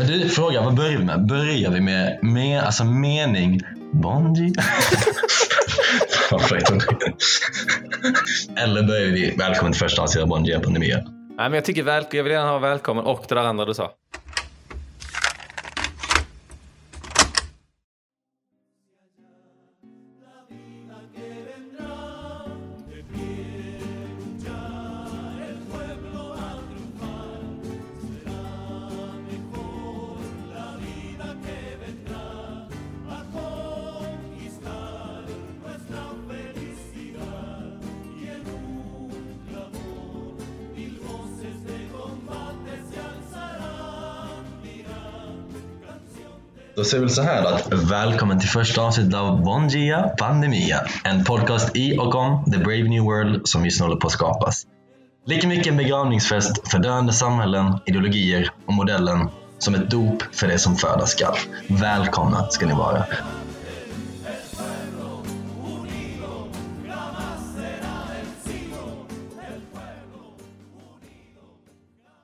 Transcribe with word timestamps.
Men 0.00 0.08
du, 0.08 0.28
fråga 0.28 0.62
vad 0.62 0.74
börjar 0.74 0.98
vi 0.98 1.04
med? 1.04 1.26
Börjar 1.26 1.70
vi 1.70 1.80
med, 1.80 2.18
med 2.22 2.62
alltså 2.62 2.84
mening 2.84 3.60
fräckt. 6.38 6.70
Eller 8.56 8.82
börjar 8.82 9.06
vi 9.06 9.34
välkommen 9.38 9.72
till 9.72 9.80
första 9.80 10.02
avsnittet 10.02 10.22
av 10.22 10.28
Bondi 10.28 10.52
pandemia? 10.60 10.96
Nej, 10.96 11.04
men 11.36 11.52
jag 11.52 11.64
tycker 11.64 11.82
väl, 11.82 12.04
jag 12.10 12.24
vill 12.24 12.32
gärna 12.32 12.50
ha 12.50 12.58
välkommen 12.58 13.04
och 13.04 13.24
det 13.28 13.34
där 13.34 13.42
andra 13.42 13.64
du 13.64 13.74
sa. 13.74 13.90
Då 46.90 46.92
säger 46.92 47.04
väl 47.04 47.14
så 47.14 47.22
här 47.22 47.44
att 47.44 47.72
välkommen 47.72 48.40
till 48.40 48.48
första 48.48 48.82
avsnittet 48.82 49.14
av 49.14 49.42
Bongia 49.42 50.02
Pandemia. 50.18 50.80
En 51.04 51.24
podcast 51.24 51.76
i 51.76 51.98
och 51.98 52.14
om 52.14 52.44
the 52.52 52.58
brave 52.58 52.82
new 52.82 53.02
world 53.02 53.48
som 53.48 53.64
just 53.64 53.80
nu 53.80 53.86
håller 53.86 54.00
på 54.00 54.06
att 54.06 54.12
skapas. 54.12 54.66
Lika 55.26 55.48
mycket 55.48 55.66
en 55.66 55.76
begravningsfest 55.76 56.70
för 56.70 56.78
döende 56.78 57.12
samhällen, 57.12 57.78
ideologier 57.86 58.50
och 58.66 58.72
modellen 58.72 59.28
som 59.58 59.74
ett 59.74 59.90
dop 59.90 60.22
för 60.32 60.46
det 60.48 60.58
som 60.58 60.76
födas 60.76 61.10
skall. 61.10 61.36
Välkomna 61.68 62.46
ska 62.50 62.66
ni 62.66 62.74
vara. 62.74 63.04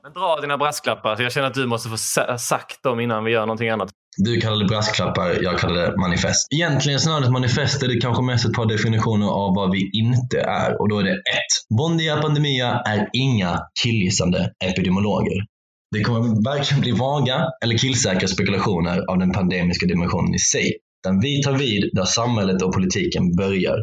Men 0.03 0.13
dra 0.13 0.41
dina 0.41 0.59
brasklappar, 0.59 1.23
jag 1.23 1.33
känner 1.33 1.47
att 1.47 1.55
du 1.55 1.67
måste 1.67 1.89
få 1.89 1.97
sagt 2.39 2.83
dem 2.83 3.01
innan 3.01 3.25
vi 3.25 3.31
gör 3.31 3.41
någonting 3.41 3.69
annat. 3.69 3.96
Du 4.17 4.41
kallar 4.41 4.59
det 4.59 4.65
brasklappar, 4.65 5.43
jag 5.43 5.59
kallar 5.59 5.75
det 5.75 5.97
manifest. 5.97 6.47
Egentligen 6.55 7.01
snarare 7.01 7.25
ett 7.25 7.33
manifest 7.33 7.83
är 7.83 7.89
det 7.89 8.01
kanske 8.01 8.23
mest 8.23 8.47
ett 8.47 8.53
par 8.53 8.67
definitioner 8.67 9.27
av 9.27 9.55
vad 9.55 9.71
vi 9.71 9.91
inte 9.93 10.41
är. 10.41 10.81
Och 10.81 10.89
då 10.89 10.99
är 10.99 11.05
det 11.05 11.13
ett. 11.13 11.77
Bondia 11.79 12.17
Pandemia 12.17 12.83
är 12.87 13.09
inga 13.13 13.61
killgissande 13.83 14.51
epidemiologer. 14.65 15.45
Det 15.95 16.01
kommer 16.01 16.45
varken 16.45 16.81
bli 16.81 16.93
vaga 16.93 17.45
eller 17.65 17.79
killsäkra 17.79 18.29
spekulationer 18.29 19.11
av 19.11 19.19
den 19.19 19.33
pandemiska 19.33 19.87
dimensionen 19.87 20.35
i 20.35 20.39
sig. 20.39 20.73
Utan 21.07 21.21
vi 21.21 21.43
tar 21.43 21.53
vid 21.53 21.91
där 21.93 22.05
samhället 22.05 22.63
och 22.63 22.73
politiken 22.73 23.37
börjar. 23.37 23.79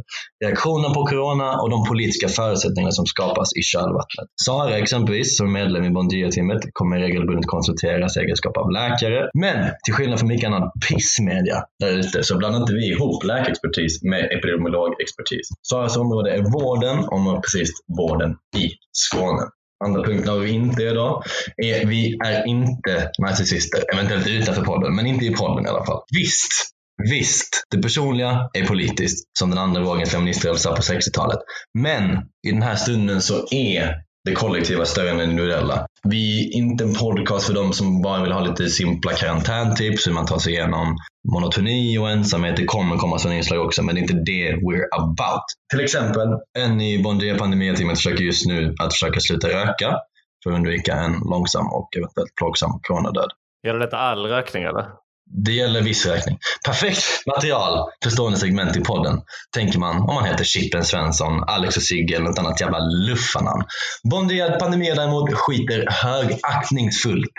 Reaktionen 0.45 0.93
på 0.93 1.05
corona 1.05 1.61
och 1.61 1.69
de 1.69 1.85
politiska 1.85 2.27
förutsättningar 2.27 2.91
som 2.91 3.05
skapas 3.05 3.49
i 3.59 3.61
kölvattnet. 3.61 4.27
Sara 4.45 4.77
exempelvis, 4.77 5.37
som 5.37 5.47
är 5.47 5.51
medlem 5.51 5.83
i 5.83 5.89
Bondia-teamet, 5.89 6.61
kommer 6.73 6.99
regelbundet 6.99 7.45
konsulteras 7.45 8.17
i 8.17 8.19
egenskap 8.19 8.57
av 8.57 8.71
läkare. 8.71 9.29
Men 9.33 9.71
till 9.85 9.93
skillnad 9.93 10.19
från 10.19 10.29
mycket 10.29 10.47
annan 10.47 10.71
pissmedia 10.87 11.57
där 11.79 11.91
ute 11.99 12.23
så 12.23 12.37
blandar 12.37 12.59
inte 12.59 12.73
vi 12.73 12.85
ihop 12.93 13.23
läkarexpertis 13.23 14.03
med 14.03 14.23
epidemiologexpertis. 14.37 15.47
Saras 15.69 15.97
område 15.97 16.31
är 16.31 16.41
vården 16.57 16.97
och 17.11 17.19
man 17.19 17.41
precis 17.41 17.69
vården 17.97 18.31
i 18.57 18.65
Skåne. 18.91 19.43
Andra 19.85 20.03
punkten 20.03 20.33
av 20.33 20.39
vi 20.39 20.49
inte 20.51 20.83
är 20.83 20.91
idag 20.91 21.23
är 21.57 21.85
vi 21.85 22.17
är 22.25 22.47
inte 22.47 23.11
narcissister, 23.19 23.83
eventuellt 23.93 24.27
utanför 24.27 24.61
podden, 24.61 24.95
men 24.95 25.05
inte 25.05 25.25
i 25.25 25.33
podden 25.33 25.65
i 25.65 25.69
alla 25.69 25.85
fall. 25.85 26.01
Visst, 26.15 26.72
Visst, 27.11 27.63
det 27.71 27.81
personliga 27.81 28.49
är 28.53 28.65
politiskt, 28.65 29.37
som 29.39 29.49
den 29.49 29.59
andra 29.59 29.81
vågens 29.81 30.11
feministrörelse 30.11 30.69
på 30.69 30.75
60-talet. 30.75 31.39
Men 31.79 32.17
i 32.47 32.51
den 32.51 32.61
här 32.61 32.75
stunden 32.75 33.21
så 33.21 33.47
är 33.51 33.95
det 34.25 34.33
kollektiva 34.33 34.85
större 34.85 35.09
än 35.09 35.17
det 35.17 35.23
individuella. 35.23 35.85
Vi 36.09 36.47
är 36.47 36.57
inte 36.57 36.83
en 36.83 36.93
podcast 36.93 37.47
för 37.47 37.53
de 37.53 37.73
som 37.73 38.01
bara 38.01 38.23
vill 38.23 38.31
ha 38.31 38.41
lite 38.41 38.69
simpla 38.69 39.11
karantäntips, 39.11 40.07
hur 40.07 40.13
man 40.13 40.25
tar 40.25 40.39
sig 40.39 40.53
igenom 40.53 40.97
monotoni 41.33 41.97
och 41.97 42.09
ensamhet. 42.09 42.55
Det 42.57 42.65
kommer 42.65 42.97
komma 42.97 43.17
sådana 43.17 43.37
inslag 43.37 43.65
också, 43.65 43.83
men 43.83 43.95
det 43.95 43.99
är 43.99 44.01
inte 44.01 44.31
det 44.31 44.51
we're 44.51 45.01
about. 45.01 45.43
Till 45.71 45.83
exempel, 45.83 46.27
en 46.59 46.81
i 46.81 47.03
Bondier 47.03 47.37
pandemiteamet 47.37 47.97
försöker 47.97 48.23
just 48.23 48.47
nu 48.47 48.75
att 48.79 48.93
försöka 48.93 49.19
sluta 49.19 49.47
röka 49.47 49.97
för 50.43 50.51
att 50.51 50.55
undvika 50.55 50.93
en 50.93 51.11
långsam 51.11 51.67
och 51.67 51.89
eventuellt 51.97 52.35
plågsam 52.35 52.79
coronadöd. 52.81 53.29
Gäller 53.67 53.79
detta 53.79 53.97
all 53.97 54.25
rökning 54.25 54.63
eller? 54.63 55.02
Det 55.25 55.51
gäller 55.51 55.81
viss 55.81 56.05
räkning. 56.05 56.37
Perfekt 56.65 57.03
material 57.27 57.89
för 58.03 58.09
stående 58.09 58.37
segment 58.37 58.77
i 58.77 58.79
podden, 58.79 59.21
tänker 59.55 59.79
man 59.79 59.97
om 59.97 60.15
man 60.15 60.25
heter 60.25 60.43
Chippen 60.43 60.83
Svensson, 60.83 61.43
Alex 61.43 61.77
och 61.77 61.83
Sigge 61.83 62.15
eller 62.15 62.25
något 62.25 62.39
annat 62.39 62.61
jävla 62.61 62.79
luffanamn. 62.79 63.63
Bondia 64.11 64.51
Pandemia 64.59 64.95
däremot 64.95 65.33
skiter 65.33 65.87
högaktningsfullt 65.89 67.33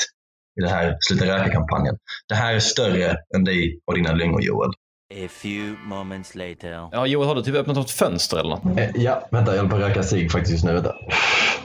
i 0.61 0.63
det 0.63 0.71
här 0.71 0.97
Sluta 1.01 1.25
röka-kampanjen. 1.27 1.97
Det 2.29 2.35
här 2.35 2.55
är 2.55 2.61
större 2.61 3.17
än 3.37 3.45
dig 3.45 3.79
och 3.87 3.95
dina 3.95 4.13
lyngor, 4.13 4.43
Joel. 4.43 4.71
A 5.15 5.29
few 5.31 5.77
moments 5.85 6.35
later. 6.35 6.89
Ja, 6.93 7.07
Joel, 7.07 7.29
har 7.29 7.35
du 7.35 7.43
typ 7.43 7.55
öppnat 7.55 7.77
något 7.77 7.91
fönster 7.91 8.37
eller 8.37 8.49
något? 8.51 8.79
Eh, 8.79 8.91
ja, 8.95 9.29
vänta, 9.31 9.53
jag 9.53 9.63
håller 9.63 9.71
på 9.71 9.77
att 9.77 9.83
röka 9.83 10.03
cigg 10.03 10.33
faktiskt 10.33 10.53
just 10.53 10.65
nu. 10.65 10.73
Vänta. 10.73 10.95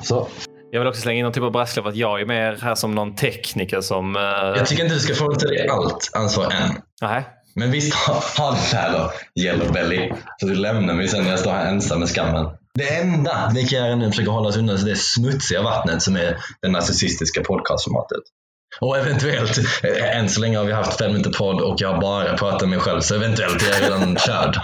Så. 0.02 0.28
Jag 0.72 0.80
vill 0.80 0.88
också 0.88 1.02
slänga 1.02 1.20
in 1.20 1.24
någon 1.24 1.34
typ 1.34 1.44
av 1.44 1.52
brasklapp 1.52 1.86
att 1.86 1.96
jag 1.96 2.22
är 2.22 2.26
mer 2.26 2.58
här 2.62 2.76
som 2.76 2.96
någon 2.96 3.16
tekniker 3.16 3.82
som... 3.82 4.16
Uh... 4.16 4.22
Jag 4.22 4.68
tycker 4.68 4.84
inte 4.84 4.96
du 4.96 5.02
ska 5.02 5.16
få 5.16 5.30
dig 5.30 5.68
allt 5.68 6.12
ansvar 6.14 6.44
än. 6.44 6.82
Nej. 7.02 7.28
Men 7.56 7.72
visst, 7.72 7.94
ha, 7.94 8.24
ha 8.38 8.52
det 8.52 8.78
här 8.78 8.94
då, 8.94 9.12
Yellow 9.42 9.74
Belly. 9.74 10.12
Så 10.38 10.48
du 10.48 10.56
lämnar 10.56 10.94
mig 10.94 11.08
sen 11.08 11.24
när 11.24 11.30
jag 11.30 11.40
står 11.40 11.52
här 11.52 11.66
ensam 11.72 12.00
med 12.00 12.10
skammen. 12.10 12.46
Det 12.74 12.96
enda 12.96 13.52
vi 13.56 13.68
kan 13.68 13.80
göra 13.80 13.96
nu 13.96 14.06
är 14.06 14.10
försöka 14.10 14.32
hålla 14.32 14.50
oss 14.50 14.58
undan 14.58 14.86
det 14.86 14.96
smutsiga 14.96 15.62
vattnet 15.62 16.02
som 16.02 16.16
är 16.16 16.38
det 16.62 16.68
narcissistiska 16.68 17.44
podcastformatet. 17.44 18.22
Och 18.82 18.98
eventuellt, 18.98 19.58
eh, 19.84 20.18
än 20.18 20.30
så 20.30 20.42
länge 20.42 20.58
har 20.58 20.66
vi 20.66 20.72
haft 20.72 20.98
fem 20.98 21.12
minuter 21.12 21.32
podd 21.32 21.62
och 21.62 21.76
jag 21.82 21.94
har 21.94 22.02
bara 22.02 22.38
pratat 22.38 22.62
med 22.62 22.70
mig 22.70 22.80
själv, 22.80 23.02
så 23.02 23.16
eventuellt 23.16 23.62
är 23.62 23.74
jag 23.74 23.84
redan 23.84 24.16
körd. 24.28 24.60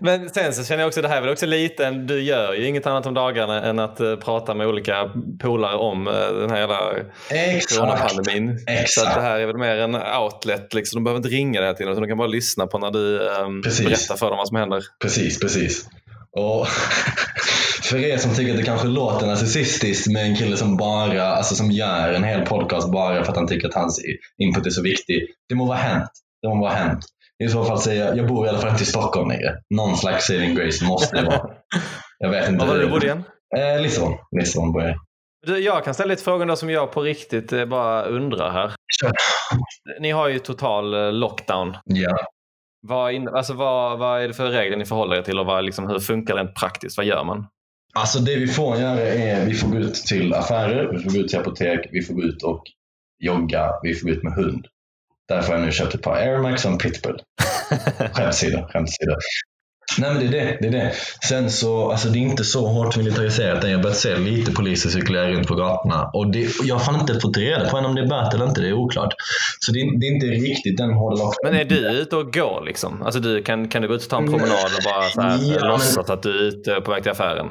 Men 0.00 0.30
sen 0.30 0.54
så 0.54 0.64
känner 0.64 0.82
jag 0.82 0.88
också, 0.88 1.02
det 1.02 1.08
här 1.08 1.16
är 1.16 1.20
väl 1.20 1.30
också 1.30 1.46
lite, 1.46 1.90
du 1.90 2.22
gör 2.22 2.54
ju 2.54 2.66
inget 2.66 2.86
annat 2.86 3.06
om 3.06 3.14
dagarna 3.14 3.62
än 3.62 3.78
att 3.78 4.00
uh, 4.00 4.16
prata 4.16 4.54
med 4.54 4.66
olika 4.66 5.10
polare 5.40 5.76
om 5.76 6.06
uh, 6.06 6.14
den 6.14 6.50
här 6.50 6.58
jävla 6.58 6.80
coronapandemin. 7.68 8.58
Så 8.86 9.06
att 9.06 9.14
det 9.14 9.20
här 9.20 9.40
är 9.40 9.46
väl 9.46 9.58
mer 9.58 9.76
en 9.76 9.94
outlet, 9.94 10.74
liksom. 10.74 10.96
de 10.96 11.04
behöver 11.04 11.18
inte 11.18 11.28
ringa 11.28 11.60
dig 11.60 11.76
till 11.76 11.88
utan 11.88 12.02
de 12.02 12.08
kan 12.08 12.18
bara 12.18 12.28
lyssna 12.28 12.66
på 12.66 12.78
när 12.78 12.90
du 12.90 13.18
um, 13.18 13.60
berättar 13.60 14.16
för 14.16 14.28
dem 14.28 14.36
vad 14.36 14.48
som 14.48 14.56
händer. 14.56 14.82
Precis, 15.02 15.40
precis. 15.40 15.88
Och 16.38 16.66
för 17.82 17.96
er 17.96 18.16
som 18.16 18.34
tycker 18.34 18.50
att 18.50 18.58
det 18.58 18.64
kanske 18.64 18.88
låter 18.88 19.26
narcissistiskt 19.26 20.12
med 20.12 20.22
en 20.22 20.36
kille 20.36 20.56
som 20.56 20.76
bara, 20.76 21.22
alltså 21.22 21.54
som 21.54 21.70
gör 21.70 22.12
en 22.12 22.24
hel 22.24 22.46
podcast 22.46 22.92
bara 22.92 23.24
för 23.24 23.30
att 23.30 23.36
han 23.36 23.48
tycker 23.48 23.68
att 23.68 23.74
hans 23.74 24.00
input 24.42 24.66
är 24.66 24.70
så 24.70 24.82
viktig. 24.82 25.26
Det 25.48 25.54
må 25.54 25.64
vara 25.64 25.78
hänt. 25.78 26.10
Det 26.42 26.48
må 26.48 26.60
vara 26.60 26.72
hänt. 26.72 27.04
I 27.44 27.48
så 27.48 27.64
fall 27.64 27.78
säger 27.78 28.06
jag, 28.06 28.18
jag 28.18 28.26
bor 28.26 28.46
i 28.46 28.48
alla 28.48 28.58
fall 28.58 28.70
inte 28.70 28.82
i 28.82 28.86
Stockholm 28.86 29.28
längre. 29.28 29.54
Någon 29.74 29.96
slags 29.96 30.26
saving 30.26 30.54
grace 30.54 30.84
måste 30.84 31.16
det 31.16 31.26
vara. 31.26 31.50
Jag 32.18 32.30
vet 32.30 32.48
inte. 32.48 32.66
Var 32.66 32.72
var 32.74 32.80
du 32.80 32.88
bodde 32.88 33.06
igen? 33.06 33.24
Eh, 33.56 33.82
Lissabon. 33.82 34.18
Lissabon 34.40 34.72
bor 34.72 34.82
jag 34.82 35.60
Jag 35.60 35.84
kan 35.84 35.94
ställa 35.94 36.08
lite 36.08 36.22
frågor 36.22 36.54
som 36.54 36.70
jag 36.70 36.92
på 36.92 37.02
riktigt 37.02 37.52
eh, 37.52 37.64
bara 37.64 38.04
undrar 38.04 38.50
här. 38.50 38.72
Ni 40.00 40.10
har 40.10 40.28
ju 40.28 40.38
total 40.38 40.94
eh, 40.94 41.12
lockdown. 41.12 41.76
Ja. 41.84 42.16
Vad, 42.88 43.12
in, 43.12 43.28
alltså 43.28 43.52
vad, 43.52 43.98
vad 43.98 44.22
är 44.22 44.28
det 44.28 44.34
för 44.34 44.50
regler 44.50 44.76
ni 44.76 44.84
förhåller 44.84 45.16
er 45.16 45.22
till 45.22 45.38
och 45.38 45.46
vad, 45.46 45.64
liksom, 45.64 45.88
hur 45.88 45.98
funkar 45.98 46.34
det 46.34 46.40
rent 46.40 46.54
praktiskt? 46.54 46.96
Vad 46.96 47.06
gör 47.06 47.24
man? 47.24 47.46
Alltså 47.94 48.18
det 48.18 48.36
vi 48.36 48.46
får 48.46 48.76
göra 48.76 49.00
är 49.00 49.46
vi 49.46 49.54
får 49.54 49.68
gå 49.68 49.78
ut 49.78 49.94
till 49.94 50.34
affärer, 50.34 50.92
vi 50.92 50.98
får 50.98 51.10
gå 51.10 51.16
ut 51.16 51.28
till 51.28 51.38
apotek, 51.38 51.88
vi 51.92 52.02
får 52.02 52.14
gå 52.14 52.22
ut 52.22 52.42
och 52.42 52.62
jogga, 53.18 53.70
vi 53.82 53.94
får 53.94 54.08
gå 54.08 54.14
ut 54.14 54.22
med 54.22 54.32
hund. 54.32 54.66
Därför 55.28 55.52
har 55.52 55.58
jag 55.58 55.66
nu 55.66 55.72
köpt 55.72 55.94
ett 55.94 56.02
par 56.02 56.16
Air 56.16 56.38
Max 56.38 56.64
och 56.64 56.70
en 56.70 56.78
Pitbull. 56.78 57.22
Skämtsida, 58.12 58.68
skämtsida. 58.68 59.16
Nej 59.98 60.12
men 60.14 60.20
det 60.20 60.26
är 60.38 60.44
det. 60.44 60.58
det 60.60 60.66
är 60.66 60.72
det. 60.72 60.92
Sen 61.28 61.50
så, 61.50 61.90
alltså 61.90 62.08
det 62.08 62.18
är 62.18 62.20
inte 62.20 62.44
så 62.44 62.66
hårt 62.66 62.96
militariserat 62.96 63.64
än. 63.64 63.70
Jag 63.70 63.78
har 63.78 63.82
börjat 63.82 63.98
se 63.98 64.16
lite 64.16 64.52
poliser 64.52 64.90
cirkulera 64.90 65.30
runt 65.30 65.46
på 65.46 65.54
gatorna. 65.54 66.10
Och, 66.14 66.32
det, 66.32 66.48
jag 66.62 66.74
har 66.74 66.84
fan 66.84 67.00
inte 67.00 67.20
fått 67.20 67.36
reda 67.36 67.68
på 67.70 67.76
än 67.76 67.84
om 67.84 67.94
det 67.94 68.00
är 68.02 68.06
böter 68.06 68.34
eller 68.34 68.46
inte. 68.48 68.60
Det 68.60 68.68
är 68.68 68.72
oklart. 68.72 69.14
Så 69.60 69.72
det, 69.72 69.80
är, 69.80 70.00
det 70.00 70.06
är 70.06 70.14
inte 70.14 70.26
riktigt 70.26 70.76
den 70.76 70.90
hårda 70.92 71.16
lockdown. 71.16 71.52
Men 71.52 71.60
är 71.60 71.64
du 71.64 71.76
ute 71.88 72.16
och 72.16 72.32
går 72.32 72.62
liksom? 72.66 73.02
Alltså 73.02 73.20
du, 73.20 73.42
kan, 73.42 73.68
kan 73.68 73.82
du 73.82 73.88
gå 73.88 73.94
ut 73.94 74.02
och 74.02 74.08
ta 74.10 74.18
en 74.18 74.24
promenad 74.26 74.50
och 74.50 74.84
bara 74.84 75.02
så 75.02 75.20
här, 75.20 75.38
Ja, 75.42 75.58
men- 75.60 75.68
låtsas 75.68 76.10
att 76.10 76.22
du 76.22 76.38
är 76.38 76.42
ute 76.42 76.80
på 76.80 76.90
väg 76.90 77.02
till 77.02 77.12
affären? 77.12 77.50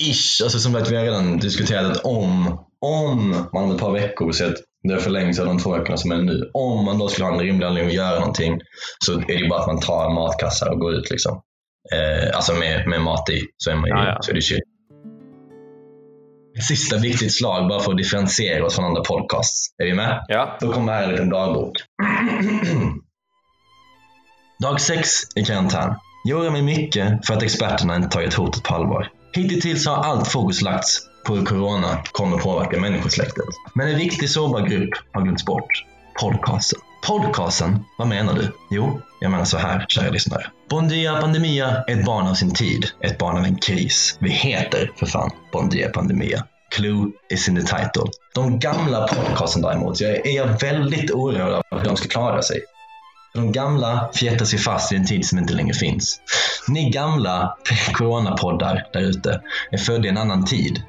Ish. 0.00 0.42
Alltså 0.42 0.58
som 0.58 0.72
sagt, 0.72 0.90
vi 0.90 0.96
har 0.96 1.04
redan 1.04 1.38
diskuterat 1.38 1.90
att 1.90 2.04
om, 2.04 2.58
om 2.80 3.30
man 3.52 3.64
om 3.64 3.70
ett 3.70 3.80
par 3.80 3.92
veckor 3.92 4.32
sett 4.32 4.54
det 4.88 5.00
förlängs 5.00 5.38
av 5.40 5.46
de 5.46 5.58
två 5.58 5.72
veckorna 5.72 5.96
som 5.96 6.12
är 6.12 6.16
nu. 6.16 6.50
Om 6.54 6.84
man 6.84 6.98
då 6.98 7.08
skulle 7.08 7.26
ha 7.26 7.32
en 7.34 7.40
rimlig 7.40 7.66
anledning 7.66 7.90
att 7.90 7.96
göra 8.06 8.18
någonting 8.18 8.58
så 9.04 9.12
är 9.12 9.42
det 9.42 9.48
bara 9.48 9.60
att 9.60 9.66
man 9.66 9.80
tar 9.80 10.14
matkassar 10.14 10.70
och 10.72 10.78
går 10.80 10.94
ut. 10.94 11.10
Liksom. 11.10 11.40
Eh, 11.92 12.36
alltså 12.36 12.54
med, 12.54 12.88
med 12.88 13.00
mat 13.00 13.28
i, 13.30 13.42
så 13.56 13.70
är, 13.70 13.74
man 13.74 13.84
ju, 13.84 13.90
Ja, 13.90 14.04
ja. 14.06 14.18
så 14.20 14.30
är 14.30 14.34
det 14.34 14.40
chill. 14.40 14.60
sista 16.68 16.96
viktigt 16.98 17.38
slag 17.38 17.68
bara 17.68 17.80
för 17.80 17.90
att 17.92 17.98
differentiera 17.98 18.64
oss 18.66 18.74
från 18.74 18.84
andra 18.84 19.02
podcasts. 19.02 19.66
Är 19.82 19.84
vi 19.86 19.94
med? 19.94 20.24
Ja. 20.28 20.56
Då 20.60 20.72
kommer 20.72 20.92
här 20.92 21.02
en 21.02 21.10
liten 21.10 21.30
dagbok. 21.30 21.72
Dag 24.62 24.80
6 24.80 25.10
i 25.36 25.44
karantän. 25.44 25.94
Jag 26.24 26.40
oroar 26.40 26.50
mig 26.50 26.62
mycket 26.62 27.26
för 27.26 27.34
att 27.34 27.42
experterna 27.42 27.96
inte 27.96 28.08
tagit 28.08 28.34
hotet 28.34 28.62
på 28.62 28.74
allvar. 28.74 29.08
Hittills 29.34 29.86
har 29.86 29.96
allt 29.96 30.28
fokus 30.28 30.62
lagts 30.62 31.00
på 31.26 31.34
hur 31.36 31.44
corona 31.44 32.02
kommer 32.12 32.38
påverka 32.38 32.80
människosläktet. 32.80 33.44
Men 33.74 33.88
en 33.88 33.96
viktig 33.98 34.30
sårbar 34.30 34.60
grupp 34.60 34.90
har 35.12 35.22
glömts 35.22 35.44
bort. 35.44 35.84
Podcasten. 36.20 36.80
Podcasten? 37.06 37.84
Vad 37.98 38.08
menar 38.08 38.34
du? 38.34 38.52
Jo, 38.70 39.00
jag 39.20 39.30
menar 39.30 39.44
så 39.44 39.58
här, 39.58 39.84
kära 39.88 40.10
lyssnare. 40.10 40.46
Bondia 40.68 41.20
Pandemia 41.20 41.84
är 41.86 41.98
ett 41.98 42.04
barn 42.04 42.26
av 42.26 42.34
sin 42.34 42.54
tid, 42.54 42.86
ett 43.00 43.18
barn 43.18 43.36
av 43.36 43.44
en 43.44 43.56
kris. 43.56 44.18
Vi 44.20 44.30
heter 44.30 44.90
för 44.96 45.06
fan 45.06 45.30
Bondia 45.52 45.88
Pandemia. 45.88 46.44
Clue 46.70 47.10
is 47.30 47.48
in 47.48 47.56
the 47.56 47.62
title. 47.62 48.10
De 48.34 48.58
gamla 48.58 49.08
podcasten 49.08 49.62
däremot, 49.62 50.00
jag 50.00 50.26
är 50.26 50.36
jag 50.36 50.60
väldigt 50.60 51.10
orolig 51.10 51.40
över 51.40 51.62
hur 51.70 51.84
de 51.84 51.96
ska 51.96 52.08
klara 52.08 52.42
sig. 52.42 52.60
De 53.34 53.52
gamla 53.52 54.10
fjättar 54.14 54.44
sig 54.44 54.58
fast 54.58 54.92
i 54.92 54.96
en 54.96 55.06
tid 55.06 55.26
som 55.26 55.38
inte 55.38 55.54
längre 55.54 55.74
finns. 55.74 56.20
Ni 56.68 56.90
gamla 56.90 57.56
coronapoddar 57.92 58.86
där 58.92 59.00
ute 59.00 59.40
är 59.70 59.78
födda 59.78 60.06
i 60.06 60.08
en 60.08 60.18
annan 60.18 60.44
tid. 60.44 60.82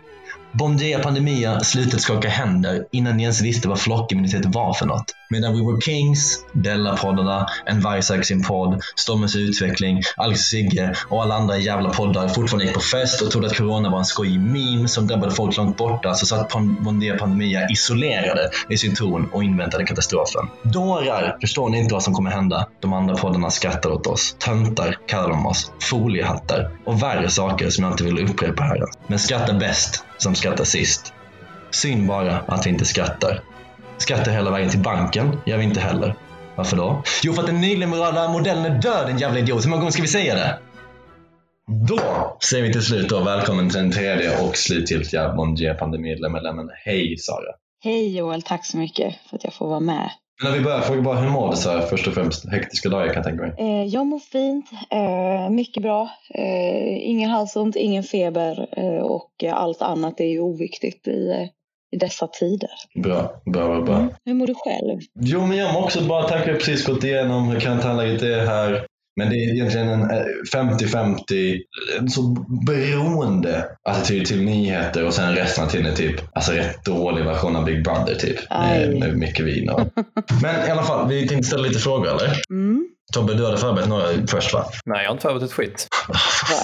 Bon 0.57 0.77
Dia 0.77 0.99
Pandemia 0.99 1.59
slutet 1.59 2.01
skaka 2.01 2.29
händer 2.29 2.85
innan 2.91 3.17
ni 3.17 3.23
ens 3.23 3.41
visste 3.41 3.67
vad 3.67 3.79
flockimmunitet 3.79 4.45
var 4.45 4.73
för 4.73 4.85
något. 4.85 5.05
Medan 5.29 5.53
We 5.53 5.71
Were 5.71 5.81
Kings, 5.81 6.45
Della-poddarna, 6.53 7.47
En 7.65 7.81
varg 7.81 8.03
söker 8.03 8.23
sin 8.23 8.43
podd, 8.43 8.81
Stormens 8.95 9.35
utveckling, 9.35 10.01
Alex 10.15 10.39
och 10.39 10.45
Sigge 10.45 10.95
och 11.09 11.23
alla 11.23 11.35
andra 11.35 11.57
jävla 11.57 11.89
poddar 11.89 12.27
fortfarande 12.27 12.65
gick 12.65 12.73
på 12.73 12.79
fest 12.79 13.21
och 13.21 13.31
trodde 13.31 13.47
att 13.47 13.57
corona 13.57 13.89
var 13.89 13.97
en 13.97 14.05
skojig 14.05 14.39
meme 14.39 14.87
som 14.87 15.07
drabbade 15.07 15.31
folk 15.31 15.57
långt 15.57 15.77
borta 15.77 16.13
så 16.13 16.25
satt 16.25 16.53
Bon 16.79 16.99
Dia 16.99 17.17
Pandemia 17.17 17.69
isolerade 17.69 18.49
i 18.69 18.77
sin 18.77 18.95
ton 18.95 19.29
och 19.33 19.43
inväntade 19.43 19.85
katastrofen. 19.85 20.47
Dårar! 20.63 21.37
Förstår 21.41 21.69
ni 21.69 21.79
inte 21.79 21.93
vad 21.93 22.03
som 22.03 22.13
kommer 22.13 22.31
hända? 22.31 22.67
De 22.79 22.93
andra 22.93 23.15
poddarna 23.15 23.49
skrattar 23.49 23.89
åt 23.89 24.07
oss. 24.07 24.35
Töntar 24.39 24.97
kallar 25.07 25.29
de 25.29 25.45
oss. 25.45 25.71
Foliehattar. 25.81 26.71
Och 26.85 27.03
värre 27.03 27.29
saker 27.29 27.69
som 27.69 27.83
jag 27.83 27.93
inte 27.93 28.03
vill 28.03 28.29
upprepa 28.29 28.63
här. 28.63 28.83
Men 29.07 29.19
skratta 29.19 29.53
bäst 29.53 30.03
som 30.17 30.35
skrattar 30.35 30.63
sist. 30.63 31.13
Synd 31.71 32.07
bara 32.07 32.37
att 32.37 32.65
vi 32.65 32.69
inte 32.69 32.85
skrattar. 32.85 33.41
Skrattar 33.97 34.31
hela 34.31 34.51
vägen 34.51 34.69
till 34.69 34.79
banken 34.79 35.39
gör 35.45 35.57
vi 35.57 35.63
inte 35.63 35.79
heller. 35.79 36.15
Varför 36.55 36.77
då? 36.77 37.03
Jo, 37.23 37.33
för 37.33 37.41
att 37.41 37.47
den 37.47 37.61
nyliberala 37.61 38.31
modellen 38.31 38.65
är 38.65 38.81
död, 38.81 39.07
din 39.07 39.17
jävla 39.17 39.39
idiot. 39.39 39.65
Hur 39.65 39.69
många 39.69 39.79
gånger 39.79 39.91
ska 39.91 40.01
vi 40.01 40.07
säga 40.07 40.35
det? 40.35 40.59
Då 41.87 41.99
säger 42.49 42.63
vi 42.63 42.73
till 42.73 42.81
slut 42.81 43.09
då 43.09 43.23
välkommen 43.23 43.69
till 43.69 43.79
den 43.79 43.91
tredje 43.91 44.39
och 44.39 44.57
slutgiltiga 44.57 45.33
Bon 45.33 45.55
Pandemi-medlemmen. 45.79 46.69
Hej 46.85 47.17
Sara! 47.17 47.55
Hej 47.83 48.17
Joel, 48.17 48.41
tack 48.41 48.65
så 48.65 48.77
mycket 48.77 49.15
för 49.29 49.37
att 49.37 49.43
jag 49.43 49.53
får 49.53 49.67
vara 49.67 49.79
med. 49.79 50.09
Men 50.43 50.51
när 50.51 50.57
vi 50.57 50.63
börjar, 50.63 50.81
fråga 50.81 51.01
bara 51.01 51.17
hur 51.19 51.29
mår 51.29 51.51
du 51.51 51.57
så 51.57 51.69
här, 51.69 51.81
först 51.81 52.07
och 52.07 52.13
främst? 52.13 52.49
Hektiska 52.51 52.89
dagar 52.89 53.05
kan 53.07 53.15
jag 53.15 53.23
tänka 53.23 53.43
mig. 53.43 53.53
Eh, 53.57 53.85
jag 53.85 54.05
mår 54.07 54.19
fint, 54.19 54.65
eh, 54.89 55.49
mycket 55.49 55.83
bra. 55.83 56.09
Eh, 56.29 57.09
ingen 57.09 57.29
halsont, 57.29 57.75
ingen 57.75 58.03
feber 58.03 58.67
eh, 58.77 59.01
och 59.01 59.43
allt 59.51 59.81
annat 59.81 60.19
är 60.19 60.25
ju 60.25 60.39
oviktigt 60.39 61.07
i, 61.07 61.29
eh, 61.29 61.47
i 61.91 61.97
dessa 61.97 62.27
tider. 62.27 62.69
Bra, 63.03 63.41
bra, 63.45 63.67
bra. 63.67 63.81
bra. 63.81 63.95
Mm. 63.95 64.09
Hur 64.25 64.33
mår 64.33 64.47
du 64.47 64.53
själv? 64.55 64.99
Jo, 65.19 65.45
men 65.45 65.57
jag 65.57 65.73
mår 65.73 65.83
också 65.83 66.03
bra. 66.03 66.23
Tack, 66.23 66.47
jag 66.47 66.53
har 66.53 66.59
precis 66.59 66.85
gått 66.85 67.03
igenom 67.03 67.47
hur 67.47 67.59
karantänläget 67.59 68.21
är 68.21 68.45
här. 68.45 68.85
Men 69.17 69.29
det 69.29 69.35
är 69.35 69.53
egentligen 69.53 69.89
en 69.89 70.09
50-50, 70.53 71.57
en 71.99 72.09
så 72.09 72.21
beroende 72.65 73.65
attityd 73.83 74.25
till 74.25 74.43
nyheter 74.43 75.05
och 75.05 75.13
sen 75.13 75.35
resten 75.35 75.63
av 75.63 75.69
tiden 75.69 75.85
är 75.85 75.95
typ 75.95 76.15
alltså 76.33 76.51
rätt 76.51 76.85
dålig 76.85 77.25
version 77.25 77.55
av 77.55 77.65
Big 77.65 77.83
Brother 77.83 78.15
typ. 78.15 78.49
Med, 78.49 78.99
med 78.99 79.17
mycket 79.17 79.45
vin 79.45 79.69
och... 79.69 79.79
Men 80.41 80.67
i 80.67 80.71
alla 80.71 80.83
fall, 80.83 81.09
vi 81.09 81.27
tänkte 81.27 81.47
ställa 81.47 81.63
lite 81.63 81.79
frågor 81.79 82.07
eller? 82.07 82.33
Mm. 82.49 82.87
Tobbe, 83.13 83.33
du 83.33 83.45
hade 83.45 83.57
förberett 83.57 83.89
några 83.89 84.27
först 84.27 84.53
va? 84.53 84.65
Nej, 84.85 85.01
jag 85.01 85.09
har 85.09 85.13
inte 85.13 85.21
förberett 85.21 85.43
ett 85.43 85.53
skit. 85.53 85.87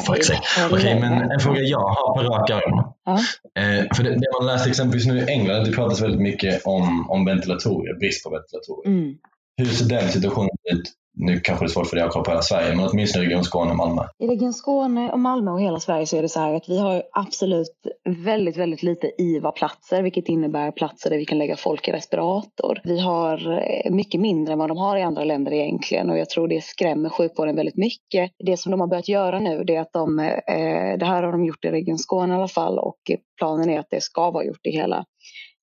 Sake. 0.05 0.21
Okej, 0.65 0.71
okay, 0.71 0.99
men 0.99 1.31
en 1.31 1.39
fråga 1.39 1.61
jag 1.61 1.79
har 1.79 2.15
på 2.15 2.33
rak 2.33 2.49
arm. 2.49 2.83
Ja. 3.05 3.13
Eh, 3.61 3.85
för 3.95 4.03
det, 4.03 4.09
det 4.09 4.27
man 4.39 4.47
läste 4.47 4.69
exempelvis 4.69 5.07
nu 5.07 5.19
i 5.19 5.25
England, 5.27 5.65
det 5.65 5.71
pratas 5.71 6.01
väldigt 6.01 6.21
mycket 6.21 6.61
om, 6.65 7.09
om 7.09 7.25
ventilatorer, 7.25 7.99
brist 7.99 8.23
på 8.23 8.29
ventilatorer. 8.29 8.87
Mm. 8.87 9.15
Hur 9.57 9.65
ser 9.65 9.85
den 9.85 10.09
situationen 10.09 10.49
ut 10.73 10.91
nu 11.15 11.39
kanske 11.39 11.65
det 11.65 11.67
är 11.67 11.69
svårt 11.69 11.87
för 11.87 11.95
dig 11.95 12.05
att 12.05 12.11
kolla 12.11 12.25
på 12.25 12.31
hela 12.31 12.41
Sverige, 12.41 12.75
men 12.75 12.87
åtminstone 12.91 13.25
Region 13.25 13.43
Skåne 13.43 13.71
och 13.71 13.77
Malmö. 13.77 14.01
I 14.19 14.27
Region 14.27 14.53
Skåne 14.53 15.11
och 15.11 15.19
Malmö 15.19 15.51
och 15.51 15.61
hela 15.61 15.79
Sverige 15.79 16.05
så 16.05 16.17
är 16.17 16.21
det 16.21 16.29
så 16.29 16.39
här 16.39 16.53
att 16.53 16.69
vi 16.69 16.79
har 16.79 17.03
absolut 17.13 17.87
väldigt, 18.25 18.57
väldigt 18.57 18.83
lite 18.83 19.11
IVA-platser, 19.17 20.03
vilket 20.03 20.29
innebär 20.29 20.71
platser 20.71 21.09
där 21.09 21.17
vi 21.17 21.25
kan 21.25 21.37
lägga 21.37 21.55
folk 21.55 21.87
i 21.87 21.91
respirator. 21.91 22.81
Vi 22.83 22.99
har 22.99 23.51
eh, 23.51 23.91
mycket 23.91 24.21
mindre 24.21 24.53
än 24.53 24.59
vad 24.59 24.69
de 24.69 24.77
har 24.77 24.97
i 24.97 25.01
andra 25.01 25.23
länder 25.23 25.53
egentligen 25.53 26.09
och 26.09 26.17
jag 26.17 26.29
tror 26.29 26.47
det 26.47 26.63
skrämmer 26.63 27.09
sjukvården 27.09 27.55
väldigt 27.55 27.77
mycket. 27.77 28.31
Det 28.45 28.57
som 28.57 28.71
de 28.71 28.79
har 28.79 28.87
börjat 28.87 29.09
göra 29.09 29.39
nu 29.39 29.63
det 29.63 29.75
är 29.75 29.81
att 29.81 29.93
de, 29.93 30.19
eh, 30.19 30.97
det 30.99 31.05
här 31.05 31.23
har 31.23 31.31
de 31.31 31.45
gjort 31.45 31.65
i 31.65 31.69
Region 31.69 31.97
Skåne 31.97 32.33
i 32.33 32.37
alla 32.37 32.47
fall 32.47 32.79
och 32.79 32.99
planen 33.37 33.69
är 33.69 33.79
att 33.79 33.89
det 33.89 34.03
ska 34.03 34.31
vara 34.31 34.43
gjort 34.43 34.65
i 34.65 34.71
hela 34.71 35.05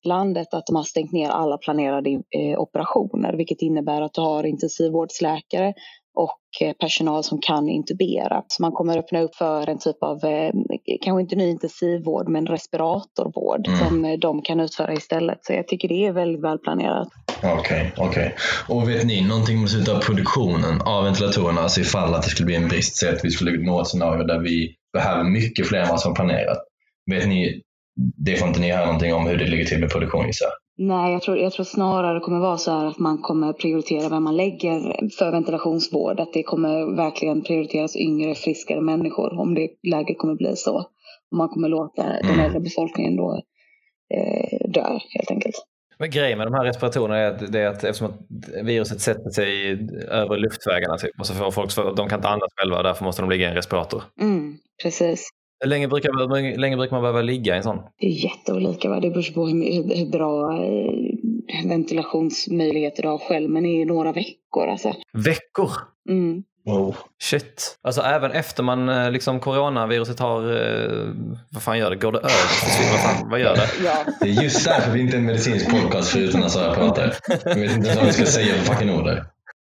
landet 0.05 0.55
att 0.55 0.67
de 0.67 0.77
har 0.77 0.83
stängt 0.83 1.13
ner 1.13 1.29
alla 1.29 1.59
planerade 1.59 2.11
eh, 2.11 2.59
operationer 2.59 3.37
vilket 3.37 3.63
innebär 3.63 4.03
att 4.03 4.15
du 4.15 4.21
har 4.21 4.45
intensivvårdsläkare 4.45 5.75
och 6.15 6.67
eh, 6.67 6.73
personal 6.73 7.25
som 7.25 7.41
kan 7.41 7.69
intubera. 7.69 8.43
Så 8.49 8.63
man 8.63 8.73
kommer 8.73 8.99
öppna 8.99 9.21
upp 9.21 9.35
för 9.35 9.71
en 9.71 9.79
typ 9.79 10.03
av, 10.03 10.25
eh, 10.25 10.53
kanske 11.01 11.21
inte 11.21 11.37
ny 11.37 11.49
intensivvård, 11.49 12.29
men 12.29 12.47
respiratorvård 12.47 13.67
mm. 13.67 13.79
som 13.79 14.19
de 14.21 14.43
kan 14.43 14.61
utföra 14.61 14.93
istället. 14.93 15.39
Så 15.45 15.53
jag 15.53 15.69
tycker 15.69 15.89
det 15.89 16.07
är 16.07 16.13
väldigt 16.13 16.45
välplanerat. 16.45 17.09
Okej, 17.39 17.59
okay, 17.61 17.91
okej. 17.97 18.09
Okay. 18.09 18.77
Och 18.77 18.89
vet 18.89 19.07
ni 19.07 19.29
någonting 19.29 19.59
om 19.59 19.69
slutet 19.69 19.95
av 19.95 20.01
produktionen 20.01 20.81
av 20.81 21.05
ventilatorerna, 21.05 21.61
alltså 21.61 21.81
ifall 21.81 22.15
att 22.15 22.23
det 22.23 22.29
skulle 22.29 22.47
bli 22.47 22.57
en 22.57 22.69
brist, 22.69 22.97
så 22.97 23.09
att 23.09 23.25
vi 23.25 23.31
skulle 23.31 23.67
nå 23.67 23.81
ett 23.81 23.87
scenario 23.87 24.25
där 24.25 24.39
vi 24.39 24.75
behöver 24.93 25.25
mycket 25.25 25.67
fler 25.67 25.81
än 25.81 25.89
vad 25.89 26.01
som 26.01 26.15
planerat. 26.15 26.59
Vet 27.11 27.29
ni 27.29 27.63
det 28.17 28.37
får 28.37 28.49
inte 28.49 28.61
ni 28.61 28.71
höra 28.71 28.85
någonting 28.85 29.15
om 29.15 29.27
hur 29.27 29.37
det 29.37 29.47
ligger 29.47 29.65
till 29.65 29.81
med 29.81 29.91
produktion 29.91 30.27
gissar 30.27 30.49
Nej, 30.83 31.13
jag 31.13 31.23
tror, 31.23 31.39
jag 31.39 31.53
tror 31.53 31.65
snarare 31.65 32.15
det 32.15 32.21
kommer 32.21 32.39
vara 32.39 32.59
så 32.59 32.71
här 32.71 32.87
att 32.87 32.99
man 32.99 33.19
kommer 33.19 33.53
prioritera 33.53 34.09
vem 34.09 34.25
man 34.25 34.37
lägger 34.37 35.09
för 35.19 35.31
ventilationsvård. 35.31 36.21
Att 36.21 36.33
det 36.33 36.43
kommer 36.43 36.97
verkligen 36.97 37.43
prioriteras 37.43 37.97
yngre, 37.97 38.35
friskare 38.35 38.81
människor 38.81 39.39
om 39.39 39.55
det 39.55 39.69
läget 39.83 40.19
kommer 40.19 40.35
bli 40.35 40.57
så. 40.57 40.77
Och 41.31 41.37
man 41.37 41.49
kommer 41.49 41.69
låta 41.69 42.03
mm. 42.03 42.27
den 42.27 42.45
äldre 42.45 42.61
befolkningen 42.61 43.17
då 43.17 43.43
eh, 44.15 44.71
dö 44.71 44.99
helt 45.15 45.31
enkelt. 45.31 45.57
Men 45.99 46.11
grejen 46.11 46.39
med 46.39 46.47
de 46.47 46.55
här 46.55 46.65
respiratorerna 46.65 47.17
är 47.17 47.31
att, 47.31 47.53
det 47.53 47.61
är 47.61 47.67
att 47.67 47.85
eftersom 47.85 48.07
att 48.07 48.19
viruset 48.65 49.01
sätter 49.01 49.31
sig 49.31 49.73
över 50.09 50.37
luftvägarna 50.37 50.97
typ, 50.97 51.21
och 51.21 51.27
så 51.27 51.35
får 51.35 51.51
folk, 51.51 51.97
de 51.97 52.09
kan 52.09 52.19
inte 52.19 52.29
andas 52.29 52.51
själva 52.57 52.83
därför 52.83 53.05
måste 53.05 53.23
de 53.23 53.31
ligga 53.31 53.47
i 53.47 53.51
en 53.51 53.55
respirator. 53.55 54.03
Mm, 54.21 54.59
precis. 54.83 55.29
Hur 55.61 55.69
länge 55.69 55.89
brukar, 55.89 56.11
hur 56.53 56.59
länge 56.59 56.77
brukar 56.77 56.97
man 56.97 57.03
behöva 57.03 57.23
ligga 57.23 57.55
i 57.55 57.57
en 57.57 57.63
sån? 57.63 57.83
Det 57.99 58.07
är 58.07 58.25
jätteolika. 58.25 58.89
Va? 58.89 59.01
Det 59.01 59.11
beror 59.11 59.35
på 59.35 59.47
hur, 59.47 59.97
hur 59.97 60.11
bra 60.11 60.57
eh, 60.57 61.69
ventilationsmöjligheter 61.69 63.03
du 63.03 63.09
har 63.09 63.19
själv, 63.19 63.51
men 63.51 63.67
i 63.67 63.85
några 63.85 64.13
veckor. 64.13 64.69
Alltså. 64.69 64.95
Veckor? 65.13 65.71
Mm. 66.09 66.43
Wow. 66.65 66.97
Shit. 67.23 67.79
Alltså 67.83 68.01
även 68.01 68.31
efter 68.31 68.63
man 68.63 68.89
eh, 68.89 69.11
liksom 69.11 69.41
coronaviruset 69.41 70.19
har, 70.21 70.43
eh, 70.43 71.09
vad 71.51 71.63
fan 71.63 71.79
gör 71.79 71.91
det? 71.91 71.97
Går 71.97 72.13
det 72.13 72.19
över? 72.19 72.93
Vad, 72.93 73.01
fan, 73.01 73.31
vad 73.31 73.41
gör 73.41 73.57
det? 73.57 73.69
Ja. 73.85 74.05
Det 74.21 74.29
är 74.29 74.43
just 74.43 74.65
därför 74.65 74.93
vi 74.93 75.01
inte 75.01 75.17
är 75.17 75.19
en 75.19 75.27
medicinsk 75.27 75.71
podcast 75.71 76.09
förutom 76.09 76.41
när 76.41 76.49
Sara 76.49 76.75
pratar. 76.75 77.17
Jag 77.45 77.55
vet 77.55 77.77
inte 77.77 77.95
vad 77.97 78.07
vi 78.07 78.13
ska 78.13 78.25
säga 78.25 78.55
för 78.55 78.75
fucking 78.75 78.91
ord 78.91 79.09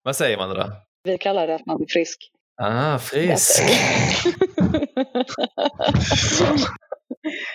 Vad 0.03 0.17
säger 0.17 0.37
man 0.37 0.49
då? 0.49 0.73
Vi 1.05 1.19
kallar 1.19 1.47
det 1.47 1.55
att 1.55 1.67
man 1.67 1.77
blir 1.77 1.87
frisk. 1.91 2.31
Ah, 2.61 2.99
frisk. 2.99 3.63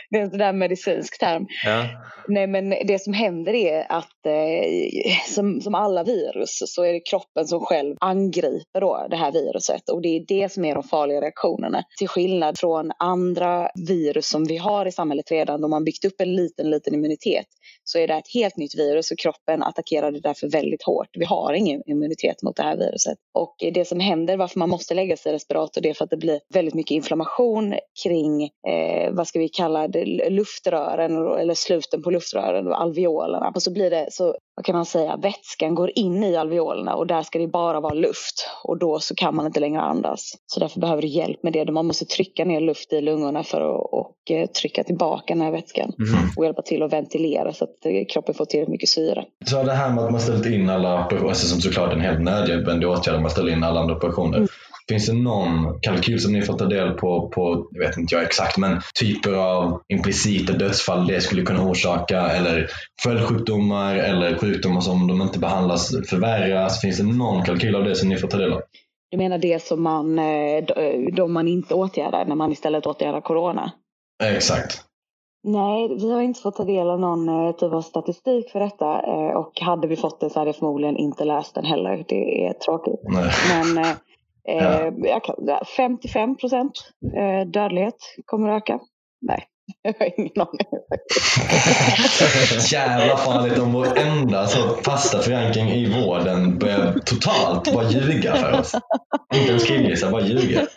det 0.10 0.18
är 0.20 0.22
en 0.22 0.30
sån 0.30 0.40
där 0.40 0.54
medicinsk 0.54 1.20
term. 1.20 1.48
Ja. 1.66 1.88
Nej 2.28 2.48
men 2.48 2.70
det 2.70 3.02
som 3.02 3.14
händer 3.14 3.54
är 3.54 3.86
att 3.90 4.26
eh, 4.26 5.34
som, 5.34 5.62
som 5.62 5.76
alla 5.76 6.04
virus 6.04 6.64
så 6.66 6.84
är 6.84 6.94
det 6.94 7.00
kroppen 7.00 7.48
som 7.48 7.60
själv 7.60 7.96
angriper 8.00 8.82
då 8.82 9.08
det 9.10 9.16
här 9.16 9.32
viruset 9.32 9.90
och 9.90 10.02
det 10.02 10.10
är 10.10 10.26
det 10.28 10.52
som 10.52 10.66
är 10.66 10.74
de 10.74 10.84
farliga 10.84 11.22
reaktionerna. 11.22 11.84
Till 11.98 12.08
skillnad 12.08 12.60
från 12.60 12.92
andra 13.00 13.70
virus 13.88 14.28
som 14.28 14.46
vi 14.46 14.58
har 14.58 14.86
i 14.86 14.92
samhället 14.92 15.32
redan, 15.32 15.62
de 15.62 15.74
har 15.74 15.82
byggt 15.82 16.06
upp 16.06 16.22
en 16.22 16.36
liten, 16.36 16.70
liten 16.70 16.94
immunitet 16.94 17.46
så 17.84 18.00
är 18.00 18.08
det 18.08 18.14
ett 18.14 18.34
helt 18.34 18.58
nytt 18.58 18.76
virus 18.76 19.12
och 19.12 19.18
kroppen 19.18 19.64
attackerar 19.64 20.12
det 20.12 20.20
därför 20.20 20.50
väldigt 20.50 20.84
hårt. 20.84 21.08
Vi 21.14 21.26
har 21.26 21.54
ingen 21.54 21.82
immunitet 21.86 22.44
mot 22.44 22.56
det 22.56 22.64
här 22.64 22.78
viruset. 22.78 23.18
Och 23.34 23.56
det 23.74 23.86
som 23.86 24.00
händer, 24.00 24.38
varför 24.38 24.60
man 24.60 24.70
måste 24.70 24.94
lägga 24.94 25.18
sig 25.18 25.32
i 25.32 25.36
respirator, 25.36 25.82
det 25.82 25.90
är 25.90 25.94
för 25.94 26.04
att 26.04 26.10
det 26.10 26.18
blir 26.18 26.40
väldigt 26.54 26.74
mycket 26.74 26.92
inflammation 26.92 27.76
kring, 28.04 28.44
eh, 28.44 29.12
vad 29.12 29.28
ska 29.28 29.40
vi 29.40 29.50
kalla 29.50 29.73
det, 29.74 30.30
luftrören 30.30 31.38
eller 31.38 31.54
sluten 31.54 32.02
på 32.02 32.12
luftrören, 32.12 32.74
alveolerna. 32.74 33.52
Och 33.56 33.64
så 33.64 33.74
blir 33.74 33.90
det, 33.90 34.08
så 34.12 34.36
vad 34.56 34.66
kan 34.66 34.76
man 34.76 34.86
säga, 34.86 35.18
vätskan 35.18 35.76
går 35.76 35.92
in 35.96 36.24
i 36.24 36.36
alveolerna 36.36 36.96
och 36.96 37.08
där 37.08 37.22
ska 37.22 37.40
det 37.40 37.48
bara 37.48 37.80
vara 37.80 37.94
luft. 37.94 38.50
Och 38.64 38.78
då 38.78 39.00
så 39.00 39.16
kan 39.16 39.36
man 39.36 39.46
inte 39.46 39.60
längre 39.60 39.82
andas. 39.82 40.32
Så 40.46 40.60
därför 40.60 40.80
behöver 40.80 41.02
du 41.02 41.08
hjälp 41.08 41.44
med 41.44 41.54
det. 41.54 41.72
Man 41.72 41.86
måste 41.86 42.06
trycka 42.06 42.46
ner 42.46 42.60
luft 42.60 42.94
i 42.94 43.02
lungorna 43.02 43.44
för 43.44 43.62
att 43.62 43.84
och, 43.92 44.32
eh, 44.32 44.48
trycka 44.48 44.84
tillbaka 44.84 45.34
den 45.34 45.42
här 45.42 45.52
vätskan. 45.52 45.92
Mm. 46.00 46.30
Och 46.38 46.46
hjälpa 46.46 46.62
till 46.62 46.84
att 46.84 46.94
ventilera 46.94 47.54
så 47.54 47.64
att 47.64 47.86
eh, 47.86 48.06
kroppen 48.14 48.36
får 48.36 48.46
tillräckligt 48.46 48.72
mycket 48.72 48.90
syre. 48.90 49.26
Så 49.46 49.64
det 49.64 49.74
här 49.74 49.94
med 49.94 50.04
att 50.04 50.12
man 50.12 50.22
ställt 50.22 50.46
in 50.46 50.70
alla 50.70 51.06
operationer, 51.06 51.34
som 51.34 51.62
såklart 51.62 51.92
är 51.92 51.96
en 51.96 52.02
helt 52.02 52.22
nödvändig 52.22 52.90
åtgärd, 52.90 53.22
man 53.22 53.32
ställer 53.32 53.52
in 53.52 53.64
alla 53.64 53.80
andra 53.80 53.96
operationer. 53.96 54.38
Mm. 54.38 54.50
Finns 54.90 55.08
det 55.08 55.14
någon 55.14 55.80
kalkyl 55.82 56.20
som 56.20 56.34
ni 56.34 56.42
får 56.42 56.58
ta 56.58 56.66
del 56.66 56.92
på, 56.92 57.30
på 57.30 57.68
jag 57.72 57.88
vet 57.88 57.98
inte 57.98 58.16
jag 58.16 58.24
exakt, 58.24 58.58
men 58.58 58.82
typer 59.00 59.34
av 59.34 59.82
implicita 59.94 60.54
dödsfall 60.54 61.08
det 61.08 61.22
skulle 61.22 61.42
kunna 61.42 61.70
orsaka 61.70 62.20
eller 62.30 62.68
följdsjukdomar 63.04 63.96
eller 63.96 64.38
sjukdomar 64.38 64.82
som 64.82 65.08
de 65.08 65.22
inte 65.22 65.40
behandlas 65.40 65.90
förvärras? 66.10 66.82
Finns 66.82 66.98
det 66.98 67.04
någon 67.04 67.44
kalkyl 67.44 67.76
av 67.76 67.84
det 67.84 67.96
som 67.96 68.10
ni 68.10 68.18
får 68.18 68.28
ta 68.28 68.38
del 68.38 68.54
av? 68.54 68.62
Du 69.12 69.18
menar 69.18 69.38
det 69.38 69.64
som 69.64 69.84
man, 69.84 70.20
eh, 70.20 70.64
de 71.14 71.34
man 71.34 71.48
inte 71.48 71.74
åtgärdar 71.74 72.26
när 72.26 72.36
man 72.36 72.52
istället 72.52 72.86
åtgärdar 72.86 73.22
corona? 73.22 73.72
Exakt. 74.24 74.82
Nej, 75.44 75.96
vi 75.96 76.12
har 76.12 76.22
inte 76.22 76.42
fått 76.42 76.56
ta 76.56 76.64
del 76.64 76.90
av 76.90 77.00
någon 77.00 77.30
eh, 77.30 77.52
typ 77.52 77.74
av 77.74 77.82
statistik 77.82 78.50
för 78.50 78.60
detta 78.60 79.02
eh, 79.02 79.38
och 79.38 79.62
hade 79.62 79.88
vi 79.88 79.96
fått 79.96 80.20
det 80.20 80.30
så 80.30 80.40
hade 80.40 80.50
jag 80.50 80.56
förmodligen 80.56 80.98
inte 80.98 81.26
läst 81.26 81.56
den 81.56 81.66
heller. 81.66 82.06
Det 82.08 82.46
är 82.46 82.54
tråkigt. 82.54 83.00
Nej. 83.04 83.32
Men 83.50 83.86
Ja. 84.44 84.92
55 85.78 86.30
eh, 86.30 86.36
procent 86.36 86.72
eh, 87.18 87.48
dödlighet 87.48 87.96
kommer 88.26 88.50
att 88.50 88.62
öka. 88.62 88.80
Nej, 89.22 89.46
jag 89.82 89.94
har 90.00 90.20
ingen 90.20 90.32
aning. 90.36 90.68
Jävla 92.72 93.18
farligt 93.18 93.60
om 93.60 93.74
vår 93.74 93.98
enda 93.98 94.48
så 94.48 94.76
fasta 94.76 95.20
förankring 95.20 95.70
i 95.70 96.02
vården 96.02 96.60
börjar 96.60 96.94
totalt 96.94 97.74
bara 97.74 97.90
ljuga 97.90 98.36
för 98.36 98.60
oss. 98.60 98.74
Inte 99.36 99.50
ens 99.50 99.64
killgissa, 99.64 100.12
bara 100.12 100.22
ljuga. 100.22 100.68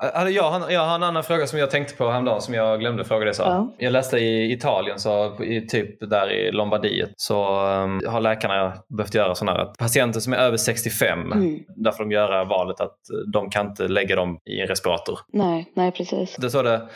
Jag 0.00 0.50
har, 0.50 0.70
jag 0.70 0.86
har 0.86 0.94
en 0.94 1.02
annan 1.02 1.24
fråga 1.24 1.46
som 1.46 1.58
jag 1.58 1.70
tänkte 1.70 1.94
på 1.94 2.10
häromdagen 2.10 2.40
som 2.40 2.54
jag 2.54 2.80
glömde 2.80 3.04
fråga 3.04 3.24
dig. 3.24 3.34
Så. 3.34 3.42
Ja. 3.42 3.74
Jag 3.78 3.92
läste 3.92 4.18
i 4.18 4.52
Italien, 4.52 4.98
så 4.98 5.42
i 5.44 5.66
typ 5.66 6.10
där 6.10 6.32
i 6.32 6.52
Lombardiet, 6.52 7.10
så 7.16 7.66
um, 7.66 8.02
har 8.06 8.20
läkarna 8.20 8.74
behövt 8.96 9.14
göra 9.14 9.34
sådana 9.34 9.58
här 9.58 9.64
att 9.64 9.76
patienter 9.78 10.20
som 10.20 10.32
är 10.32 10.36
över 10.36 10.56
65, 10.56 11.32
mm. 11.32 11.60
där 11.76 11.92
får 11.92 12.04
de 12.04 12.12
göra 12.12 12.44
valet 12.44 12.80
att 12.80 12.96
de 13.32 13.50
kan 13.50 13.66
inte 13.66 13.88
lägga 13.88 14.16
dem 14.16 14.38
i 14.50 14.60
en 14.60 14.66
respirator. 14.66 15.18
Nej, 15.32 15.72
nej 15.74 15.92
precis. 15.92 16.36
Det 16.36 16.50
står 16.50 16.64
det 16.64 16.88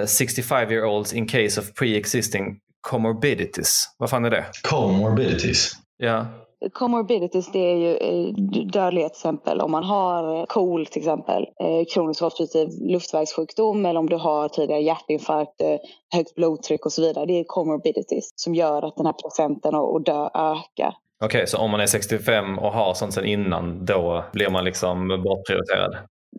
uh, 0.00 0.06
65 0.06 0.70
year 0.70 0.84
olds 0.84 1.14
in 1.14 1.28
case 1.28 1.60
of 1.60 1.66
pre-existing 1.80 2.56
comorbidities. 2.80 3.94
Vad 3.98 4.10
fan 4.10 4.24
är 4.24 4.30
det? 4.30 4.44
Comorbidities? 4.62 5.72
Ja. 5.96 6.26
Comorbidities 6.72 7.52
det 7.52 7.58
är 7.58 7.76
ju 7.76 8.32
dödlighet 8.64 9.12
till 9.12 9.18
exempel 9.18 9.60
om 9.60 9.70
man 9.70 9.84
har 9.84 10.46
KOL 10.46 10.86
till 10.86 11.02
exempel, 11.02 11.42
eh, 11.42 11.84
kronisk 11.94 12.22
obstruktiv 12.22 12.68
luftvägssjukdom 12.80 13.86
eller 13.86 14.00
om 14.00 14.08
du 14.08 14.16
har 14.16 14.48
tidigare 14.48 14.80
hjärtinfarkt, 14.80 15.60
eh, 15.60 15.76
högt 16.14 16.34
blodtryck 16.34 16.86
och 16.86 16.92
så 16.92 17.02
vidare. 17.02 17.26
Det 17.26 17.40
är 17.40 17.44
comorbidities 17.44 18.32
som 18.36 18.54
gör 18.54 18.82
att 18.82 18.96
den 18.96 19.06
här 19.06 19.12
procenten 19.12 19.74
att 19.74 20.04
dö 20.04 20.24
ökar. 20.34 20.94
Okej, 21.20 21.26
okay, 21.26 21.46
så 21.46 21.58
om 21.58 21.70
man 21.70 21.80
är 21.80 21.86
65 21.86 22.58
och 22.58 22.72
har 22.72 22.94
sånt 22.94 23.14
sedan 23.14 23.24
innan, 23.24 23.84
då 23.84 24.24
blir 24.32 24.50
man 24.50 24.64
liksom 24.64 25.08
bortprioriterad? 25.08 25.96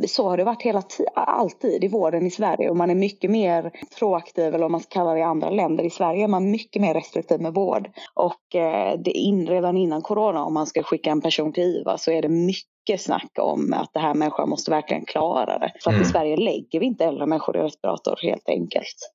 Så 0.08 0.30
har 0.30 0.38
det 0.38 0.44
varit 0.44 0.62
hela 0.62 0.84
alltid 1.14 1.84
i 1.84 1.88
vården 1.88 2.26
i 2.26 2.32
Sverige 2.32 2.70
och 2.70 2.78
man 2.78 2.90
är 2.90 2.96
mycket 2.96 3.32
mer 3.32 3.72
proaktiv 4.00 4.56
eller 4.56 4.66
om 4.66 4.72
man 4.72 4.82
ska 4.82 5.00
kalla 5.00 5.14
det 5.14 5.20
i 5.20 5.24
andra 5.24 5.50
länder. 5.50 5.84
I 5.84 5.90
Sverige 5.90 6.24
är 6.24 6.28
man 6.28 6.52
mycket 6.52 6.82
mer 6.82 6.94
restriktiv 6.94 7.42
med 7.42 7.54
vård 7.54 7.90
och 8.14 8.56
eh, 8.56 9.00
det 9.00 9.12
in, 9.12 9.48
redan 9.48 9.78
innan 9.78 10.02
corona 10.02 10.44
om 10.44 10.54
man 10.54 10.68
ska 10.68 10.84
skicka 10.84 11.12
en 11.12 11.22
person 11.22 11.54
till 11.54 11.64
IVA 11.64 11.98
så 11.98 12.12
är 12.12 12.22
det 12.22 12.30
mycket 12.30 13.02
snack 13.02 13.32
om 13.40 13.74
att 13.74 13.94
det 13.94 14.00
här 14.00 14.14
människan 14.14 14.50
måste 14.50 14.72
verkligen 14.72 15.06
klara 15.06 15.60
det. 15.60 15.72
För 15.84 15.90
att 15.90 15.96
mm. 15.96 16.08
i 16.08 16.12
Sverige 16.12 16.38
lägger 16.38 16.80
vi 16.80 16.86
inte 16.86 17.06
äldre 17.06 17.26
människor 17.26 17.58
i 17.58 17.60
respirator 17.60 18.20
helt 18.22 18.50
enkelt. 18.50 19.14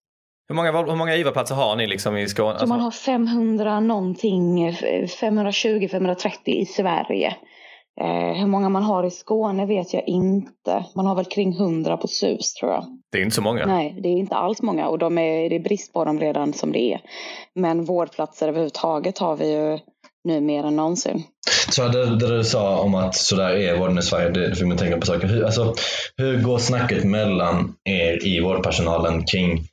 Hur 0.49 0.55
många, 0.55 0.73
hur 0.73 0.97
många 0.97 1.17
IVA-platser 1.17 1.55
har 1.55 1.77
ni 1.77 1.87
liksom 1.87 2.17
i 2.17 2.29
Skåne? 2.29 2.59
Så 2.59 2.67
man 2.67 2.81
har 2.81 2.91
500 2.91 3.81
någonting, 3.81 4.71
520-530 4.71 6.29
i 6.45 6.67
Sverige. 6.67 7.37
Eh, 8.01 8.39
hur 8.41 8.47
många 8.47 8.69
man 8.69 8.83
har 8.83 9.05
i 9.05 9.11
Skåne 9.11 9.67
vet 9.67 9.95
jag 9.95 10.09
inte. 10.09 10.85
Man 10.95 11.07
har 11.07 11.15
väl 11.15 11.25
kring 11.25 11.53
100 11.53 11.97
på 11.97 12.09
SUS 12.09 12.55
tror 12.55 12.73
jag. 12.73 12.85
Det 13.13 13.19
är 13.19 13.23
inte 13.23 13.35
så 13.35 13.43
många. 13.43 13.67
Nej, 13.67 13.99
det 14.03 14.09
är 14.09 14.13
inte 14.13 14.35
alls 14.35 14.63
många 14.63 14.89
och 14.89 14.99
de 14.99 15.19
är, 15.19 15.51
det 15.51 15.57
är 15.57 15.61
brist 15.61 15.93
på 15.93 16.05
dem 16.05 16.21
redan 16.21 16.53
som 16.53 16.73
det 16.73 16.93
är. 16.93 17.01
Men 17.55 17.85
vårdplatser 17.85 18.49
överhuvudtaget 18.49 19.19
har 19.19 19.37
vi 19.37 19.53
ju 19.53 19.79
nu 20.25 20.41
mer 20.41 20.65
än 20.65 20.77
någonsin. 20.77 21.23
Så 21.71 21.89
det, 21.89 22.17
det 22.17 22.37
du 22.37 22.45
sa 22.45 22.79
om 22.79 22.95
att 22.95 23.15
sådär 23.15 23.57
är 23.57 23.79
vården 23.79 23.99
i 23.99 24.03
Sverige, 24.03 24.29
det 24.29 24.57
får 24.57 24.67
man 24.67 24.77
tänka 24.77 24.99
på 24.99 25.07
saker. 25.07 25.29
Hur, 25.29 25.45
alltså, 25.45 25.75
hur 26.17 26.43
går 26.43 26.59
snacket 26.59 27.05
mellan 27.05 27.75
er 27.85 28.27
i 28.27 28.41
vårdpersonalen 28.41 29.25
kring 29.25 29.67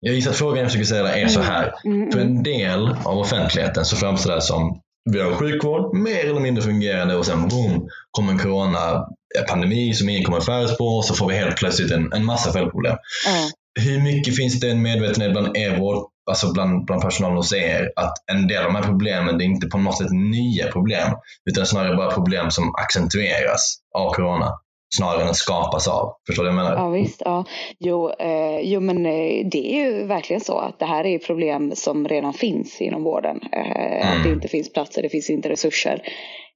jag 0.00 0.14
gissar 0.14 0.30
att 0.30 0.36
frågan 0.36 0.58
jag 0.58 0.66
försöker 0.66 0.86
ställa 0.86 1.16
är 1.16 1.28
så 1.28 1.40
här. 1.40 1.74
Mm, 1.84 1.98
mm, 2.00 2.12
För 2.12 2.20
en 2.20 2.42
del 2.42 2.96
av 3.04 3.18
offentligheten 3.18 3.84
så 3.84 3.96
framstår 3.96 4.34
det 4.34 4.40
som 4.40 4.80
vi 5.12 5.20
har 5.20 5.34
sjukvård, 5.34 5.96
mer 5.96 6.24
eller 6.24 6.40
mindre 6.40 6.62
fungerande 6.62 7.16
och 7.16 7.26
sen 7.26 7.48
boom, 7.48 7.88
kommer 8.10 8.32
en 8.32 8.38
corona-pandemi 8.38 9.94
som 9.94 10.08
ingen 10.08 10.24
kommer 10.24 10.38
att 10.38 10.44
förutspå 10.44 10.84
och 10.84 11.04
så 11.04 11.14
får 11.14 11.28
vi 11.28 11.34
helt 11.34 11.56
plötsligt 11.56 11.90
en, 11.90 12.12
en 12.12 12.24
massa 12.24 12.52
följdproblem. 12.52 12.96
Mm. 13.28 13.50
Hur 13.80 14.00
mycket 14.02 14.36
finns 14.36 14.60
det 14.60 14.70
en 14.70 14.82
medvetenhet 14.82 15.32
bland 15.32 15.56
er 15.56 15.78
vård, 15.78 16.06
alltså 16.30 16.52
bland, 16.52 16.84
bland 16.84 17.02
personalen 17.02 17.36
hos 17.36 17.52
er, 17.52 17.92
att 17.96 18.14
en 18.32 18.46
del 18.48 18.58
av 18.58 18.72
de 18.72 18.74
här 18.74 18.82
problemen 18.82 19.38
det 19.38 19.44
är 19.44 19.46
inte 19.46 19.66
på 19.66 19.78
något 19.78 19.98
sätt 19.98 20.10
nya 20.10 20.72
problem, 20.72 21.12
utan 21.50 21.66
snarare 21.66 21.96
bara 21.96 22.10
problem 22.10 22.50
som 22.50 22.74
accentueras 22.74 23.76
av 23.94 24.12
corona? 24.12 24.52
Snarare 24.94 25.22
än 25.22 25.28
att 25.28 25.36
skapas 25.36 25.88
av. 25.88 26.12
Förstår 26.26 26.44
du 26.44 26.50
vad 26.50 26.58
jag 26.58 26.64
menar? 26.64 26.82
Ja 26.82 26.88
visst. 26.88 27.22
Ja. 27.24 27.44
Jo, 27.78 28.10
eh, 28.10 28.60
jo 28.60 28.80
men 28.80 29.06
eh, 29.06 29.46
det 29.46 29.74
är 29.74 29.84
ju 29.84 30.06
verkligen 30.06 30.40
så 30.40 30.58
att 30.58 30.78
det 30.78 30.84
här 30.84 31.06
är 31.06 31.18
problem 31.18 31.72
som 31.74 32.08
redan 32.08 32.32
finns 32.32 32.80
inom 32.80 33.02
vården. 33.02 33.40
Eh, 33.52 34.06
mm. 34.06 34.18
Att 34.18 34.24
det 34.24 34.30
inte 34.30 34.48
finns 34.48 34.72
platser, 34.72 35.02
det 35.02 35.08
finns 35.08 35.30
inte 35.30 35.48
resurser. 35.48 36.02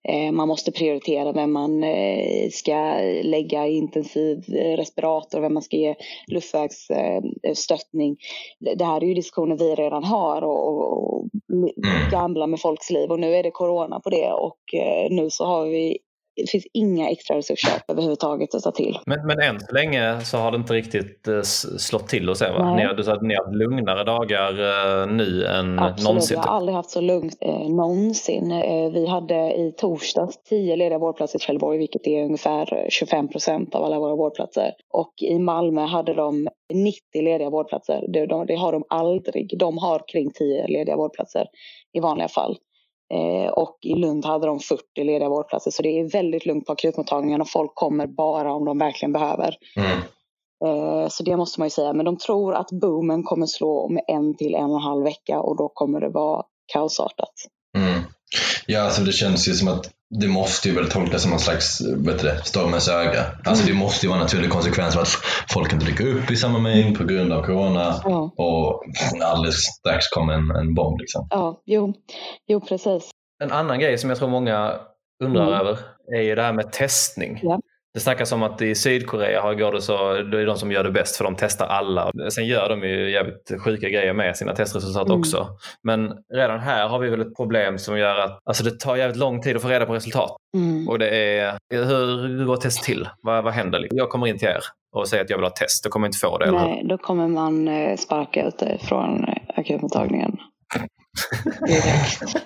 Eh, 0.09 0.33
man 0.33 0.49
måste 0.49 0.73
prioritera 0.73 1.33
vem 1.33 1.53
man 1.53 1.85
eh, 1.85 2.49
ska 2.53 2.95
lägga 3.23 3.67
i 3.67 3.77
intensiv 3.77 4.39
respirator, 4.77 5.41
vem 5.41 5.55
man 5.55 5.63
ska 5.63 5.77
ge 5.77 5.95
luftvägsstöttning. 6.27 8.17
Det 8.77 8.85
här 8.85 9.03
är 9.03 9.07
ju 9.07 9.15
diskussioner 9.15 9.57
vi 9.57 9.75
redan 9.75 10.05
har 10.05 10.43
och, 10.43 10.69
och 10.69 11.29
mm. 11.53 12.11
gamla 12.11 12.47
med 12.47 12.61
folks 12.61 12.91
liv 12.91 13.11
och 13.11 13.21
nu 13.21 13.35
är 13.35 13.43
det 13.43 13.51
corona 13.51 14.01
på 14.01 14.11
det 14.11 14.33
och 14.33 14.61
nu 15.11 15.31
så 15.31 15.45
har 15.45 15.67
vi 15.67 15.99
det 16.37 16.51
finns 16.51 16.67
inga 16.73 17.11
extra 17.11 17.37
resurser 17.37 17.73
överhuvudtaget 17.89 18.55
att 18.55 18.63
ta 18.63 18.71
till. 18.71 18.99
Men, 19.07 19.27
men 19.27 19.41
än 19.41 19.61
så 19.61 19.75
länge 19.75 20.21
så 20.21 20.39
har 20.39 20.51
det 20.51 20.57
inte 20.57 20.73
riktigt 20.73 21.29
uh, 21.29 21.43
slått 21.79 22.09
till 22.09 22.29
hos 22.29 22.43
er? 22.43 22.53
Va? 22.53 22.77
Ni 22.77 22.83
har, 22.83 22.95
du 22.95 23.03
sa 23.03 23.13
att 23.13 23.23
ni 23.23 23.35
har 23.35 23.45
haft 23.45 23.57
lugnare 23.57 24.05
dagar 24.05 24.53
uh, 24.53 25.13
nu 25.13 25.45
än 25.45 25.79
Absolut, 25.79 26.05
någonsin? 26.05 26.37
jag 26.37 26.43
har 26.43 26.57
aldrig 26.57 26.77
haft 26.77 26.91
så 26.91 27.01
lugnt 27.01 27.37
uh, 27.47 27.69
någonsin. 27.69 28.53
Uh, 28.53 28.93
vi 28.93 29.07
hade 29.07 29.55
i 29.55 29.73
torsdags 29.77 30.43
10 30.43 30.77
lediga 30.77 30.99
vårdplatser 30.99 31.39
i 31.39 31.43
Trelleborg, 31.43 31.79
vilket 31.79 32.07
är 32.07 32.25
ungefär 32.25 32.87
25 32.91 33.29
procent 33.29 33.75
av 33.75 33.85
alla 33.85 33.99
våra 33.99 34.17
vårdplatser. 34.17 34.73
Och 34.91 35.13
i 35.23 35.39
Malmö 35.39 35.87
hade 35.87 36.15
de 36.15 36.49
90 36.75 37.23
lediga 37.23 37.51
vårdplatser. 37.51 38.05
Det, 38.09 38.27
de, 38.27 38.47
det 38.47 38.55
har 38.57 38.73
de 38.73 38.85
aldrig. 38.89 39.59
De 39.59 39.79
har 39.79 40.03
kring 40.13 40.31
10 40.31 40.67
lediga 40.67 40.97
vårdplatser 40.97 41.47
i 41.93 42.01
vanliga 42.01 42.29
fall. 42.29 42.57
Eh, 43.15 43.51
och 43.51 43.79
i 43.83 43.95
Lund 43.95 44.25
hade 44.25 44.47
de 44.47 44.61
40 44.61 44.83
lediga 44.97 45.29
vårdplatser 45.29 45.71
så 45.71 45.83
det 45.83 46.01
är 46.01 46.11
väldigt 46.11 46.47
lugnt 46.47 46.67
på 46.67 46.73
akutmottagningen 46.73 47.41
och 47.41 47.51
folk 47.51 47.75
kommer 47.75 48.07
bara 48.07 48.53
om 48.53 48.65
de 48.65 48.79
verkligen 48.79 49.13
behöver. 49.13 49.57
Mm. 49.77 49.99
Eh, 50.65 51.09
så 51.09 51.23
det 51.23 51.37
måste 51.37 51.61
man 51.61 51.67
ju 51.67 51.71
säga. 51.71 51.93
Men 51.93 52.05
de 52.05 52.17
tror 52.17 52.55
att 52.55 52.71
boomen 52.71 53.23
kommer 53.23 53.47
slå 53.47 53.81
om 53.81 54.01
en 54.09 54.37
till 54.37 54.55
en 54.55 54.71
och 54.71 54.77
en 54.77 54.83
halv 54.83 55.05
vecka 55.05 55.41
och 55.41 55.57
då 55.57 55.69
kommer 55.69 56.01
det 56.01 56.09
vara 56.09 56.43
kaosartat. 56.73 57.35
Mm. 57.77 58.01
Ja, 58.67 58.81
alltså 58.81 59.03
det 59.03 59.13
känns 59.13 59.49
ju 59.49 59.53
som 59.53 59.69
att 59.69 59.91
det 60.11 60.29
måste 60.29 60.69
ju 60.69 60.75
väl 60.75 60.91
tolkas 60.91 61.23
som 61.23 61.33
en 61.33 61.39
slags 61.39 61.83
stormens 62.45 62.89
öga. 62.89 63.25
Alltså 63.45 63.65
mm. 63.65 63.75
det 63.75 63.85
måste 63.85 64.07
ju 64.07 64.11
vara 64.11 64.21
en 64.21 64.25
naturlig 64.25 64.51
konsekvens 64.51 64.97
av 64.97 65.03
att 65.03 65.09
folk 65.55 65.73
inte 65.73 65.87
dyker 65.87 66.07
upp 66.07 66.31
i 66.31 66.37
samma 66.37 66.59
mängd 66.59 66.99
på 66.99 67.05
grund 67.05 67.33
av 67.33 67.43
corona 67.43 68.01
ja. 68.05 68.35
och 68.37 68.85
alldeles 69.23 69.57
strax 69.57 70.09
kommer 70.09 70.33
en, 70.33 70.51
en 70.51 70.75
bomb. 70.75 71.01
Liksom. 71.01 71.27
Ja, 71.31 71.63
jo. 71.67 71.95
jo, 72.47 72.61
precis. 72.61 73.11
En 73.43 73.53
annan 73.53 73.81
grej 73.81 73.99
som 73.99 74.11
jag 74.11 74.19
tror 74.19 74.29
många 74.29 74.75
undrar 75.25 75.47
mm. 75.47 75.61
över 75.61 75.79
är 76.17 76.23
ju 76.23 76.35
det 76.35 76.43
här 76.43 76.53
med 76.53 76.73
testning. 76.73 77.41
Ja. 77.43 77.61
Det 77.95 78.01
snackas 78.01 78.33
om 78.33 78.43
att 78.43 78.63
i 78.63 78.75
Sydkorea 78.75 79.55
går 79.55 79.73
det 79.73 79.83
så, 79.83 80.13
det 80.15 80.41
är 80.41 80.47
de 80.47 80.57
som 80.57 80.73
gör 80.73 80.85
det 80.85 80.91
bäst 80.91 81.17
för 81.17 81.25
de 81.25 81.37
testar 81.39 81.67
alla. 81.67 82.11
Sen 82.31 82.47
gör 82.47 82.69
de 82.69 82.83
ju 82.83 83.11
jävligt 83.11 83.53
sjuka 83.65 83.89
grejer 83.89 84.13
med 84.13 84.37
sina 84.37 84.55
testresultat 84.55 85.07
mm. 85.07 85.19
också. 85.19 85.49
Men 85.83 86.13
redan 86.35 86.61
här 86.61 86.89
har 86.89 86.99
vi 86.99 87.09
väl 87.09 87.21
ett 87.21 87.37
problem 87.37 87.79
som 87.79 87.99
gör 87.99 88.19
att 88.19 88.39
alltså 88.45 88.65
det 88.65 88.81
tar 88.81 88.97
jävligt 88.97 89.19
lång 89.19 89.43
tid 89.43 89.57
att 89.57 89.63
få 89.63 89.69
reda 89.69 89.87
på 89.87 89.95
resultat. 89.95 90.37
Mm. 90.57 90.89
Och 90.89 90.99
det 90.99 91.39
är, 91.39 91.59
hur 91.71 92.45
går 92.45 92.57
test 92.57 92.83
till? 92.83 93.09
Vad, 93.23 93.45
vad 93.45 93.53
händer? 93.53 93.89
Jag 93.91 94.09
kommer 94.09 94.27
in 94.27 94.39
till 94.39 94.49
er 94.49 94.63
och 94.97 95.09
säger 95.09 95.25
att 95.25 95.31
jag 95.31 95.37
vill 95.37 95.45
ha 95.45 95.51
test. 95.51 95.85
Då 95.85 95.91
kommer 95.91 96.07
jag 96.07 96.09
inte 96.09 96.19
få 96.19 96.39
det. 96.39 96.51
Nej, 96.51 96.83
då 96.85 96.99
kommer 96.99 97.29
man 97.29 97.69
eh, 97.69 97.97
sparka 97.97 98.47
ut 98.47 98.59
dig 98.59 98.79
från 98.83 99.25
eh, 99.25 99.35
akutmottagningen. 99.57 100.37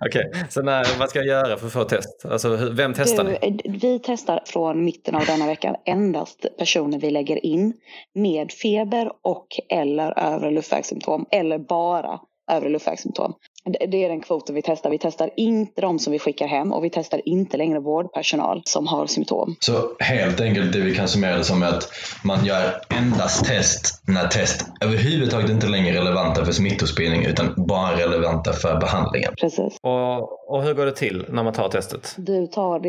Okej, 0.00 0.28
okay. 0.30 0.42
så 0.50 0.62
när, 0.62 0.98
vad 0.98 1.10
ska 1.10 1.18
jag 1.18 1.26
göra 1.26 1.56
för 1.56 1.66
att 1.66 1.72
få 1.72 1.84
test? 1.84 2.24
Alltså, 2.24 2.56
vem 2.56 2.94
testar 2.96 3.24
du, 3.24 3.30
ni? 3.30 3.60
Vi 3.64 4.00
testar 4.04 4.42
från 4.46 4.84
mitten 4.84 5.14
av 5.14 5.26
denna 5.26 5.46
veckan 5.46 5.76
endast 5.84 6.46
personer 6.58 6.98
vi 6.98 7.10
lägger 7.10 7.46
in 7.46 7.72
med 8.14 8.52
feber 8.52 9.12
och 9.22 9.46
eller 9.68 10.18
övre 10.18 10.50
luftvägssymptom 10.50 11.26
eller 11.30 11.58
bara 11.58 12.20
övre 12.52 12.68
luftvägssymptom. 12.68 13.34
Det 13.66 14.04
är 14.04 14.08
den 14.08 14.20
kvoten 14.20 14.54
vi 14.54 14.62
testar. 14.62 14.90
Vi 14.90 14.98
testar 14.98 15.30
inte 15.36 15.80
de 15.80 15.98
som 15.98 16.12
vi 16.12 16.18
skickar 16.18 16.46
hem 16.46 16.72
och 16.72 16.84
vi 16.84 16.90
testar 16.90 17.20
inte 17.24 17.56
längre 17.56 17.80
vårdpersonal 17.80 18.62
som 18.64 18.86
har 18.86 19.06
symptom. 19.06 19.56
Så 19.60 19.72
helt 19.98 20.40
enkelt 20.40 20.72
det 20.72 20.80
vi 20.80 20.94
kan 20.94 21.08
summera 21.08 21.36
det 21.36 21.44
som 21.44 21.62
är 21.62 21.66
att 21.66 21.88
man 22.24 22.44
gör 22.44 22.80
endast 22.88 23.44
test 23.44 24.02
när 24.08 24.28
test 24.28 24.66
överhuvudtaget 24.80 25.50
inte 25.50 25.66
längre 25.66 25.88
är 25.88 25.92
relevanta 25.92 26.44
för 26.44 26.52
smittospridning 26.52 27.24
utan 27.24 27.54
bara 27.56 27.96
relevanta 27.96 28.52
för 28.52 28.80
behandlingen. 28.80 29.34
Precis. 29.40 29.78
Och, 29.82 30.50
och 30.50 30.62
hur 30.62 30.74
går 30.74 30.86
det 30.86 30.92
till 30.92 31.24
när 31.28 31.42
man 31.42 31.52
tar 31.52 31.68
testet? 31.68 32.14
Du 32.18 32.46
tar 32.46 32.78
det, 32.80 32.88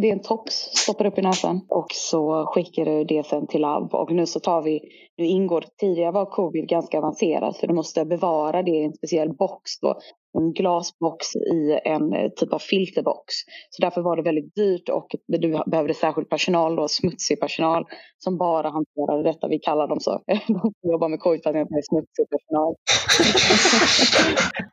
det 0.00 0.08
är 0.08 0.12
en 0.12 0.22
tops, 0.22 0.54
stoppar 0.54 1.06
upp 1.06 1.18
i 1.18 1.22
näsan 1.22 1.60
och 1.68 1.86
så 1.90 2.46
skickar 2.46 2.84
du 2.84 3.04
det 3.04 3.26
sen 3.26 3.46
till 3.46 3.60
labb 3.60 3.94
och 3.94 4.12
nu 4.12 4.26
så 4.26 4.40
tar 4.40 4.62
vi 4.62 4.80
nu 5.18 5.24
ingår, 5.24 5.64
tidigare 5.80 6.12
var 6.12 6.26
covid 6.26 6.68
ganska 6.68 6.98
avancerat 6.98 7.56
för 7.56 7.66
du 7.66 7.74
måste 7.74 8.04
bevara 8.04 8.62
det 8.62 8.70
i 8.70 8.84
en 8.84 8.92
speciell 8.92 9.32
box 9.32 9.80
då 9.82 10.00
en 10.38 10.52
glasbox 10.52 11.36
i 11.36 11.80
en 11.84 12.12
eh, 12.12 12.30
typ 12.36 12.52
av 12.52 12.58
filterbox. 12.58 13.34
Så 13.70 13.82
därför 13.82 14.00
var 14.00 14.16
det 14.16 14.22
väldigt 14.22 14.54
dyrt 14.54 14.88
och 14.88 15.08
du 15.26 15.60
behövde 15.66 15.94
särskild 15.94 16.28
personal, 16.28 16.76
då, 16.76 16.88
smutsig 16.88 17.40
personal 17.40 17.84
som 18.18 18.38
bara 18.38 18.70
hanterade 18.70 19.22
detta. 19.22 19.48
Vi 19.48 19.58
kallar 19.58 19.88
dem 19.88 20.00
så. 20.00 20.22
De 20.26 20.60
som 20.60 20.90
jobbar 20.92 21.08
med 21.08 21.20
covid-patienter 21.20 21.76
är 21.76 21.82
smutsig 21.82 22.26
personal. 22.34 22.74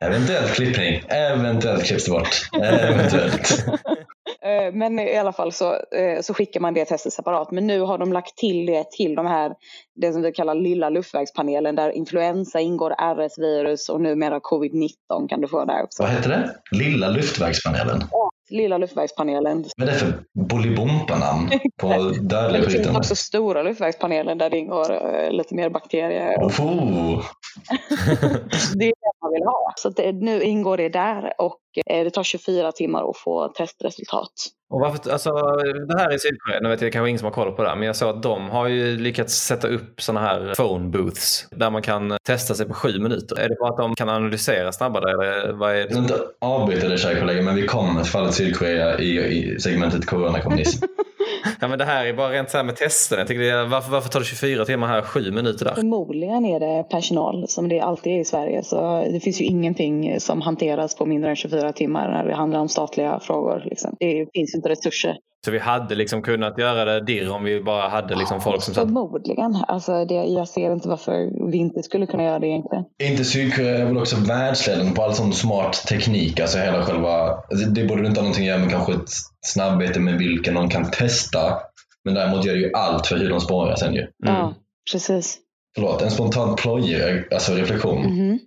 Eventuellt 0.00 0.54
klippning. 0.54 0.94
Eventuellt 1.08 1.84
klipps 1.84 2.08
bort. 2.10 2.34
Eventuellt. 2.62 3.64
Eh, 4.46 4.72
men 4.72 4.98
i 4.98 5.16
alla 5.16 5.32
fall 5.32 5.52
så, 5.52 5.72
eh, 5.72 6.20
så 6.20 6.34
skickar 6.34 6.60
man 6.60 6.74
det 6.74 6.84
testet 6.84 7.12
separat. 7.12 7.50
Men 7.50 7.66
nu 7.66 7.80
har 7.80 7.98
de 7.98 8.12
lagt 8.12 8.36
till 8.36 8.66
det 8.66 8.90
till 8.90 9.14
de 9.14 9.26
här, 9.26 9.52
det 10.00 10.12
som 10.12 10.22
vi 10.22 10.32
kallar 10.32 10.54
lilla 10.54 10.88
luftvägspanelen 10.88 11.76
där 11.76 11.90
influensa 11.90 12.60
ingår, 12.60 12.90
RS-virus 12.90 13.88
och 13.88 14.00
numera 14.00 14.38
covid-19 14.38 15.28
kan 15.28 15.40
du 15.40 15.48
få 15.48 15.64
där 15.64 15.82
också. 15.82 16.02
Vad 16.02 16.12
heter 16.12 16.30
det? 16.30 16.56
Lilla 16.70 17.08
luftvägspanelen? 17.08 18.00
Ja, 18.10 18.30
lilla 18.48 18.78
luftvägspanelen. 18.78 19.64
Vad 19.76 19.88
är 19.88 19.92
det 19.92 19.98
för 19.98 20.24
bolibompa-namn 20.32 21.50
på 21.80 21.88
dödliga 21.88 22.62
skiten? 22.62 22.62
Det 22.62 22.70
finns 22.70 22.96
också 22.96 23.16
stora 23.16 23.62
luftvägspanelen 23.62 24.38
där 24.38 24.50
det 24.50 24.58
ingår 24.58 24.92
eh, 24.92 25.30
lite 25.30 25.54
mer 25.54 25.70
bakterier. 25.70 26.36
Oh. 26.36 26.50
det 28.74 28.84
är 28.84 28.94
det 29.00 29.12
man 29.22 29.32
vill 29.32 29.44
ha. 29.44 29.72
Så 29.76 29.88
det, 29.88 30.12
nu 30.12 30.42
ingår 30.42 30.76
det 30.76 30.88
där 30.88 31.32
och 31.38 31.60
Eh, 31.86 32.04
det 32.04 32.10
tar 32.10 32.22
24 32.22 32.72
timmar 32.72 33.10
att 33.10 33.16
få 33.16 33.48
testresultat. 33.48 34.32
Och 34.70 34.80
varför, 34.80 35.10
alltså, 35.10 35.30
det 35.88 35.98
här 35.98 36.10
är 36.10 36.18
Sydkorea, 36.18 36.60
nu 36.60 36.68
vet 36.68 36.80
jag 36.80 36.92
kanske 36.92 37.08
ingen 37.08 37.18
som 37.18 37.26
har 37.26 37.32
koll 37.32 37.52
på 37.52 37.62
det, 37.62 37.74
men 37.76 37.86
jag 37.86 37.96
såg 37.96 38.16
att 38.16 38.22
de 38.22 38.50
har 38.50 38.68
ju 38.68 38.96
lyckats 38.96 39.34
sätta 39.34 39.68
upp 39.68 40.02
sådana 40.02 40.26
här 40.26 40.54
phone 40.54 40.88
booths 40.88 41.46
där 41.50 41.70
man 41.70 41.82
kan 41.82 42.16
testa 42.26 42.54
sig 42.54 42.66
på 42.66 42.74
sju 42.74 42.98
minuter. 42.98 43.38
Är 43.38 43.48
det 43.48 43.56
bara 43.60 43.70
att 43.70 43.76
de 43.76 43.94
kan 43.94 44.08
analysera 44.08 44.72
snabbare 44.72 45.10
eller 45.10 45.52
vad 45.52 45.70
är 45.70 45.88
det? 45.88 45.94
Inte 45.94 46.14
avbryta 46.40 46.88
det 46.88 46.98
kära 46.98 47.20
kollega, 47.20 47.42
men 47.42 47.54
vi 47.54 47.66
kommer 47.66 48.02
till 48.02 48.12
fallet 48.12 48.34
Sydkorea 48.34 48.98
i, 48.98 49.18
i 49.18 49.60
segmentet 49.60 50.06
coronakommunism. 50.06 50.84
ja, 51.60 51.68
men 51.68 51.78
det 51.78 51.84
här 51.84 52.06
är 52.06 52.12
bara 52.12 52.32
rent 52.32 52.50
så 52.50 52.56
här 52.56 52.64
med 52.64 52.76
testerna. 52.76 53.20
Jag 53.20 53.28
tycker 53.28 53.64
varför, 53.64 53.90
varför 53.90 54.08
tar 54.08 54.20
det 54.20 54.26
24 54.26 54.64
timmar 54.64 54.86
här, 54.86 55.02
7 55.02 55.30
minuter 55.30 55.64
där? 55.64 55.74
Förmodligen 55.74 56.44
är 56.44 56.60
det 56.60 56.88
personal 56.90 57.48
som 57.48 57.68
det 57.68 57.80
alltid 57.80 58.12
är 58.12 58.20
i 58.20 58.24
Sverige. 58.24 58.62
Så 58.62 59.08
det 59.12 59.20
finns 59.20 59.40
ju 59.40 59.44
ingenting 59.44 60.20
som 60.20 60.40
hanteras 60.40 60.94
på 60.94 61.06
mindre 61.06 61.30
än 61.30 61.36
24 61.36 61.72
timmar 61.72 62.10
när 62.10 62.24
det 62.24 62.34
handlar 62.34 62.60
om 62.60 62.68
statliga 62.68 63.20
frågor. 63.20 63.62
Liksom. 63.64 63.96
Det 64.00 64.26
finns 64.34 64.54
inte 64.54 64.68
resurser. 64.68 65.16
Så 65.46 65.52
vi 65.52 65.58
hade 65.58 65.94
liksom 65.94 66.22
kunnat 66.22 66.58
göra 66.58 66.84
det 66.84 67.00
dirr 67.00 67.30
om 67.30 67.44
vi 67.44 67.62
bara 67.62 67.88
hade 67.88 68.14
liksom 68.14 68.40
folk 68.40 68.62
som 68.62 68.74
satt... 68.74 68.84
Förmodligen. 68.84 69.64
Alltså 69.68 70.04
det, 70.04 70.14
jag 70.14 70.48
ser 70.48 70.72
inte 70.72 70.88
varför 70.88 71.50
vi 71.50 71.58
inte 71.58 71.82
skulle 71.82 72.06
kunna 72.06 72.24
göra 72.24 72.38
det 72.38 72.46
egentligen. 72.46 72.84
Inte 73.02 73.24
Sydkorea 73.24 73.78
är 73.78 73.84
väl 73.84 73.98
också 73.98 74.16
världsledande 74.16 74.92
på 74.92 75.02
all 75.02 75.14
sån 75.14 75.32
smart 75.32 75.86
teknik. 75.88 76.40
Alltså 76.40 76.58
hela 76.58 76.82
själva... 76.82 77.10
Alltså 77.50 77.66
det 77.66 77.84
borde 77.84 78.06
inte 78.06 78.20
ha 78.20 78.22
någonting 78.22 78.44
att 78.44 78.48
göra 78.48 78.58
med 78.58 78.70
kanske 78.70 78.92
ett 78.92 79.10
snabbhete 79.46 80.00
med 80.00 80.18
vilken 80.18 80.54
de 80.54 80.68
kan 80.68 80.90
testa. 80.90 81.40
Men 82.04 82.14
däremot 82.14 82.44
gör 82.44 82.54
det 82.54 82.60
ju 82.60 82.72
allt 82.74 83.06
för 83.06 83.16
hur 83.16 83.30
de 83.30 83.40
spårar 83.40 83.76
sen 83.76 83.94
ju. 83.94 84.00
Mm. 84.00 84.10
Ja, 84.22 84.54
precis. 84.92 85.38
Förlåt, 85.74 86.02
en 86.02 86.10
spontan 86.10 86.56
plojig 86.56 87.24
alltså 87.32 87.54
reflektion. 87.54 88.04
Mm 88.04 88.16
-hmm. 88.16 88.38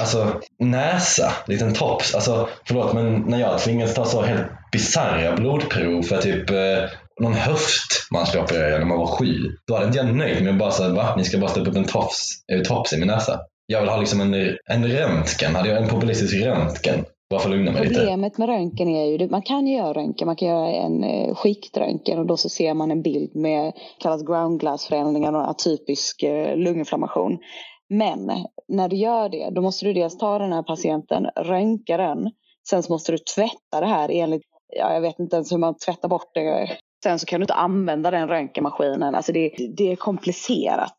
alltså 0.00 0.40
näsa, 0.58 1.32
liten 1.46 1.74
tops. 1.74 2.14
Alltså 2.14 2.48
förlåt 2.64 2.92
men 2.92 3.20
när 3.20 3.40
jag 3.40 3.58
tvingades 3.58 3.94
ta 3.94 4.04
så 4.04 4.22
helt 4.22 4.46
bisarra 4.76 5.36
blodprov 5.36 6.02
för 6.02 6.18
typ 6.18 6.50
eh, 6.50 6.90
någon 7.20 7.34
höft 7.34 8.08
man 8.12 8.26
skulle 8.26 8.42
operera 8.42 8.78
när 8.78 8.86
man 8.86 8.98
var 8.98 9.06
sju. 9.06 9.34
Då 9.66 9.74
hade 9.74 9.86
inte 9.86 9.98
jag 9.98 10.14
nöjt 10.14 10.34
mig 10.34 10.44
med 10.44 10.58
bara 10.58 10.70
säga 10.70 10.88
va? 10.88 11.14
Ni 11.16 11.24
ska 11.24 11.38
bara 11.38 11.50
stoppa 11.50 11.70
upp 11.70 11.76
en 11.76 11.84
tofs, 11.84 12.44
eh, 12.52 12.60
tops 12.60 12.92
i 12.92 12.98
min 12.98 13.08
näsa. 13.08 13.40
Jag 13.66 13.80
vill 13.80 13.88
ha 13.88 14.00
liksom 14.00 14.20
en, 14.20 14.34
en 14.70 14.86
röntgen. 14.86 15.54
Hade 15.54 15.68
jag 15.68 15.82
en 15.82 15.88
populistisk 15.88 16.34
röntgen 16.44 17.04
bara 17.30 17.40
för 17.40 17.48
att 17.48 17.56
lugna 17.56 17.72
mig 17.72 17.82
lite. 17.82 18.00
Problemet 18.00 18.38
med 18.38 18.48
röntgen 18.48 18.88
är 18.88 19.04
ju, 19.04 19.28
man 19.28 19.42
kan 19.42 19.66
ju 19.66 19.76
göra 19.76 19.92
röntgen, 19.92 20.26
man 20.26 20.36
kan 20.36 20.48
göra 20.48 20.70
en 20.70 21.04
eh, 21.04 21.34
skiktröntgen 21.34 22.18
och 22.18 22.26
då 22.26 22.36
så 22.36 22.48
ser 22.48 22.74
man 22.74 22.90
en 22.90 23.02
bild 23.02 23.36
med 23.36 23.72
kallas 23.98 24.22
ground 24.22 24.60
glass 24.60 24.86
förändringar 24.86 25.32
och 25.32 25.50
atypisk 25.50 26.22
eh, 26.22 26.56
lunginflammation. 26.56 27.38
Men 27.88 28.30
när 28.68 28.88
du 28.88 28.96
gör 28.96 29.28
det, 29.28 29.50
då 29.50 29.62
måste 29.62 29.86
du 29.86 29.92
dels 29.92 30.18
ta 30.18 30.38
den 30.38 30.52
här 30.52 30.62
patienten, 30.62 31.26
röntga 31.36 31.96
den, 31.96 32.30
sen 32.68 32.82
så 32.82 32.92
måste 32.92 33.12
du 33.12 33.18
tvätta 33.18 33.80
det 33.80 33.86
här 33.86 34.10
enligt, 34.10 34.42
ja, 34.68 34.94
jag 34.94 35.00
vet 35.00 35.18
inte 35.18 35.36
ens 35.36 35.52
hur 35.52 35.58
man 35.58 35.78
tvättar 35.78 36.08
bort 36.08 36.34
det. 36.34 36.78
Sen 37.02 37.18
så 37.18 37.26
kan 37.26 37.40
du 37.40 37.44
inte 37.44 37.54
använda 37.54 38.10
den 38.10 38.28
röntgenmaskinen, 38.28 39.14
alltså 39.14 39.32
det, 39.32 39.54
det 39.76 39.92
är 39.92 39.96
komplicerat 39.96 40.96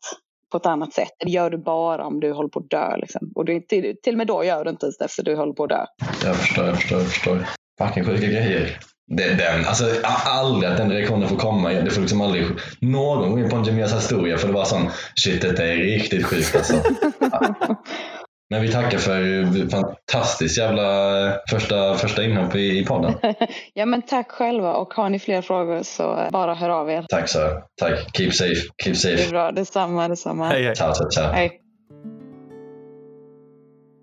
på 0.52 0.56
ett 0.56 0.66
annat 0.66 0.92
sätt. 0.92 1.12
Det 1.18 1.30
gör 1.30 1.50
du 1.50 1.58
bara 1.58 2.06
om 2.06 2.20
du 2.20 2.32
håller 2.32 2.48
på 2.48 2.58
att 2.58 2.70
dö. 2.70 2.96
Liksom. 2.96 3.32
Och 3.34 3.44
du, 3.44 3.60
till, 3.60 3.96
till 4.02 4.14
och 4.14 4.18
med 4.18 4.26
då 4.26 4.44
gör 4.44 4.64
du 4.64 4.70
inte 4.70 4.86
ens 4.86 4.98
det 4.98 5.08
för 5.08 5.22
du 5.22 5.36
håller 5.36 5.52
på 5.52 5.64
att 5.64 5.68
dö. 5.68 5.84
Jag 6.24 6.36
förstår, 6.36 6.66
jag 6.66 6.76
förstår, 6.76 6.98
jag 6.98 7.08
förstår. 7.08 7.48
Fucking 7.78 8.04
sjuka 8.04 8.26
grejer. 8.26 8.78
Det 9.16 9.34
den, 9.34 9.64
alltså 9.64 9.84
aldrig 10.26 10.70
att 10.70 10.76
den 10.76 10.92
reaktionen 10.92 11.28
får 11.28 11.36
komma. 11.36 11.68
Det 11.68 11.90
får 11.90 12.00
liksom 12.00 12.20
aldrig 12.20 12.46
någon 12.80 13.32
gå 13.32 13.38
in 13.38 13.50
på 13.50 13.56
en 13.56 13.64
Jamias 13.64 13.94
historia 13.94 14.38
för 14.38 14.46
det 14.46 14.54
var 14.54 14.64
sån 14.64 14.90
shit 15.14 15.42
detta 15.42 15.66
är 15.66 15.76
riktigt 15.76 16.26
sjukt 16.26 16.56
alltså. 16.56 16.74
Men 18.50 18.62
vi 18.62 18.68
tackar 18.72 18.98
för 18.98 19.70
fantastiskt 19.70 20.58
jävla 20.58 21.26
eh, 21.26 21.34
första, 21.50 21.94
första 21.94 22.24
inhopp 22.24 22.54
i, 22.54 22.78
i 22.78 22.84
podden. 22.84 23.14
ja 23.74 23.86
men 23.86 24.02
tack 24.02 24.30
själva 24.30 24.74
och 24.74 24.94
har 24.94 25.10
ni 25.10 25.18
fler 25.18 25.42
frågor 25.42 25.82
så 25.82 26.28
bara 26.32 26.54
hör 26.54 26.70
av 26.70 26.90
er. 26.90 27.04
Tack 27.08 27.28
så 27.28 27.62
Tack. 27.80 28.16
Keep 28.16 28.30
safe. 28.30 28.60
Keep 28.84 28.94
safe. 28.94 29.16
Det 29.16 29.24
är 29.24 29.30
bra. 29.30 29.52
Detsamma, 29.52 30.08
detsamma. 30.08 30.48
Hej, 30.48 30.64
hej. 30.64 30.74
Ciao, 30.74 30.94
ciao, 30.94 31.10
ciao. 31.10 31.32
Hej. 31.32 31.60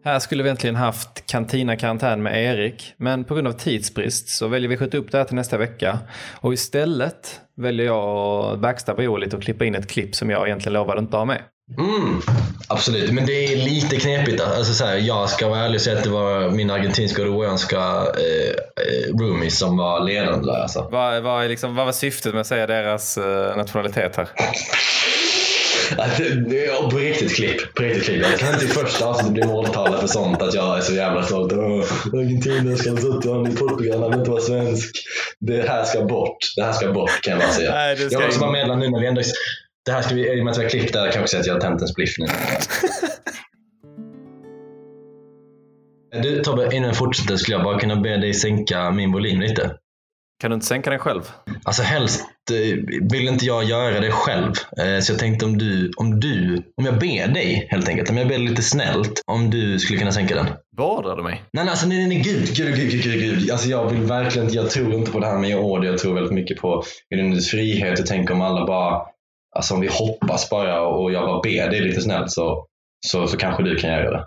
Här 0.04 0.20
skulle 0.20 0.44
vi 0.44 0.50
egentligen 0.50 0.76
haft 0.76 1.26
kantina-karantän 1.26 2.24
med 2.24 2.44
Erik, 2.44 2.94
men 2.98 3.24
på 3.24 3.34
grund 3.34 3.48
av 3.48 3.52
tidsbrist 3.52 4.30
så 4.30 4.48
väljer 4.48 4.70
vi 4.70 4.78
skjuta 4.78 4.98
upp 4.98 5.12
det 5.12 5.18
här 5.18 5.26
till 5.26 5.36
nästa 5.36 5.58
vecka. 5.58 6.00
Och 6.42 6.54
istället 6.54 7.42
väljer 7.58 7.86
jag 7.86 8.54
att 8.54 8.60
backstabba 8.60 9.04
Joel 9.04 9.22
lite 9.22 9.36
och 9.36 9.44
klippa 9.44 9.66
in 9.66 9.76
ett 9.76 9.90
klipp 9.90 10.16
som 10.16 10.30
jag 10.30 10.48
egentligen 10.48 10.74
lovade 10.74 11.00
inte 11.00 11.18
ha 11.18 11.26
med. 11.26 11.42
Mm, 11.78 12.21
absolut, 12.67 13.12
men 13.12 13.25
det 13.25 13.45
är 13.45 13.56
lite 13.56 13.95
knepigt. 13.95 14.41
Alltså, 14.41 14.73
så 14.73 14.86
här, 14.86 14.97
jag 14.97 15.30
ska 15.30 15.47
vara 15.47 15.60
ärlig 15.60 15.75
och 15.75 15.82
säga 15.82 15.97
att 15.97 16.04
det 16.04 16.10
var 16.10 16.49
min 16.49 16.69
argentinska 16.69 17.21
och 17.21 17.28
uruguayanska 17.28 17.78
eh, 17.78 18.86
eh, 18.86 19.17
roomies 19.19 19.58
som 19.58 19.78
var 19.78 19.99
ledande 19.99 20.51
där. 20.51 20.62
Alltså. 20.62 20.88
Vad, 20.91 21.23
vad, 21.23 21.47
liksom, 21.47 21.75
vad 21.75 21.86
var 21.86 21.93
syftet 21.93 22.34
med 22.34 22.41
att 22.41 22.47
säga 22.47 22.67
deras 22.67 23.17
eh, 23.17 23.58
nationalitet 23.58 24.15
här? 24.15 24.28
det 26.49 26.65
är 26.65 26.89
på 26.89 26.97
riktigt 26.97 27.36
klipp. 27.36 27.75
På 27.75 27.84
riktigt 27.84 28.04
klipp. 28.04 28.25
Jag 28.32 28.39
kan 28.39 28.54
inte 28.54 28.65
i 28.65 28.67
första 28.67 29.06
avsnittet 29.06 29.34
bli 29.34 29.43
måltavla 29.43 29.97
för 29.97 30.08
sånt 30.08 30.41
att 30.41 30.54
jag 30.54 30.78
är 30.78 30.82
så 30.82 30.93
jävla 30.93 31.23
stolt. 31.23 31.54
Argentina 31.54 32.75
ska 32.75 32.89
ha 32.89 32.97
suttit 32.97 33.32
han 33.32 33.51
i 33.51 33.56
Portugal, 33.56 34.01
han 34.01 34.12
vill 34.12 34.19
inte 34.19 34.32
vara 34.32 34.41
svensk. 34.41 34.95
Det 35.39 35.69
här 35.69 35.84
ska 35.84 36.06
bort. 36.06 36.38
Det 36.56 36.63
här 36.63 36.73
ska 36.73 36.91
bort 36.91 37.21
kan 37.21 37.32
jag 37.32 37.41
bara 37.41 37.51
säga. 37.51 37.71
Nej, 37.71 37.89
jag 37.89 38.19
vill 38.19 38.28
också 38.28 38.39
vara 38.39 38.51
medlem 38.51 38.80
nu 38.80 38.89
när 38.89 38.99
vi 38.99 39.08
ändå 39.08 39.21
det 39.86 39.91
här 39.91 40.02
ska 40.02 40.15
vi, 40.15 40.38
i 40.38 40.41
och 40.41 40.45
med 40.45 40.52
att 40.52 40.58
vi 40.58 40.63
har 40.63 40.69
klippt 40.69 40.93
där 40.93 41.12
kan 41.12 41.21
jag 41.21 41.30
säga 41.30 41.41
att 41.41 41.48
jag 41.48 41.54
har 41.54 41.62
tänt 41.62 41.82
en 41.82 41.88
spliff 41.88 42.15
nu. 42.17 42.26
Du 46.24 46.43
Tobbe, 46.43 46.76
innan 46.76 46.89
vi 46.89 46.95
fortsätter 46.95 47.36
skulle 47.36 47.58
jag 47.58 47.63
bara 47.63 47.80
kunna 47.80 47.95
be 47.95 48.17
dig 48.17 48.34
sänka 48.34 48.91
min 48.91 49.12
volym 49.12 49.41
lite. 49.41 49.71
Kan 50.41 50.52
du 50.52 50.56
inte 50.56 50.65
sänka 50.65 50.89
den 50.89 51.00
själv? 51.00 51.21
Alltså 51.63 51.84
helst 51.84 52.26
eh, 52.52 52.78
vill 53.12 53.28
inte 53.28 53.45
jag 53.45 53.63
göra 53.63 54.00
det 54.00 54.12
själv. 54.12 54.54
Eh, 54.78 55.00
så 55.00 55.12
jag 55.12 55.19
tänkte 55.19 55.45
om 55.45 55.58
du, 55.58 55.91
om 55.98 56.19
du, 56.19 56.63
om 56.78 56.86
jag 56.86 57.00
ber 57.00 57.28
dig 57.28 57.67
helt 57.71 57.89
enkelt, 57.89 58.10
om 58.10 58.17
jag 58.17 58.28
ber 58.28 58.38
lite 58.38 58.62
snällt, 58.62 59.21
om 59.26 59.50
du 59.50 59.80
skulle 59.80 60.00
kunna 60.00 60.12
sänka 60.12 60.36
den. 60.36 60.48
Beordrar 60.78 61.15
du 61.15 61.24
mig? 61.24 61.43
Nej, 61.54 61.63
nej, 61.65 61.71
alltså, 61.71 61.88
nej, 61.88 62.08
nej, 62.08 62.17
gud, 62.17 62.56
gud, 62.56 62.76
gud, 62.76 63.04
gud, 63.04 63.19
gud. 63.19 63.52
Alltså, 63.52 63.69
jag 63.69 63.89
vill 63.89 64.02
verkligen 64.02 64.48
inte, 64.48 64.58
jag 64.58 64.69
tror 64.69 64.93
inte 64.93 65.12
på 65.12 65.19
det 65.19 65.28
här 65.28 65.39
med 65.39 65.58
order. 65.58 65.88
Jag 65.89 65.98
tror 65.98 66.13
väldigt 66.13 66.34
mycket 66.34 66.58
på 66.58 66.84
individens 67.13 67.52
frihet. 67.52 68.00
Jag 68.00 68.08
tänker 68.08 68.34
om 68.34 68.41
alla 68.41 68.65
bara, 68.65 69.02
alltså 69.56 69.74
om 69.74 69.82
vi 69.82 69.88
hoppas 69.88 70.50
bara 70.50 70.82
och 70.82 71.12
jag 71.12 71.28
bara 71.28 71.41
ber 71.41 71.70
dig 71.70 71.82
lite 71.82 72.02
snällt 72.02 72.32
så, 72.32 72.65
så, 73.08 73.28
så 73.28 73.38
kanske 73.38 73.63
du 73.63 73.76
kan 73.76 73.89
göra 73.89 74.12
det. 74.12 74.26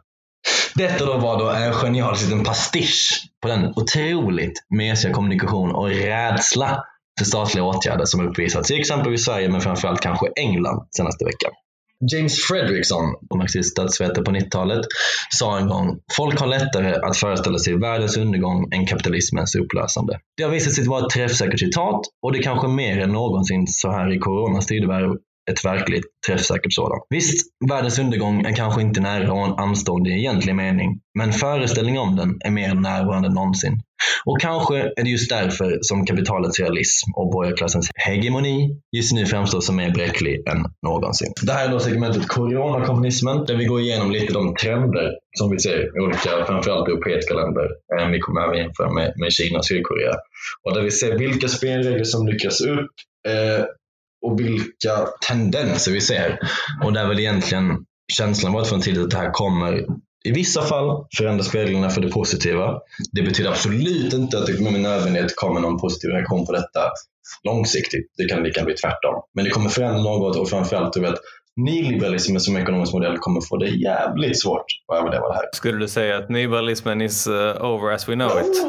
Detta 0.74 1.06
då 1.06 1.16
var 1.18 1.38
då 1.38 1.50
en 1.50 1.72
genial 1.72 2.14
liten 2.14 2.44
pastisch 2.44 3.28
på 3.42 3.48
den 3.48 3.72
otroligt 3.76 4.66
mesiga 4.74 5.12
kommunikation 5.12 5.74
och 5.74 5.88
rädsla 5.88 6.84
för 7.18 7.24
statliga 7.24 7.64
åtgärder 7.64 8.04
som 8.04 8.28
uppvisats 8.28 8.70
i 8.70 8.80
exempelvis 8.80 9.24
Sverige 9.24 9.48
men 9.48 9.60
framförallt 9.60 10.00
kanske 10.00 10.26
England 10.36 10.88
senaste 10.96 11.24
veckan. 11.24 11.52
James 12.12 12.40
Fredrickson, 12.40 13.14
marxist 13.34 13.70
statsvetare 13.70 14.24
på 14.24 14.30
90-talet, 14.30 14.86
sa 15.30 15.58
en 15.58 15.68
gång 15.68 15.98
Folk 16.16 16.40
har 16.40 16.46
lättare 16.46 16.94
att 16.94 17.16
föreställa 17.16 17.58
sig 17.58 17.78
världens 17.78 18.16
undergång 18.16 18.68
än 18.72 18.86
kapitalismens 18.86 19.54
upplösande. 19.54 20.20
Det 20.36 20.42
har 20.42 20.50
visat 20.50 20.72
sig 20.72 20.88
vara 20.88 21.06
ett 21.06 21.10
träffsäkert 21.10 21.60
citat 21.60 22.00
och 22.22 22.32
det 22.32 22.38
kanske 22.38 22.68
mer 22.68 22.98
än 22.98 23.12
någonsin 23.12 23.66
så 23.66 23.90
här 23.90 24.12
i 24.12 24.18
coronas 24.18 24.66
tidevarv 24.66 25.16
ett 25.50 25.64
verkligt 25.64 26.04
träffsäkert 26.26 26.72
sådant. 26.72 27.02
Visst, 27.10 27.46
världens 27.70 27.98
undergång 27.98 28.44
är 28.44 28.56
kanske 28.56 28.82
inte 28.82 29.00
nära 29.00 29.32
och 29.32 29.60
anstående 29.60 30.10
i 30.10 30.12
egentlig 30.12 30.54
mening, 30.54 31.00
men 31.18 31.32
föreställningen 31.32 32.00
om 32.00 32.16
den 32.16 32.38
är 32.44 32.50
mer 32.50 32.74
närvarande 32.74 33.28
än 33.28 33.34
någonsin. 33.34 33.82
Och 34.24 34.40
kanske 34.40 34.76
är 34.78 35.04
det 35.04 35.10
just 35.10 35.30
därför 35.30 35.78
som 35.80 36.06
kapitalets 36.06 36.60
realism 36.60 37.10
och 37.14 37.30
borgarklassens 37.32 37.90
hegemoni 37.94 38.80
just 38.96 39.12
nu 39.12 39.26
framstår 39.26 39.60
som 39.60 39.76
mer 39.76 39.90
bräcklig 39.90 40.48
än 40.48 40.64
någonsin. 40.82 41.32
Det 41.46 41.52
här 41.52 41.68
är 41.68 41.72
då 41.72 41.80
segmentet 41.80 42.28
Coronakommunismen, 42.28 43.44
där 43.46 43.56
vi 43.56 43.64
går 43.64 43.80
igenom 43.80 44.10
lite 44.10 44.32
de 44.32 44.54
trender 44.54 45.12
som 45.38 45.50
vi 45.50 45.58
ser 45.58 45.96
i 45.96 46.00
olika, 46.00 46.30
framförallt 46.46 46.88
europeiska 46.88 47.34
länder. 47.34 47.64
Eh, 47.98 48.08
vi 48.08 48.18
kommer 48.18 48.40
även 48.40 48.58
jämföra 48.58 48.92
med, 48.92 49.12
med 49.16 49.32
Kina 49.32 49.58
och 49.58 49.66
Sydkorea. 49.66 50.14
Och 50.64 50.74
där 50.74 50.82
vi 50.82 50.90
ser 50.90 51.18
vilka 51.18 51.48
spelregler 51.48 52.04
som 52.04 52.26
lyckas 52.26 52.60
upp 52.60 52.90
eh, 53.28 53.64
och 54.26 54.40
vilka 54.40 55.08
tendenser 55.28 55.92
vi 55.92 56.00
ser. 56.00 56.38
Och 56.84 56.92
där 56.92 57.08
väl 57.08 57.20
egentligen 57.20 57.76
känslan 58.12 58.52
varit 58.52 58.68
från 58.68 58.80
tidigt 58.80 59.04
att 59.04 59.10
det 59.10 59.16
här 59.16 59.30
kommer 59.30 59.84
i 60.24 60.32
vissa 60.32 60.62
fall 60.62 61.06
förändra 61.16 61.44
spelreglerna 61.44 61.90
för 61.90 62.00
det 62.00 62.08
positiva. 62.08 62.80
Det 63.12 63.22
betyder 63.22 63.50
absolut 63.50 64.12
inte 64.12 64.38
att 64.38 64.46
det 64.46 64.60
med 64.60 64.80
nödvändighet 64.80 65.36
kommer 65.36 65.60
någon 65.60 65.78
positiv 65.78 66.10
reaktion 66.10 66.46
på 66.46 66.52
detta 66.52 66.90
långsiktigt. 67.44 68.14
Det 68.16 68.28
kan 68.28 68.42
lika 68.42 68.64
bli 68.64 68.74
tvärtom. 68.74 69.22
Men 69.34 69.44
det 69.44 69.50
kommer 69.50 69.68
förändra 69.68 70.02
något 70.02 70.36
och 70.36 70.48
framförallt 70.48 70.92
du 70.92 71.00
vet, 71.00 71.18
nyliberalismen 71.64 72.40
som 72.40 72.56
ekonomisk 72.56 72.92
modell 72.92 73.16
kommer 73.18 73.40
få 73.40 73.56
det 73.56 73.68
jävligt 73.68 74.40
svårt 74.40 74.64
att 74.88 74.98
överleva 74.98 75.28
det 75.28 75.34
här. 75.34 75.44
Skulle 75.52 75.78
du 75.78 75.88
säga 75.88 76.16
att 76.16 76.28
nyliberalismen 76.28 77.00
is 77.00 77.26
uh, 77.26 77.64
over 77.64 77.94
as 77.94 78.08
we 78.08 78.14
know 78.14 78.30
it? 78.40 78.62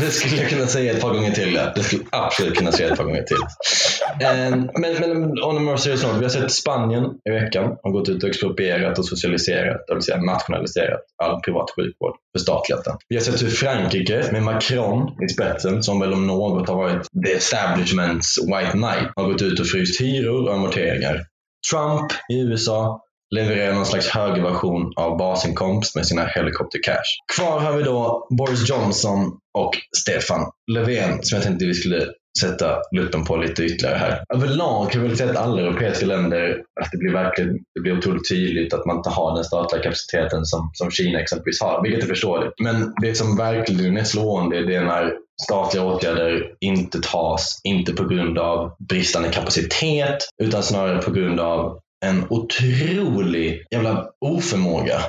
Det 0.00 0.10
skulle 0.10 0.40
jag 0.42 0.50
kunna 0.50 0.66
säga 0.66 0.92
ett 0.92 1.00
par 1.00 1.14
gånger 1.14 1.30
till. 1.30 1.60
Det 1.74 1.82
skulle 1.82 2.02
jag 2.10 2.24
absolut 2.24 2.54
kunna 2.54 2.72
säga 2.72 2.92
ett 2.92 2.98
par 2.98 3.04
gånger 3.04 3.22
till. 3.22 3.36
Um, 3.36 4.70
men, 4.80 4.94
men 5.00 5.42
on 5.42 5.56
a 5.56 5.60
more 5.60 5.78
serious 5.78 6.02
note, 6.02 6.18
vi 6.18 6.24
har 6.24 6.30
sett 6.30 6.52
Spanien 6.52 7.04
i 7.28 7.30
veckan 7.30 7.76
har 7.82 7.90
gått 7.90 8.08
ut 8.08 8.22
och 8.22 8.28
exproprierat 8.28 8.98
och 8.98 9.06
socialiserat, 9.06 9.84
det 9.88 9.94
vill 9.94 10.02
säga 10.02 10.20
nationaliserat 10.20 11.00
all 11.24 11.40
privat 11.40 11.70
sjukvård, 11.76 12.14
förstatligat 12.38 12.84
den. 12.84 12.96
Vi 13.08 13.16
har 13.16 13.22
sett 13.22 13.42
hur 13.42 13.50
Frankrike 13.50 14.24
med 14.32 14.42
Macron 14.42 15.22
i 15.24 15.28
spetsen, 15.28 15.82
som 15.82 16.00
väl 16.00 16.12
om 16.12 16.26
något 16.26 16.68
har 16.68 16.76
varit 16.76 17.06
the 17.26 17.32
establishments 17.32 18.38
white 18.46 18.72
knight, 18.72 19.10
har 19.16 19.32
gått 19.32 19.42
ut 19.42 19.60
och 19.60 19.66
fryst 19.66 20.00
hyror 20.00 20.48
och 20.48 20.54
amorteringar 20.54 21.26
Trump 21.70 22.12
i 22.32 22.40
USA 22.40 23.00
levererar 23.34 23.74
någon 23.74 23.86
slags 23.86 24.08
högerversion 24.08 24.92
av 24.96 25.16
basinkomst 25.16 25.96
med 25.96 26.06
sina 26.06 26.26
helikopter 26.26 26.78
cash. 26.82 27.36
Kvar 27.36 27.60
har 27.60 27.72
vi 27.72 27.82
då 27.82 28.26
Boris 28.38 28.68
Johnson 28.68 29.32
och 29.58 29.70
Stefan 29.96 30.50
Löfven 30.72 31.22
som 31.22 31.36
jag 31.36 31.44
tänkte 31.44 31.66
vi 31.66 31.74
skulle 31.74 32.06
sätta 32.40 32.80
luppen 32.92 33.24
på 33.24 33.36
lite 33.36 33.62
ytterligare 33.62 33.98
här. 33.98 34.24
Överlag 34.34 34.90
kan 34.90 35.02
vi 35.02 35.08
väl 35.08 35.16
säga 35.16 35.30
att 35.30 35.36
alla 35.36 35.62
europeiska 35.62 36.06
länder, 36.06 36.62
att 36.80 36.88
det 36.92 36.98
blir 36.98 37.12
verkligen 37.12 37.58
det 37.74 37.80
blir 37.80 37.98
otroligt 37.98 38.28
tydligt 38.28 38.74
att 38.74 38.86
man 38.86 38.96
inte 38.96 39.10
har 39.10 39.34
den 39.34 39.44
statliga 39.44 39.82
kapaciteten 39.82 40.44
som, 40.44 40.70
som 40.72 40.90
Kina 40.90 41.20
exempelvis 41.20 41.60
har, 41.60 41.82
vilket 41.82 42.04
är 42.04 42.08
förståeligt. 42.08 42.52
Men 42.62 42.94
det 43.02 43.14
som 43.14 43.36
verkligen 43.36 43.96
är 43.96 44.04
slående 44.04 44.66
det 44.66 44.74
är 44.74 44.84
när 44.84 45.12
statliga 45.42 45.84
åtgärder 45.84 46.52
inte 46.60 47.00
tas, 47.00 47.60
inte 47.64 47.92
på 47.92 48.04
grund 48.04 48.38
av 48.38 48.72
bristande 48.88 49.28
kapacitet, 49.28 50.18
utan 50.42 50.62
snarare 50.62 51.02
på 51.02 51.10
grund 51.10 51.40
av 51.40 51.78
en 52.04 52.24
otrolig 52.30 53.66
jävla 53.70 54.06
oförmåga 54.20 55.00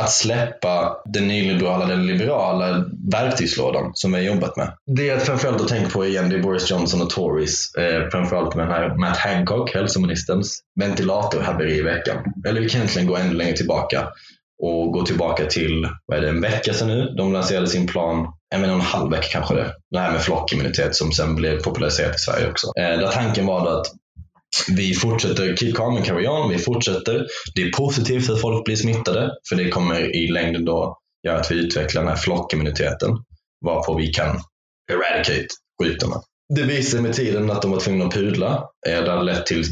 att 0.00 0.10
släppa 0.10 0.96
den 1.04 1.28
nyliberala, 1.28 1.86
den 1.86 2.06
liberala 2.06 2.84
verktygslådan 3.12 3.90
som 3.94 4.12
vi 4.12 4.18
har 4.18 4.34
jobbat 4.34 4.56
med. 4.56 4.72
Det 4.86 5.04
jag 5.04 5.22
framförallt 5.22 5.60
att 5.60 5.68
tänka 5.68 5.90
på 5.90 6.06
igen 6.06 6.30
det 6.30 6.36
är 6.36 6.42
Boris 6.42 6.70
Johnson 6.70 7.02
och 7.02 7.10
Tories. 7.10 7.74
Eh, 7.74 8.08
framförallt 8.08 8.54
med 8.54 8.66
den 8.66 8.74
här 8.74 8.96
Matt 8.96 9.16
Hancock, 9.16 9.74
hälsoministerns 9.74 10.60
ventilatorhaveri 10.80 11.78
i 11.78 11.82
veckan. 11.82 12.16
Eller 12.46 12.60
vi 12.60 12.68
kan 12.68 12.80
egentligen 12.80 13.08
gå 13.08 13.16
ännu 13.16 13.34
längre 13.34 13.56
tillbaka 13.56 14.08
och 14.62 14.92
gå 14.92 15.02
tillbaka 15.02 15.46
till, 15.46 15.88
vad 16.06 16.18
är 16.18 16.22
det, 16.22 16.28
en 16.28 16.40
vecka 16.40 16.72
sedan 16.72 16.88
nu. 16.88 17.14
De 17.16 17.32
lanserade 17.32 17.66
sin 17.66 17.86
plan, 17.86 18.26
en 18.54 18.64
och 18.64 18.70
en 18.70 18.80
halv 18.80 19.10
vecka 19.10 19.26
kanske 19.30 19.54
det. 19.54 19.74
Det 19.90 19.98
här 19.98 20.12
med 20.12 20.20
flockimmunitet 20.20 20.94
som 20.94 21.12
sen 21.12 21.34
blev 21.34 21.62
populariserat 21.62 22.16
i 22.16 22.18
Sverige 22.18 22.50
också. 22.50 22.66
Eh, 22.78 22.98
där 22.98 23.10
tanken 23.10 23.46
var 23.46 23.64
då 23.64 23.70
att 23.70 23.86
vi 24.68 24.94
fortsätter 24.94 25.56
keep 25.56 25.72
calm 25.72 25.96
and 25.96 26.04
carry 26.04 26.26
on. 26.26 26.50
Vi 26.50 26.58
fortsätter. 26.58 27.26
Det 27.54 27.62
är 27.62 27.70
positivt 27.70 28.30
att 28.30 28.40
folk 28.40 28.64
blir 28.64 28.76
smittade 28.76 29.30
för 29.48 29.56
det 29.56 29.68
kommer 29.68 30.16
i 30.16 30.28
längden 30.28 30.64
då 30.64 30.98
göra 31.26 31.40
att 31.40 31.50
vi 31.50 31.54
utvecklar 31.54 32.02
den 32.02 32.08
här 32.08 32.16
flockimmuniteten 32.16 33.10
varpå 33.64 33.94
vi 33.94 34.06
kan 34.06 34.40
eradicate 34.92 35.46
sjukdomen. 35.82 36.18
Det 36.54 36.62
visade 36.62 37.02
med 37.02 37.12
tiden 37.12 37.50
att 37.50 37.62
de 37.62 37.70
var 37.70 37.80
tvungna 37.80 38.04
att 38.04 38.14
pudla. 38.14 38.64
Det 38.86 39.10
hade 39.10 39.22
lett 39.22 39.46
till 39.46 39.64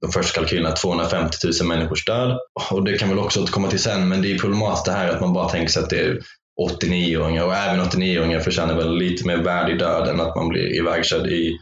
de 0.00 0.12
första 0.12 0.40
kalkylerna 0.40 0.72
250 0.72 1.36
000 1.60 1.68
människors 1.68 2.04
död. 2.04 2.38
Och 2.70 2.84
det 2.84 2.98
kan 2.98 3.08
väl 3.08 3.18
också 3.18 3.42
återkomma 3.42 3.70
till 3.70 3.78
sen, 3.78 4.08
men 4.08 4.22
det 4.22 4.32
är 4.32 4.38
problematiskt 4.38 4.84
det 4.84 4.92
här 4.92 5.08
att 5.08 5.20
man 5.20 5.32
bara 5.32 5.48
tänker 5.48 5.72
sig 5.72 5.82
att 5.82 5.90
det 5.90 6.00
är 6.00 6.18
89-åringar 6.60 7.44
och 7.44 7.54
även 7.54 7.80
89-åringar 7.80 8.40
förtjänar 8.40 8.76
väl 8.76 8.96
lite 8.96 9.26
mer 9.26 9.36
värdig 9.36 9.78
död 9.78 10.08
än 10.08 10.20
att 10.20 10.36
man 10.36 10.48
blir 10.48 10.76
ivägkörd 10.76 11.26
i 11.26 11.58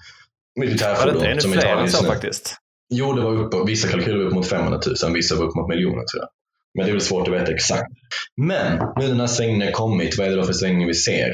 militärfordon. 0.61 1.15
Var 1.15 1.25
det 1.25 1.33
inte 1.33 1.47
ännu 1.47 1.61
fler 1.61 1.77
än 1.77 1.91
så 1.91 2.05
faktiskt? 2.05 2.57
Jo, 2.91 3.13
det 3.13 3.23
var 3.23 3.35
upp, 3.35 3.69
vissa 3.69 3.89
kalkyler 3.89 4.19
var 4.19 4.25
upp 4.25 4.35
mot 4.35 4.49
500 4.49 4.81
000, 5.03 5.15
vissa 5.15 5.37
var 5.37 5.45
upp 5.45 5.55
mot 5.55 5.69
miljoner 5.69 6.05
tror 6.05 6.23
jag. 6.23 6.29
Men 6.75 6.87
det 6.87 6.91
är 6.91 6.93
väl 6.93 7.01
svårt 7.01 7.29
att 7.29 7.35
veta 7.35 7.53
exakt. 7.53 7.93
Men 8.37 8.83
nu 8.97 9.15
när 9.15 9.27
svängningen 9.27 9.67
har 9.67 9.73
kommit, 9.73 10.19
vad 10.19 10.27
är 10.27 10.31
det 10.31 10.37
då 10.37 10.45
för 10.45 10.53
svängning 10.53 10.87
vi 10.87 10.95
ser? 10.95 11.31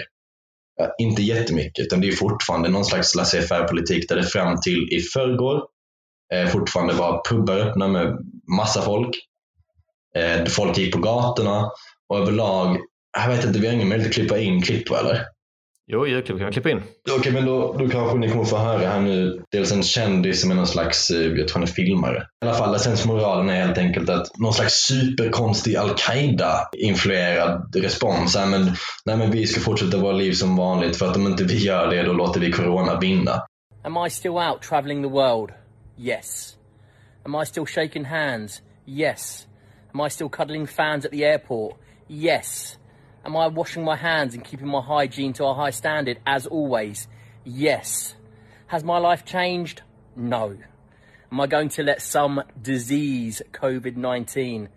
Ja, 0.77 0.95
inte 0.99 1.23
jättemycket, 1.23 1.85
utan 1.85 2.01
det 2.01 2.09
är 2.09 2.13
fortfarande 2.13 2.69
någon 2.69 2.85
slags 2.85 3.15
laissez-faire-politik 3.15 4.09
där 4.09 4.17
det 4.17 4.23
fram 4.23 4.61
till 4.61 4.89
i 4.93 5.01
förrgår 5.01 5.63
eh, 6.35 6.49
fortfarande 6.49 6.95
var 6.95 7.23
pubbar 7.31 7.57
öppna 7.57 7.89
med 7.89 8.19
massa 8.57 8.83
folk. 8.83 9.17
Eh, 10.17 10.45
folk 10.45 10.79
gick 10.79 10.95
på 10.95 11.01
gatorna 11.01 11.71
och 12.09 12.19
överlag, 12.19 12.79
jag 13.19 13.29
vet 13.29 13.45
inte, 13.45 13.59
vi 13.59 13.67
har 13.67 13.75
ingen 13.75 13.89
möjlighet 13.89 14.11
att 14.11 14.15
klippa 14.15 14.39
in 14.39 14.63
klipp 14.63 14.91
eller? 14.91 15.25
Jo, 15.93 16.07
julklapp 16.07 16.39
kan 16.39 16.47
vi 16.47 16.53
klippa 16.53 16.71
in. 16.71 16.77
Okej, 16.77 17.19
okay, 17.19 17.33
men 17.33 17.47
då, 17.47 17.77
då 17.79 17.89
kanske 17.89 18.19
ni 18.19 18.29
kommer 18.29 18.45
få 18.45 18.57
höra 18.57 18.89
här 18.89 19.01
nu. 19.01 19.43
Dels 19.51 19.73
en 19.73 19.83
kändis 19.83 20.41
som 20.41 20.51
är 20.51 20.55
någon 20.55 20.67
slags, 20.67 21.11
eh, 21.11 21.23
jag 21.23 21.49
tror 21.49 21.55
han 21.55 21.63
är 21.63 21.67
filmare. 21.67 22.17
I 22.17 22.47
alla 22.47 22.55
fall, 22.55 22.79
sensmoralen 22.79 23.51
är 23.51 23.67
helt 23.67 23.79
enkelt 23.79 24.09
att 24.09 24.39
någon 24.39 24.53
slags 24.53 24.75
superkonstig 24.75 25.77
al-Qaida-influerad 25.77 27.77
respons. 27.77 28.37
Nej 28.37 28.47
men, 28.47 28.71
nej 29.05 29.17
men 29.17 29.31
vi 29.31 29.47
ska 29.47 29.61
fortsätta 29.61 29.99
våra 29.99 30.13
liv 30.13 30.33
som 30.33 30.57
vanligt 30.57 30.97
för 30.97 31.07
att 31.07 31.17
om 31.17 31.27
inte 31.27 31.45
vi 31.45 31.57
gör 31.57 31.91
det 31.91 32.03
då 32.03 32.13
låter 32.13 32.41
vi 32.41 32.53
corona 32.53 32.99
vinna. 32.99 33.43
Am 33.85 34.07
I 34.07 34.11
still 34.11 34.31
out 34.31 34.63
traveling 34.63 35.03
the 35.03 35.09
world? 35.09 35.51
Yes. 35.99 36.57
Am 37.25 37.43
I 37.43 37.47
still 37.47 37.67
shaking 37.67 38.05
hands? 38.05 38.63
Yes. 38.87 39.47
Am 39.95 40.07
I 40.07 40.11
still 40.11 40.29
cuddling 40.29 40.67
fans 40.67 41.05
at 41.05 41.11
the 41.11 41.25
airport? 41.25 41.75
Yes. 42.09 42.77
Am 43.25 43.37
I 43.37 43.49
washing 43.49 43.85
my 43.85 43.97
hands 43.97 44.35
and 44.35 44.45
keeping 44.45 44.69
my 44.69 44.81
hygiene 44.81 45.33
to 45.35 45.45
a 45.45 45.55
high 45.55 45.71
standard 45.71 46.19
as 46.27 46.47
always? 46.47 47.09
Yes. 47.45 48.17
Has 48.67 48.85
my 48.85 48.99
life 48.99 49.25
changed? 49.25 49.83
No. 50.17 50.57
Am 51.33 51.41
I 51.41 51.47
going 51.47 51.69
to 51.71 51.83
let 51.83 52.03
some 52.03 52.43
disease, 52.61 53.43
COVID 53.53 53.97
19, 53.97 54.69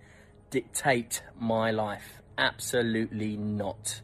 dictate 0.49 1.23
my 1.39 1.71
life? 1.71 2.21
Absolutely 2.38 3.38
not. 3.38 4.01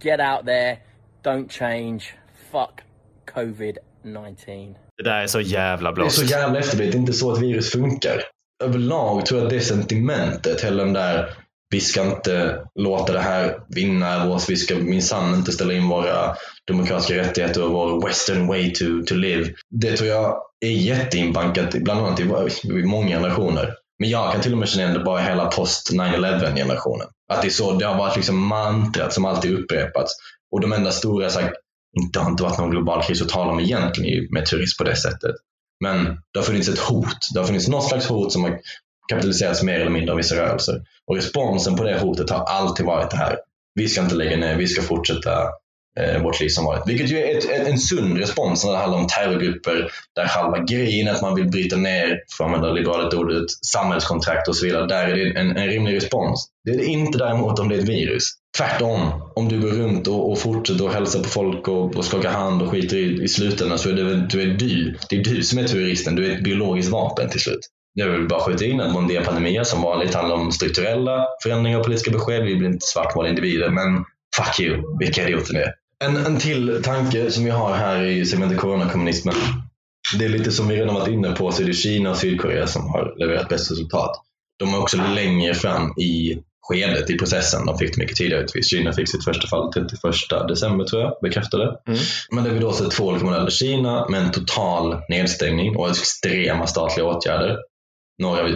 Get 0.00 0.20
out 0.20 0.44
there, 0.44 0.78
don't 1.22 1.50
change, 1.50 2.14
fuck 2.50 2.82
COVID 3.26 3.78
19. 4.02 4.76
Det 4.96 5.02
där 5.02 5.22
är 5.22 5.26
så 5.26 5.40
jävla 5.40 5.92
blåst. 5.92 6.18
Det 6.18 6.24
är 6.24 6.26
så 6.26 6.32
jävla 6.32 6.58
efterblivet. 6.58 6.92
Det 6.92 6.98
är 6.98 7.00
inte 7.00 7.12
så 7.12 7.32
att 7.32 7.42
virus 7.42 7.72
funkar. 7.72 8.22
Överlag 8.64 9.26
tror 9.26 9.40
jag 9.40 9.46
att 9.46 9.52
det 9.52 9.60
sentimentet, 9.60 10.64
hela 10.64 10.84
den 10.84 10.92
där 10.92 11.34
vi 11.70 11.80
ska 11.80 12.02
inte 12.02 12.60
låta 12.74 13.12
det 13.12 13.20
här 13.20 13.60
vinna 13.68 14.14
över 14.14 14.34
oss. 14.34 14.50
Vi 14.50 14.56
ska 14.56 14.74
minsann 14.74 15.34
inte 15.34 15.52
ställa 15.52 15.72
in 15.72 15.88
våra 15.88 16.36
demokratiska 16.66 17.16
rättigheter 17.16 17.64
och 17.64 17.70
vår 17.70 18.06
western 18.06 18.46
way 18.46 18.72
to, 18.72 18.84
to 19.06 19.14
live. 19.14 19.50
Det 19.70 19.96
tror 19.96 20.08
jag 20.08 20.36
är 20.60 20.70
jätteinbankat, 20.70 21.74
bland 21.74 22.00
annat 22.00 22.20
i, 22.20 22.24
i 22.64 22.84
många 22.84 23.08
generationer. 23.08 23.74
Men 23.98 24.10
jag 24.10 24.32
kan 24.32 24.40
till 24.40 24.52
och 24.52 24.58
med 24.58 24.68
känna 24.68 24.82
igen 24.82 24.98
det 24.98 25.04
bara 25.04 25.20
hela 25.20 25.46
post 25.46 25.92
9-11 25.92 26.54
generationen. 26.56 27.06
Att 27.32 27.42
det 27.42 27.48
är 27.48 27.50
så, 27.50 27.72
det 27.72 27.86
har 27.86 27.98
varit 27.98 28.16
liksom 28.16 28.46
mantrat 28.46 29.12
som 29.12 29.24
alltid 29.24 29.58
upprepats. 29.58 30.12
Och 30.52 30.60
de 30.60 30.72
enda 30.72 30.90
stora, 30.90 31.30
så 31.30 31.40
här, 31.40 31.52
det 32.12 32.18
har 32.18 32.30
inte 32.30 32.42
varit 32.42 32.58
någon 32.58 32.70
global 32.70 33.02
kris 33.02 33.22
att 33.22 33.28
tala 33.28 33.50
om 33.50 33.60
egentligen 33.60 34.28
med 34.30 34.46
turism 34.46 34.78
på 34.78 34.84
det 34.90 34.96
sättet. 34.96 35.34
Men 35.80 36.04
det 36.04 36.38
har 36.38 36.42
funnits 36.42 36.68
ett 36.68 36.78
hot. 36.78 37.18
Det 37.34 37.38
har 37.38 37.46
funnits 37.46 37.68
något 37.68 37.88
slags 37.88 38.06
hot 38.06 38.32
som 38.32 38.44
har 38.44 38.58
kapitaliseras 39.08 39.62
mer 39.62 39.80
eller 39.80 39.90
mindre 39.90 40.10
av 40.12 40.16
vissa 40.16 40.36
rörelser. 40.36 40.82
Och 41.06 41.16
responsen 41.16 41.76
på 41.76 41.82
det 41.82 41.98
hotet 41.98 42.30
har 42.30 42.44
alltid 42.44 42.86
varit 42.86 43.10
det 43.10 43.16
här. 43.16 43.36
Vi 43.74 43.88
ska 43.88 44.00
inte 44.00 44.14
lägga 44.14 44.36
ner, 44.36 44.56
vi 44.56 44.66
ska 44.66 44.82
fortsätta 44.82 45.42
eh, 46.00 46.22
vårt 46.22 46.40
liv 46.40 46.48
som 46.48 46.64
varit. 46.64 46.82
Vilket 46.86 47.10
ju 47.10 47.18
är 47.18 47.38
ett, 47.38 47.44
ett, 47.44 47.68
en 47.68 47.78
sund 47.78 48.18
respons 48.18 48.64
när 48.64 48.72
det 48.72 48.78
handlar 48.78 48.98
om 48.98 49.06
terrorgrupper 49.06 49.90
där 50.16 50.24
halva 50.24 50.58
grejen 50.58 51.08
är 51.08 51.12
att 51.12 51.22
man 51.22 51.34
vill 51.34 51.48
bryta 51.48 51.76
ner, 51.76 52.18
för 52.36 52.44
att 52.44 52.48
använda 52.48 52.72
liberalt 52.72 53.14
ordet, 53.14 53.50
samhällskontrakt 53.66 54.48
och 54.48 54.56
så 54.56 54.66
vidare. 54.66 54.86
Där 54.86 55.08
är 55.08 55.16
det 55.16 55.40
en, 55.40 55.56
en 55.56 55.66
rimlig 55.66 55.96
respons. 55.96 56.48
Det 56.64 56.70
är 56.70 56.76
det 56.76 56.84
inte 56.84 57.18
däremot 57.18 57.58
om 57.58 57.68
det 57.68 57.74
är 57.74 57.78
ett 57.78 57.88
virus. 57.88 58.24
Tvärtom, 58.58 59.22
om 59.34 59.48
du 59.48 59.60
går 59.60 59.68
runt 59.68 60.08
och, 60.08 60.30
och 60.30 60.38
fortsätter 60.38 60.86
att 60.86 60.94
hälsa 60.94 61.18
på 61.18 61.28
folk 61.28 61.68
och, 61.68 61.96
och 61.96 62.04
skaka 62.04 62.30
hand 62.30 62.62
och 62.62 62.70
skiter 62.70 62.96
i, 62.96 63.22
i 63.22 63.28
slutändan 63.28 63.78
så 63.78 63.88
är 63.88 63.92
det, 63.92 64.26
du 64.26 64.42
är 64.42 64.46
du. 64.46 64.98
Det 65.08 65.16
är 65.16 65.24
du 65.24 65.42
som 65.42 65.58
är 65.58 65.68
terroristen. 65.68 66.14
Du 66.14 66.26
är 66.26 66.36
ett 66.36 66.44
biologiskt 66.44 66.90
vapen 66.90 67.28
till 67.30 67.40
slut. 67.40 67.60
Jag 68.00 68.08
vill 68.08 68.28
bara 68.28 68.40
skjuta 68.40 68.64
in 68.64 68.80
att 68.80 68.92
Mondia 68.92 69.24
Pandemia 69.24 69.64
som 69.64 69.82
vanligt 69.82 70.14
handlar 70.14 70.36
om 70.36 70.52
strukturella 70.52 71.26
förändringar 71.42 71.78
och 71.78 71.84
politiska 71.84 72.10
besked. 72.10 72.44
Vi 72.44 72.56
blir 72.56 72.68
inte 72.68 72.86
svartmåla 72.86 73.28
individer, 73.28 73.70
men 73.70 74.04
fuck 74.36 74.60
you, 74.60 74.82
vilka 74.98 75.28
idioter 75.28 75.54
ni 75.54 75.60
är. 75.60 75.72
En, 76.04 76.16
en 76.16 76.38
till 76.38 76.82
tanke 76.82 77.30
som 77.30 77.44
vi 77.44 77.50
har 77.50 77.74
här 77.74 78.02
i 78.02 78.26
segmentet 78.26 78.58
coronakommunismen. 78.58 79.34
Det 80.18 80.24
är 80.24 80.28
lite 80.28 80.50
som 80.50 80.68
vi 80.68 80.76
redan 80.76 80.94
varit 80.94 81.08
inne 81.08 81.32
på 81.32 81.52
så 81.52 81.62
är 81.62 81.66
det 81.66 81.72
Kina 81.72 82.10
och 82.10 82.16
Sydkorea 82.16 82.66
som 82.66 82.82
har 82.88 83.14
levererat 83.18 83.48
bäst 83.48 83.70
resultat. 83.70 84.10
De 84.58 84.74
är 84.74 84.78
också 84.78 84.96
längre 85.14 85.54
fram 85.54 85.90
i 85.98 86.38
skedet 86.68 87.10
i 87.10 87.18
processen. 87.18 87.66
De 87.66 87.78
fick 87.78 87.94
det 87.94 88.00
mycket 88.00 88.16
tidigare. 88.16 88.62
Kina 88.62 88.92
fick 88.92 89.08
sitt 89.10 89.24
första 89.24 89.48
fall 89.48 89.72
31 89.72 90.00
december 90.48 90.84
tror 90.84 91.02
jag, 91.02 91.12
bekräftade. 91.22 91.64
Mm. 91.64 92.00
Men 92.30 92.44
det 92.44 92.50
vi 92.50 92.58
då 92.58 92.72
ser 92.72 92.88
två 92.88 93.04
olika 93.04 93.24
modeller. 93.24 93.50
Kina 93.50 94.08
med 94.08 94.22
en 94.22 94.32
total 94.32 94.96
nedstängning 95.08 95.76
och 95.76 95.90
extrema 95.90 96.66
statliga 96.66 97.06
åtgärder 97.06 97.56
några 98.18 98.48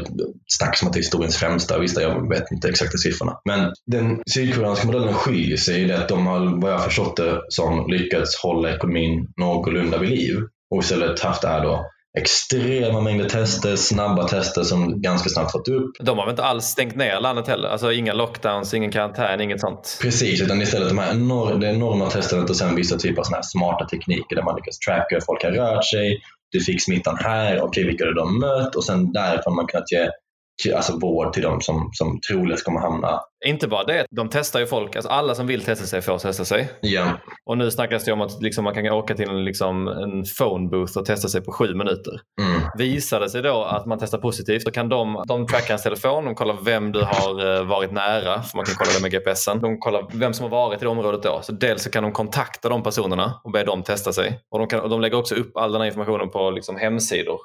snackas 0.46 0.82
om 0.82 0.88
att 0.88 0.92
det 0.92 0.98
är 0.98 1.02
historiens 1.02 1.36
främsta. 1.36 1.78
Visst, 1.78 2.00
jag 2.00 2.28
vet 2.28 2.50
inte 2.52 2.68
exakta 2.68 2.98
siffrorna. 2.98 3.32
Men 3.44 3.72
den 3.86 4.22
sydkoreanska 4.34 4.86
modellen 4.86 5.14
skiljer 5.14 5.56
sig 5.56 5.82
i 5.82 5.84
det 5.84 5.98
att 5.98 6.08
de 6.08 6.26
har, 6.26 6.60
vad 6.60 6.72
jag 6.72 6.84
förstått 6.84 7.16
det, 7.16 7.40
som 7.48 7.86
lyckats 7.90 8.42
hålla 8.42 8.74
ekonomin 8.74 9.28
någorlunda 9.36 9.98
vid 9.98 10.10
liv. 10.10 10.36
Och 10.74 10.82
istället 10.82 11.20
haft 11.20 11.42
det 11.42 11.48
här 11.48 11.62
då 11.62 11.86
extrema 12.18 13.00
mängder 13.00 13.28
tester, 13.28 13.76
snabba 13.76 14.28
tester 14.28 14.62
som 14.62 15.02
ganska 15.02 15.28
snabbt 15.28 15.52
fått 15.52 15.68
upp. 15.68 15.90
De 16.00 16.18
har 16.18 16.24
väl 16.24 16.32
inte 16.32 16.44
alls 16.44 16.64
stängt 16.64 16.96
ner 16.96 17.20
landet 17.20 17.48
heller? 17.48 17.68
Alltså 17.68 17.92
inga 17.92 18.12
lockdowns, 18.12 18.74
ingen 18.74 18.92
karantän, 18.92 19.40
inget 19.40 19.60
sånt? 19.60 19.98
Precis, 20.02 20.42
utan 20.42 20.62
istället 20.62 20.88
de 20.88 20.98
här 20.98 21.10
enorma, 21.10 21.54
det 21.54 21.66
enorma 21.66 22.10
testandet 22.10 22.50
och 22.50 22.56
sen 22.56 22.76
vissa 22.76 22.98
typer 22.98 23.20
av 23.20 23.24
såna 23.24 23.36
här 23.36 23.42
smarta 23.42 23.84
tekniker 23.84 24.36
där 24.36 24.42
man 24.42 24.56
lyckas 24.56 24.78
tracka 24.78 25.14
hur 25.14 25.20
folk 25.20 25.42
har 25.44 25.50
rört 25.50 25.84
sig, 25.84 26.20
du 26.52 26.60
fick 26.60 26.82
smittan 26.82 27.16
här, 27.20 27.52
okej 27.54 27.62
okay, 27.62 27.84
vilka 27.84 28.04
har 28.04 28.14
de 28.14 28.38
mött? 28.38 28.76
Och 28.76 28.84
sen 28.84 29.12
därifrån 29.12 29.56
man 29.56 29.66
kunnat 29.66 29.92
ge 29.92 30.08
alltså 30.70 30.98
vård 30.98 31.32
till 31.32 31.42
de 31.42 31.60
som, 31.60 31.90
som 31.92 32.20
troligtvis 32.20 32.62
kommer 32.62 32.80
hamna. 32.80 33.20
Inte 33.46 33.68
bara 33.68 33.84
det, 33.84 34.06
de 34.10 34.28
testar 34.28 34.60
ju 34.60 34.66
folk. 34.66 34.96
Alltså 34.96 35.10
alla 35.10 35.34
som 35.34 35.46
vill 35.46 35.64
testa 35.64 35.86
sig 35.86 36.02
får 36.02 36.18
testa 36.18 36.44
sig. 36.44 36.70
Ja. 36.80 37.06
Och 37.44 37.58
nu 37.58 37.70
snackas 37.70 38.04
det 38.04 38.12
om 38.12 38.20
att 38.20 38.42
liksom 38.42 38.64
man 38.64 38.74
kan 38.74 38.86
åka 38.86 39.14
till 39.14 39.28
en, 39.28 39.44
liksom, 39.44 39.88
en 39.88 40.24
phone 40.38 40.68
booth 40.68 40.98
och 40.98 41.04
testa 41.04 41.28
sig 41.28 41.44
på 41.44 41.52
sju 41.52 41.74
minuter. 41.74 42.20
Mm. 42.40 42.60
Visar 42.78 43.20
det 43.20 43.30
sig 43.30 43.42
då 43.42 43.64
att 43.64 43.86
man 43.86 43.98
testar 43.98 44.18
positivt, 44.18 44.64
då 44.64 44.70
kan 44.70 44.88
de, 44.88 45.24
de 45.28 45.46
tracka 45.46 45.66
ens 45.66 45.82
telefon, 45.82 46.24
de 46.24 46.34
kollar 46.34 46.56
vem 46.64 46.92
du 46.92 47.00
har 47.02 47.56
eh, 47.56 47.64
varit 47.64 47.92
nära, 47.92 48.42
för 48.42 48.56
man 48.56 48.64
kan 48.64 48.74
kolla 48.74 48.90
det 48.96 49.02
med 49.02 49.12
GPSen. 49.12 49.60
De 49.60 49.78
kollar 49.78 50.06
vem 50.12 50.32
som 50.32 50.44
har 50.44 50.50
varit 50.50 50.82
i 50.82 50.84
det 50.84 50.90
området 50.90 51.22
då. 51.22 51.40
Så 51.42 51.52
dels 51.52 51.82
så 51.82 51.90
kan 51.90 52.02
de 52.02 52.12
kontakta 52.12 52.68
de 52.68 52.82
personerna 52.82 53.40
och 53.44 53.52
be 53.52 53.64
dem 53.64 53.82
testa 53.82 54.12
sig. 54.12 54.40
Och 54.50 54.58
de, 54.58 54.68
kan, 54.68 54.80
och 54.80 54.90
de 54.90 55.00
lägger 55.00 55.18
också 55.18 55.34
upp 55.34 55.56
all 55.56 55.72
den 55.72 55.80
här 55.80 55.88
informationen 55.88 56.30
på 56.30 56.50
liksom 56.50 56.76
hemsidor 56.76 57.38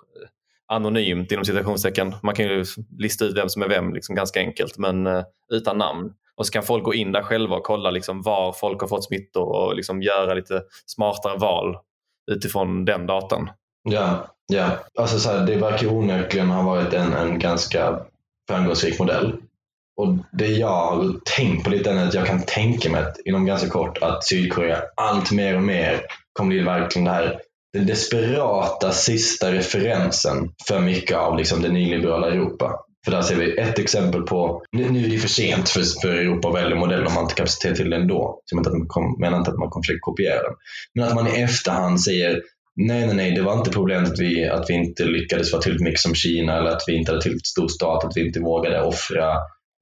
anonymt 0.67 1.31
inom 1.31 1.45
citationstecken. 1.45 2.15
Man 2.23 2.35
kan 2.35 2.45
ju 2.45 2.65
lista 2.97 3.25
ut 3.25 3.37
vem 3.37 3.49
som 3.49 3.61
är 3.61 3.67
vem 3.67 3.93
liksom 3.93 4.15
ganska 4.15 4.39
enkelt 4.39 4.77
men 4.77 5.07
eh, 5.07 5.23
utan 5.53 5.77
namn. 5.77 6.13
Och 6.35 6.45
så 6.45 6.51
kan 6.51 6.63
folk 6.63 6.83
gå 6.83 6.93
in 6.93 7.11
där 7.11 7.23
själva 7.23 7.55
och 7.55 7.63
kolla 7.63 7.91
liksom 7.91 8.21
var 8.21 8.53
folk 8.53 8.81
har 8.81 8.87
fått 8.87 9.05
smittor 9.05 9.55
och 9.55 9.75
liksom 9.75 10.01
göra 10.01 10.33
lite 10.33 10.63
smartare 10.85 11.37
val 11.37 11.77
utifrån 12.31 12.85
den 12.85 13.05
datan. 13.05 13.49
Ja, 13.89 14.27
ja. 14.47 14.69
Alltså 14.99 15.19
så 15.19 15.29
här, 15.29 15.45
det 15.45 15.55
verkar 15.55 15.93
onekligen 15.93 16.49
ha 16.49 16.61
varit 16.61 16.93
en, 16.93 17.13
en 17.13 17.39
ganska 17.39 17.99
framgångsrik 18.49 18.99
modell. 18.99 19.33
Och 19.97 20.15
det 20.31 20.47
jag 20.47 20.67
har 20.67 21.13
tänkt 21.37 21.63
på 21.63 21.69
lite 21.69 21.91
är 21.91 22.07
att 22.07 22.13
jag 22.13 22.27
kan 22.27 22.41
tänka 22.41 22.89
mig 22.89 23.01
att 23.01 23.17
inom 23.25 23.45
ganska 23.45 23.69
kort 23.69 23.97
att 23.97 24.25
Sydkorea 24.25 24.83
allt 24.95 25.31
mer 25.31 25.55
och 25.55 25.63
mer 25.63 26.01
kommer 26.33 26.49
bli 26.49 26.59
verkligen 26.59 27.05
det 27.05 27.11
här 27.11 27.39
den 27.73 27.85
desperata 27.85 28.91
sista 28.91 29.51
referensen 29.51 30.49
för 30.67 30.79
mycket 30.79 31.17
av 31.17 31.37
liksom 31.37 31.61
det 31.61 31.69
nyliberala 31.69 32.27
Europa. 32.27 32.79
För 33.05 33.11
där 33.11 33.21
ser 33.21 33.35
vi 33.35 33.57
ett 33.57 33.79
exempel 33.79 34.21
på, 34.21 34.61
nu 34.71 35.05
är 35.05 35.09
det 35.09 35.17
för 35.17 35.27
sent 35.27 35.69
för, 35.69 36.01
för 36.01 36.15
Europa 36.15 36.47
att 36.47 36.55
välja 36.55 36.75
modell 36.75 37.05
om 37.05 37.13
man 37.13 37.23
inte 37.23 37.33
har 37.33 37.37
kapacitet 37.37 37.75
till 37.75 37.89
det 37.89 37.95
ändå. 37.95 38.41
Så 38.45 38.55
jag 38.55 38.65
menar 38.65 38.75
inte 38.75 38.89
att 38.89 39.03
man, 39.03 39.19
menar 39.19 39.37
inte 39.37 39.51
att 39.51 39.57
man 39.57 39.69
kommer 39.69 39.83
försöka 39.83 39.99
kopiera 40.01 40.43
den. 40.43 40.53
Men 40.95 41.07
att 41.07 41.15
man 41.15 41.27
i 41.27 41.41
efterhand 41.41 42.01
säger 42.01 42.41
nej, 42.75 43.05
nej, 43.05 43.15
nej, 43.15 43.31
det 43.31 43.41
var 43.41 43.53
inte 43.53 43.69
problemet 43.69 44.11
att 44.11 44.19
vi, 44.19 44.49
att 44.49 44.69
vi 44.69 44.73
inte 44.73 45.05
lyckades 45.05 45.51
vara 45.51 45.61
tillräckligt 45.61 45.85
mycket 45.85 45.99
som 45.99 46.15
Kina 46.15 46.57
eller 46.57 46.69
att 46.69 46.83
vi 46.87 46.95
inte 46.95 47.11
hade 47.11 47.21
tillräckligt 47.21 47.47
stor 47.47 47.67
stat, 47.67 48.03
att 48.03 48.17
vi 48.17 48.27
inte 48.27 48.39
vågade 48.39 48.81
offra 48.81 49.35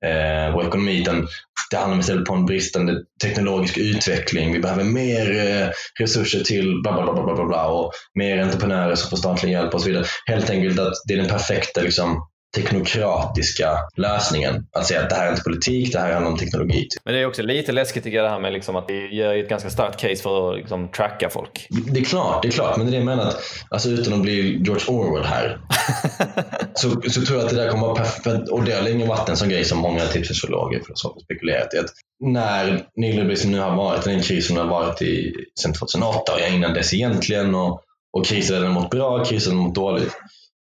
eh, 0.05 0.53
vår 0.53 0.67
ekonomi. 0.67 1.01
Utan 1.01 1.27
det 1.71 1.77
handlar 1.77 1.99
istället 1.99 2.29
om 2.29 2.39
en 2.39 2.45
bristande 2.45 2.93
teknologisk 3.23 3.77
utveckling. 3.77 4.53
Vi 4.53 4.59
behöver 4.59 4.83
mer 4.83 5.31
eh, 5.31 5.67
resurser 5.99 6.43
till 6.43 6.81
bla, 6.83 6.93
bla, 6.93 7.13
bla, 7.13 7.35
bla, 7.35 7.45
bla, 7.45 7.67
och 7.67 7.91
mer 8.13 8.37
entreprenörer 8.37 8.95
som 8.95 9.09
får 9.09 9.17
statlig 9.17 9.51
hjälp 9.51 9.73
och 9.73 9.81
så 9.81 9.87
vidare. 9.87 10.05
Helt 10.25 10.49
enkelt 10.49 10.79
att 10.79 10.93
det 11.07 11.13
är 11.13 11.17
den 11.17 11.29
perfekta 11.29 11.81
liksom, 11.81 12.27
teknokratiska 12.55 13.77
lösningen. 13.95 14.65
Att 14.71 14.85
säga 14.85 15.01
att 15.01 15.09
det 15.09 15.15
här 15.15 15.25
är 15.25 15.29
inte 15.29 15.43
politik, 15.43 15.93
det 15.93 15.99
här 15.99 16.13
handlar 16.13 16.31
om 16.31 16.37
teknologi. 16.37 16.87
Men 17.03 17.13
det 17.13 17.19
är 17.19 17.25
också 17.25 17.43
lite 17.43 17.71
läskigt 17.71 18.03
tycker 18.03 18.17
jag 18.17 18.25
det 18.25 18.29
här 18.29 18.39
med 18.39 18.53
liksom 18.53 18.75
att 18.75 18.87
det 18.87 19.07
gör 19.07 19.35
ett 19.35 19.49
ganska 19.49 19.69
starkt 19.69 19.99
case 19.99 20.15
för 20.23 20.51
att 20.51 20.57
liksom 20.57 20.87
tracka 20.87 21.29
folk. 21.29 21.67
Det 21.69 21.99
är 21.99 22.03
klart, 22.03 22.41
det 22.41 22.47
är 22.47 22.51
klart. 22.51 22.77
Men 22.77 22.85
det 22.85 22.89
är 22.89 22.91
det 22.91 22.97
jag 22.97 23.05
menar 23.05 23.23
att 23.23 23.41
alltså, 23.69 23.89
utan 23.89 24.13
att 24.13 24.21
bli 24.21 24.61
George 24.63 24.85
Orwell 24.87 25.25
här 25.25 25.59
så, 26.73 27.01
så 27.01 27.21
tror 27.21 27.39
jag 27.39 27.45
att 27.45 27.55
det 27.55 27.63
där 27.63 27.69
kommer 27.69 27.87
vara 27.87 27.95
perfekt. 27.95 28.49
Och 28.49 28.63
det 28.63 28.71
har 28.71 28.81
länge 28.81 29.07
varit 29.07 29.29
en 29.29 29.37
sån 29.37 29.49
grej 29.49 29.65
som 29.65 29.77
många 29.77 30.05
tipsfysiologer 30.05 30.79
filosofer 30.79 31.21
spekulerat 31.21 31.73
i. 31.73 31.77
Att 31.77 31.91
när 32.19 32.85
nyliberalismen 32.95 33.51
nu 33.51 33.59
har 33.59 33.75
varit 33.75 34.03
den 34.03 34.21
krisen 34.21 34.57
har 34.57 34.65
varit 34.65 35.01
i 35.01 35.33
sedan 35.61 35.73
2008 35.73 36.33
och 36.33 36.53
innan 36.53 36.73
dess 36.73 36.93
egentligen 36.93 37.55
och, 37.55 37.81
och 38.17 38.25
krisen 38.25 38.71
mått 38.71 38.89
bra, 38.89 39.25
krisen 39.25 39.55
mått 39.55 39.75
dåligt 39.75 40.11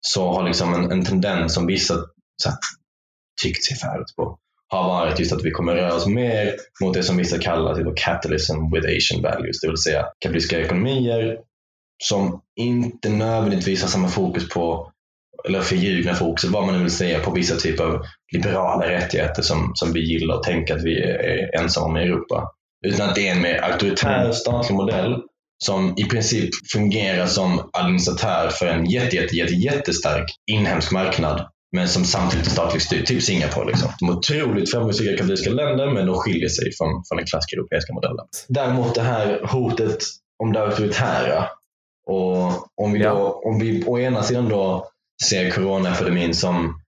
så 0.07 0.31
har 0.31 0.43
liksom 0.43 0.73
en, 0.73 0.91
en 0.91 1.05
tendens 1.05 1.53
som 1.53 1.67
vissa 1.67 1.93
så 2.43 2.49
här, 2.49 2.57
tyckt 3.41 3.63
sig 3.63 3.77
färdigt 3.77 4.15
på 4.15 4.39
har 4.73 4.87
varit 4.87 5.19
just 5.19 5.33
att 5.33 5.45
vi 5.45 5.51
kommer 5.51 5.75
röra 5.75 5.95
oss 5.95 6.07
mer 6.07 6.55
mot 6.81 6.93
det 6.93 7.03
som 7.03 7.17
vissa 7.17 7.39
kallar 7.39 7.75
typ 7.75 7.97
capitalism 7.97 8.53
with 8.73 8.87
Asian 8.97 9.21
values, 9.21 9.61
det 9.61 9.67
vill 9.67 9.77
säga 9.77 10.05
kapitalistiska 10.19 10.59
ekonomier 10.59 11.37
som 12.03 12.41
inte 12.55 13.09
nödvändigtvis 13.09 13.81
har 13.81 13.89
samma 13.89 14.07
fokus 14.07 14.49
på, 14.49 14.91
eller 15.47 15.61
förljugna 15.61 16.13
fokus, 16.13 16.49
vad 16.49 16.65
man 16.65 16.75
nu 16.75 16.81
vill 16.81 16.91
säga, 16.91 17.19
på 17.19 17.31
vissa 17.31 17.55
typer 17.55 17.83
av 17.83 18.01
liberala 18.33 18.89
rättigheter 18.89 19.41
som, 19.41 19.71
som 19.75 19.93
vi 19.93 19.99
gillar 19.99 20.35
och 20.35 20.43
tänker 20.43 20.75
att 20.75 20.83
vi 20.83 21.03
är 21.03 21.59
ensamma 21.61 21.85
om 21.85 21.97
i 21.97 22.03
Europa. 22.03 22.51
Utan 22.85 23.09
att 23.09 23.15
det 23.15 23.27
är 23.27 23.35
en 23.35 23.41
mer 23.41 23.63
auktoritär 23.63 24.31
statlig 24.31 24.75
modell 24.75 25.21
som 25.63 25.93
i 25.97 26.03
princip 26.03 26.49
fungerar 26.71 27.27
som 27.27 27.69
administratör 27.73 28.49
för 28.49 28.65
en 28.65 28.85
jätte, 28.85 29.15
jätte, 29.15 29.35
jätte, 29.35 29.53
jättestark 29.53 30.25
inhemsk 30.51 30.91
marknad 30.91 31.47
men 31.75 31.87
som 31.87 32.05
samtidigt 32.05 32.47
är 32.47 32.51
statligt 32.51 32.83
styrd, 32.83 33.05
typ 33.05 33.23
Singapore. 33.23 33.67
Liksom. 33.67 33.89
De 33.99 34.09
är 34.09 34.13
otroligt 34.13 34.71
framgångsrika 34.71 35.11
kapitalistiska 35.11 35.53
länder 35.53 35.91
men 35.91 36.05
de 36.05 36.15
skiljer 36.15 36.49
sig 36.49 36.71
från, 36.77 37.03
från 37.07 37.17
den 37.17 37.25
klassiska 37.25 37.55
europeiska 37.55 37.93
modellen. 37.93 38.25
Däremot 38.47 38.95
det 38.95 39.01
här 39.01 39.41
hotet 39.43 39.97
om 40.43 40.53
det 40.53 40.61
auktoritära 40.61 41.47
och 42.09 42.81
om 42.81 42.93
vi, 42.93 42.99
då, 42.99 43.05
ja. 43.05 43.41
om 43.45 43.59
vi 43.59 43.83
å 43.85 43.99
ena 43.99 44.23
sidan 44.23 44.49
då 44.49 44.87
ser 45.29 45.51
coronaepidemin 45.51 46.35
som 46.35 46.81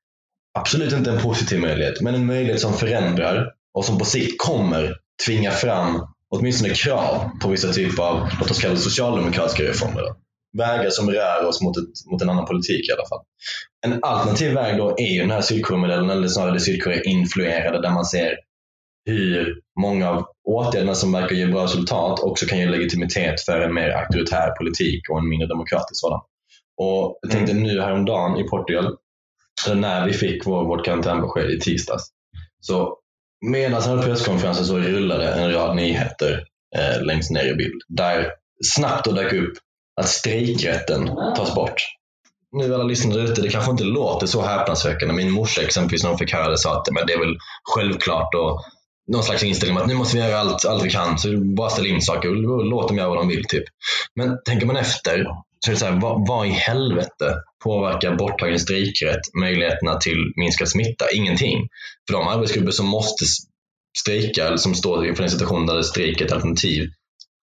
absolut 0.59 0.93
inte 0.93 1.11
en 1.11 1.21
positiv 1.21 1.59
möjlighet, 1.59 2.01
men 2.01 2.15
en 2.15 2.25
möjlighet 2.25 2.61
som 2.61 2.73
förändrar 2.73 3.51
och 3.73 3.85
som 3.85 3.97
på 3.97 4.05
sikt 4.05 4.41
kommer 4.41 4.95
tvinga 5.25 5.51
fram 5.51 6.14
åtminstone 6.35 6.73
krav 6.73 7.29
på 7.41 7.49
vissa 7.49 7.71
typer 7.73 8.03
av, 8.03 8.29
låt 8.39 8.51
oss 8.51 8.61
kalla 8.61 8.73
det 8.73 8.79
socialdemokratiska 8.79 9.63
reformer. 9.63 10.03
vägar 10.57 10.89
som 10.89 11.09
rör 11.09 11.45
oss 11.45 11.61
mot, 11.61 11.77
ett, 11.77 12.11
mot 12.11 12.21
en 12.21 12.29
annan 12.29 12.45
politik 12.45 12.89
i 12.89 12.91
alla 12.91 13.07
fall. 13.09 13.21
En 13.85 14.03
alternativ 14.03 14.53
väg 14.53 14.77
då 14.77 14.95
är 14.97 15.13
ju 15.13 15.21
den 15.21 15.31
här 15.31 15.41
Sydkorea-modellen, 15.41 16.09
eller 16.09 16.27
snarare 16.27 16.59
Sydkorea-influerade, 16.59 17.81
där 17.81 17.89
man 17.89 18.05
ser 18.05 18.35
hur 19.05 19.61
många 19.79 20.09
av 20.09 20.25
åtgärderna 20.47 20.95
som 20.95 21.11
verkar 21.11 21.35
ge 21.35 21.45
bra 21.45 21.63
resultat 21.63 22.19
också 22.19 22.45
kan 22.45 22.59
ge 22.59 22.65
legitimitet 22.65 23.41
för 23.41 23.61
en 23.61 23.73
mer 23.73 23.89
auktoritär 23.89 24.51
politik 24.57 25.09
och 25.09 25.19
en 25.19 25.29
mindre 25.29 25.47
demokratisk 25.47 26.01
sådan. 26.01 26.19
Och 26.81 27.19
jag 27.21 27.31
tänkte 27.31 27.53
nu 27.53 27.81
häromdagen 27.81 28.37
i 28.37 28.43
Portugal, 28.43 28.97
när 29.75 30.05
vi 30.05 30.13
fick 30.13 30.45
vår, 30.45 30.65
vårt 30.65 30.85
karantänbesked 30.85 31.51
i 31.51 31.59
tisdags, 31.59 32.03
så 32.59 32.97
medan 33.51 33.81
han 33.81 33.89
hade 33.89 34.07
presskonferensen 34.07 34.65
så 34.65 34.77
rullade 34.77 35.33
en 35.33 35.53
rad 35.53 35.75
nyheter 35.75 36.43
eh, 36.77 37.03
längst 37.03 37.31
ner 37.31 37.51
i 37.51 37.55
bild. 37.55 37.81
Där 37.87 38.31
snabbt 38.75 39.05
då 39.05 39.11
dök 39.11 39.33
upp 39.33 39.53
att 40.01 40.09
strejkrätten 40.09 41.07
tas 41.35 41.55
bort. 41.55 41.81
Nu 42.51 42.73
alla 42.73 42.83
lyssnare 42.83 43.21
ute, 43.21 43.41
det 43.41 43.49
kanske 43.49 43.71
inte 43.71 43.83
låter 43.83 44.27
så 44.27 44.41
häpnadsväckande. 44.41 45.13
Min 45.15 45.31
morsa 45.31 45.61
exempelvis 45.61 46.03
när 46.03 46.09
hon 46.09 46.19
fick 46.19 46.33
höra 46.33 46.49
det 46.49 46.57
sa 46.57 46.77
att 46.77 46.91
men 46.91 47.07
det 47.07 47.13
är 47.13 47.19
väl 47.19 47.37
självklart 47.75 48.35
och 48.35 48.61
någon 49.11 49.23
slags 49.23 49.43
inställning 49.43 49.77
att 49.77 49.87
nu 49.87 49.93
måste 49.93 50.17
vi 50.17 50.23
göra 50.23 50.39
allt, 50.39 50.65
allt 50.65 50.83
vi 50.83 50.89
kan. 50.89 51.17
Så 51.17 51.37
bara 51.37 51.69
ställa 51.69 51.87
in 51.87 52.01
saker 52.01 52.29
och 52.29 52.65
låt 52.65 52.87
dem 52.87 52.97
göra 52.97 53.09
vad 53.09 53.17
de 53.17 53.27
vill. 53.27 53.45
Typ. 53.45 53.63
Men 54.15 54.37
tänker 54.45 54.65
man 54.65 54.75
efter 54.75 55.25
så 55.65 55.71
är 55.71 55.75
så 55.75 55.85
här, 55.85 55.99
vad, 56.01 56.27
vad 56.27 56.47
i 56.47 56.49
helvete 56.49 57.35
påverkar 57.63 58.15
borttagen 58.15 58.59
strejkrätt 58.59 59.21
möjligheterna 59.41 59.97
till 59.97 60.33
minskad 60.35 60.69
smitta? 60.69 61.05
Ingenting. 61.11 61.67
För 62.07 62.13
de 62.17 62.27
arbetsgrupper 62.27 62.71
som 62.71 62.85
måste 62.85 63.25
strejka, 63.97 64.47
eller 64.47 64.57
som 64.57 64.75
står 64.75 65.07
inför 65.07 65.23
en 65.23 65.29
situation 65.29 65.65
där 65.65 65.81
strejk 65.81 66.21
är 66.21 66.25
ett 66.25 66.31
alternativ, 66.31 66.89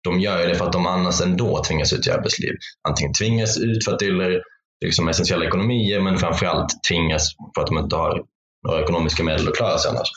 de 0.04 0.20
gör 0.20 0.46
det 0.46 0.54
för 0.54 0.66
att 0.66 0.72
de 0.72 0.86
annars 0.86 1.20
ändå 1.20 1.64
tvingas 1.64 1.92
ut 1.92 2.06
i 2.06 2.10
arbetsliv. 2.10 2.52
Antingen 2.88 3.12
tvingas 3.12 3.58
ut 3.58 3.84
för 3.84 3.92
att 3.92 3.98
det 3.98 4.04
gäller 4.04 4.42
liksom 4.84 5.08
essentiella 5.08 5.44
ekonomier, 5.44 6.00
men 6.00 6.18
framförallt 6.18 6.84
tvingas 6.88 7.22
för 7.54 7.62
att 7.62 7.66
de 7.66 7.78
inte 7.78 7.96
har 7.96 8.22
några 8.66 8.82
ekonomiska 8.82 9.24
medel 9.24 9.48
att 9.48 9.56
klara 9.56 9.78
sig 9.78 9.90
annars. 9.90 10.08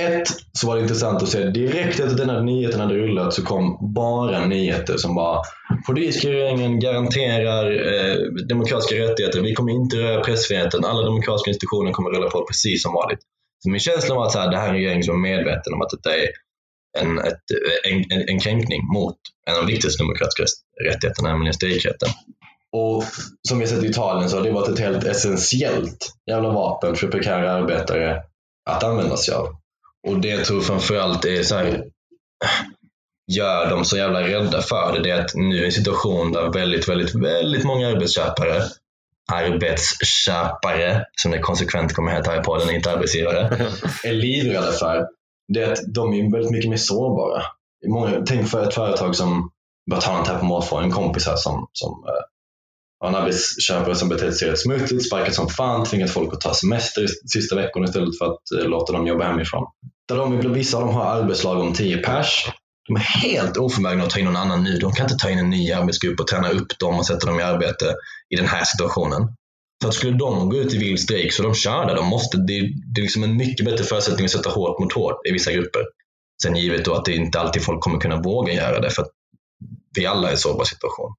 Ett, 0.00 0.28
så 0.52 0.66
var 0.66 0.76
det 0.76 0.82
intressant 0.82 1.22
att 1.22 1.28
se 1.28 1.44
direkt 1.44 2.00
efter 2.00 2.16
den 2.16 2.30
här 2.30 2.40
nyheten 2.40 2.80
hade 2.80 2.94
rullat 2.94 3.34
så 3.34 3.44
kom 3.44 3.92
bara 3.94 4.46
nyheter 4.46 4.96
som 4.96 5.14
var 5.14 5.44
Politiska 5.86 6.28
regeringen 6.28 6.80
garanterar 6.80 7.64
eh, 7.70 8.16
demokratiska 8.48 8.94
rättigheter. 8.94 9.40
Vi 9.40 9.54
kommer 9.54 9.72
inte 9.72 9.96
röra 9.96 10.24
pressfriheten. 10.24 10.84
Alla 10.84 11.02
demokratiska 11.02 11.50
institutioner 11.50 11.92
kommer 11.92 12.10
rulla 12.10 12.30
på 12.30 12.46
precis 12.46 12.82
som 12.82 12.92
vanligt. 12.92 13.18
Så 13.62 13.70
min 13.70 13.80
känsla 13.80 14.14
var 14.14 14.26
att 14.26 14.32
så 14.32 14.38
här, 14.38 14.50
det 14.50 14.56
här 14.56 14.64
är 14.64 14.68
en 14.68 14.74
regering 14.74 15.02
som 15.02 15.14
är 15.14 15.18
medveten 15.18 15.74
om 15.74 15.82
att 15.82 15.90
detta 15.90 16.16
är 16.16 16.28
en, 16.98 17.18
ett, 17.18 17.42
en, 17.84 18.04
en, 18.12 18.28
en 18.28 18.40
kränkning 18.40 18.80
mot 18.94 19.16
en 19.46 19.54
av 19.54 19.60
de 19.60 19.72
viktigaste 19.72 20.02
demokratiska 20.02 20.44
rättigheterna, 20.88 21.28
nämligen 21.28 21.54
strejkrätten. 21.54 22.08
Och 22.72 23.04
som 23.48 23.58
vi 23.58 23.66
sett 23.66 23.84
i 23.84 23.86
Italien 23.86 24.30
så 24.30 24.36
har 24.36 24.44
det 24.44 24.52
varit 24.52 24.68
ett 24.68 24.78
helt 24.78 25.04
essentiellt 25.04 26.12
jävla 26.30 26.48
vapen 26.48 26.96
för 26.96 27.08
prekära 27.08 27.52
arbetare 27.52 28.22
att 28.70 28.84
använda 28.84 29.16
sig 29.16 29.34
av. 29.34 29.59
Och 30.08 30.20
det 30.20 30.28
jag 30.28 30.44
tror 30.44 30.60
framförallt 30.60 31.24
är 31.24 31.42
så 31.42 31.54
här, 31.54 31.84
gör 33.32 33.70
dem 33.70 33.84
så 33.84 33.96
jävla 33.96 34.22
rädda 34.22 34.62
för 34.62 34.92
det, 34.92 35.02
det 35.02 35.10
är 35.10 35.24
att 35.24 35.34
nu 35.34 35.60
är 35.60 35.64
en 35.64 35.72
situation 35.72 36.32
där 36.32 36.52
väldigt, 36.52 36.88
väldigt, 36.88 37.14
väldigt 37.14 37.64
många 37.64 37.88
arbetsköpare 37.88 38.62
arbetsköpare, 39.32 41.04
som 41.22 41.30
det 41.30 41.38
konsekvent 41.38 41.92
kommer 41.92 42.12
heta 42.12 42.30
här 42.30 42.40
i 42.40 42.44
podden, 42.44 42.74
inte 42.74 42.92
arbetsgivare, 42.92 43.40
är 44.04 44.12
livrädda 44.12 44.72
för 44.72 45.06
det 45.48 45.62
är 45.62 45.72
att 45.72 45.94
de 45.94 46.14
är 46.14 46.32
väldigt 46.32 46.52
mycket 46.52 46.70
mer 46.70 46.76
sårbara. 46.76 47.42
Många, 47.88 48.22
tänk 48.26 48.48
för 48.48 48.68
ett 48.68 48.74
företag 48.74 49.16
som, 49.16 49.50
bara 49.90 50.00
ta 50.00 50.18
något 50.18 50.28
här 50.28 50.38
på 50.38 50.44
måfå, 50.44 50.76
en 50.76 50.90
kompis 50.90 51.26
här 51.26 51.36
som, 51.36 51.68
som 51.72 52.04
han 53.00 53.14
har 53.14 53.20
arbetsköpare 53.20 53.94
som 53.94 54.08
betett 54.08 54.36
sig 54.36 54.50
rätt 54.50 54.58
smutsigt, 54.58 55.06
sparkat 55.06 55.34
som 55.34 55.48
fan, 55.48 55.84
tvingat 55.84 56.10
folk 56.10 56.32
att 56.32 56.40
ta 56.40 56.54
semester 56.54 57.06
sista 57.32 57.56
veckorna 57.56 57.84
istället 57.84 58.18
för 58.18 58.24
att 58.24 58.60
eh, 58.60 58.68
låta 58.68 58.92
dem 58.92 59.06
jobba 59.06 59.24
hemifrån. 59.24 59.66
Där 60.08 60.16
de, 60.16 60.52
vissa 60.52 60.76
av 60.76 60.86
dem 60.86 60.94
har 60.94 61.04
arbetslag 61.04 61.60
om 61.60 61.72
10 61.72 61.98
pers. 61.98 62.46
De 62.88 62.96
är 62.96 63.00
helt 63.00 63.56
oförmögna 63.56 64.04
att 64.04 64.10
ta 64.10 64.18
in 64.18 64.24
någon 64.24 64.36
annan 64.36 64.64
nu. 64.64 64.78
De 64.78 64.92
kan 64.92 65.04
inte 65.04 65.16
ta 65.16 65.30
in 65.30 65.38
en 65.38 65.50
ny 65.50 65.72
arbetsgrupp 65.72 66.20
och 66.20 66.26
träna 66.26 66.50
upp 66.50 66.78
dem 66.78 66.98
och 66.98 67.06
sätta 67.06 67.26
dem 67.26 67.40
i 67.40 67.42
arbete 67.42 67.94
i 68.34 68.36
den 68.36 68.46
här 68.46 68.64
situationen. 68.64 69.28
För 69.82 69.88
att 69.88 69.94
skulle 69.94 70.16
de 70.16 70.48
gå 70.48 70.56
ut 70.56 70.74
i 70.74 70.78
vild 70.78 71.00
strejk 71.00 71.32
så 71.32 71.42
är 71.42 71.46
de 71.46 71.54
körda. 71.54 71.94
De 71.94 72.06
måste, 72.06 72.36
det, 72.36 72.60
det 72.94 73.00
är 73.00 73.02
liksom 73.02 73.24
en 73.24 73.36
mycket 73.36 73.66
bättre 73.66 73.84
förutsättning 73.84 74.24
att 74.24 74.30
sätta 74.30 74.50
hårt 74.50 74.78
mot 74.78 74.92
hårt 74.92 75.26
i 75.28 75.32
vissa 75.32 75.52
grupper. 75.52 75.82
Sen 76.42 76.56
givet 76.56 76.84
då 76.84 76.94
att 76.94 77.04
det 77.04 77.14
inte 77.14 77.40
alltid 77.40 77.64
folk 77.64 77.80
kommer 77.80 78.00
kunna 78.00 78.22
våga 78.22 78.52
göra 78.52 78.80
det 78.80 78.90
för 78.90 79.02
att 79.02 79.10
vi 79.98 80.06
alla 80.06 80.26
är 80.26 80.30
i 80.30 80.32
en 80.32 80.38
sårbar 80.38 80.64
situation. 80.64 81.14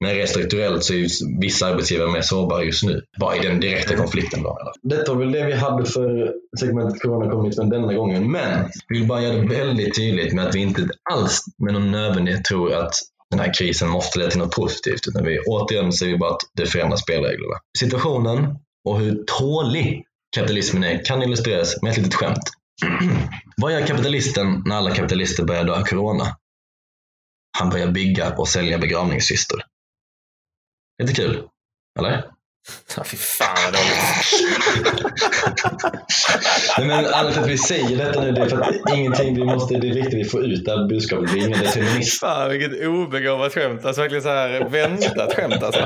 Men 0.00 0.14
rent 0.14 0.28
strukturellt 0.28 0.84
så 0.84 0.94
är 0.94 1.40
vissa 1.40 1.66
arbetsgivare 1.66 2.10
mer 2.10 2.20
sårbara 2.20 2.64
just 2.64 2.84
nu. 2.84 3.02
Bara 3.20 3.36
i 3.36 3.40
den 3.40 3.60
direkta 3.60 3.96
konflikten. 3.96 4.42
Då. 4.42 4.58
Detta 4.82 5.14
var 5.14 5.20
väl 5.20 5.32
det 5.32 5.46
vi 5.46 5.52
hade 5.52 5.86
för 5.86 6.32
segmentet 6.60 7.02
Corona 7.02 7.30
Commitment 7.30 7.70
denna 7.70 7.94
gången. 7.94 8.30
Men 8.30 8.68
vi 8.88 8.98
vill 8.98 9.08
bara 9.08 9.22
göra 9.22 9.36
det 9.36 9.48
väldigt 9.48 9.96
tydligt 9.96 10.32
med 10.32 10.46
att 10.46 10.54
vi 10.54 10.60
inte 10.60 10.88
alls 11.12 11.44
med 11.58 11.72
någon 11.74 11.90
nödvändighet 11.90 12.44
tror 12.44 12.74
att 12.74 12.94
den 13.30 13.40
här 13.40 13.54
krisen 13.54 13.88
måste 13.88 14.18
leda 14.18 14.30
till 14.30 14.40
något 14.40 14.54
positivt. 14.54 15.08
Utan 15.08 15.24
vi, 15.24 15.38
återigen 15.38 15.92
säger 15.92 16.12
vi 16.12 16.18
bara 16.18 16.30
att 16.30 16.40
det 16.54 16.66
förändrar 16.66 16.96
spelreglerna. 16.96 17.54
Situationen 17.78 18.56
och 18.84 19.00
hur 19.00 19.24
tålig 19.38 20.04
kapitalismen 20.36 20.84
är 20.84 21.04
kan 21.04 21.22
illustreras 21.22 21.82
med 21.82 21.90
ett 21.90 21.96
litet 21.96 22.14
skämt. 22.14 22.50
Vad 23.56 23.72
gör 23.72 23.86
kapitalisten 23.86 24.62
när 24.66 24.76
alla 24.76 24.94
kapitalister 24.94 25.44
börjar 25.44 25.64
dö 25.64 25.72
av 25.72 25.82
corona? 25.82 26.36
Han 27.58 27.70
börjar 27.70 27.88
bygga 27.88 28.34
och 28.36 28.48
sälja 28.48 28.78
begravningskistor. 28.78 29.62
Lite 31.02 31.14
kul, 31.14 31.42
eller? 31.98 32.24
Ja, 32.96 33.04
fy 33.04 33.16
fan 33.16 33.56
vad 33.64 33.72
dåligt. 33.72 33.98
Men 36.78 36.90
anledningen 36.90 37.32
till 37.32 37.42
att 37.42 37.48
vi 37.48 37.58
säger 37.58 37.96
detta 37.96 38.20
nu 38.20 38.32
det 38.32 38.40
är 38.40 38.48
för 38.48 38.60
att 38.60 38.74
ingenting, 38.94 39.34
vi 39.34 39.44
måste, 39.44 39.74
det 39.74 39.88
är 39.88 39.94
viktigt 39.94 40.14
att 40.14 40.20
vi 40.20 40.24
får 40.24 40.44
ut 40.44 40.64
det 40.64 40.70
här 40.70 40.88
budskapet. 40.88 41.30
Vi 41.30 41.42
är 41.42 41.46
inga 41.48 41.56
determinister. 41.56 42.26
Fan 42.26 42.50
vilket 42.50 42.86
obegåvat 42.86 43.54
skämt. 43.54 43.84
Alltså 43.84 44.00
verkligen 44.02 44.22
så 44.22 44.28
här 44.28 44.68
väntat 44.68 45.34
skämt 45.34 45.62
alltså. 45.62 45.80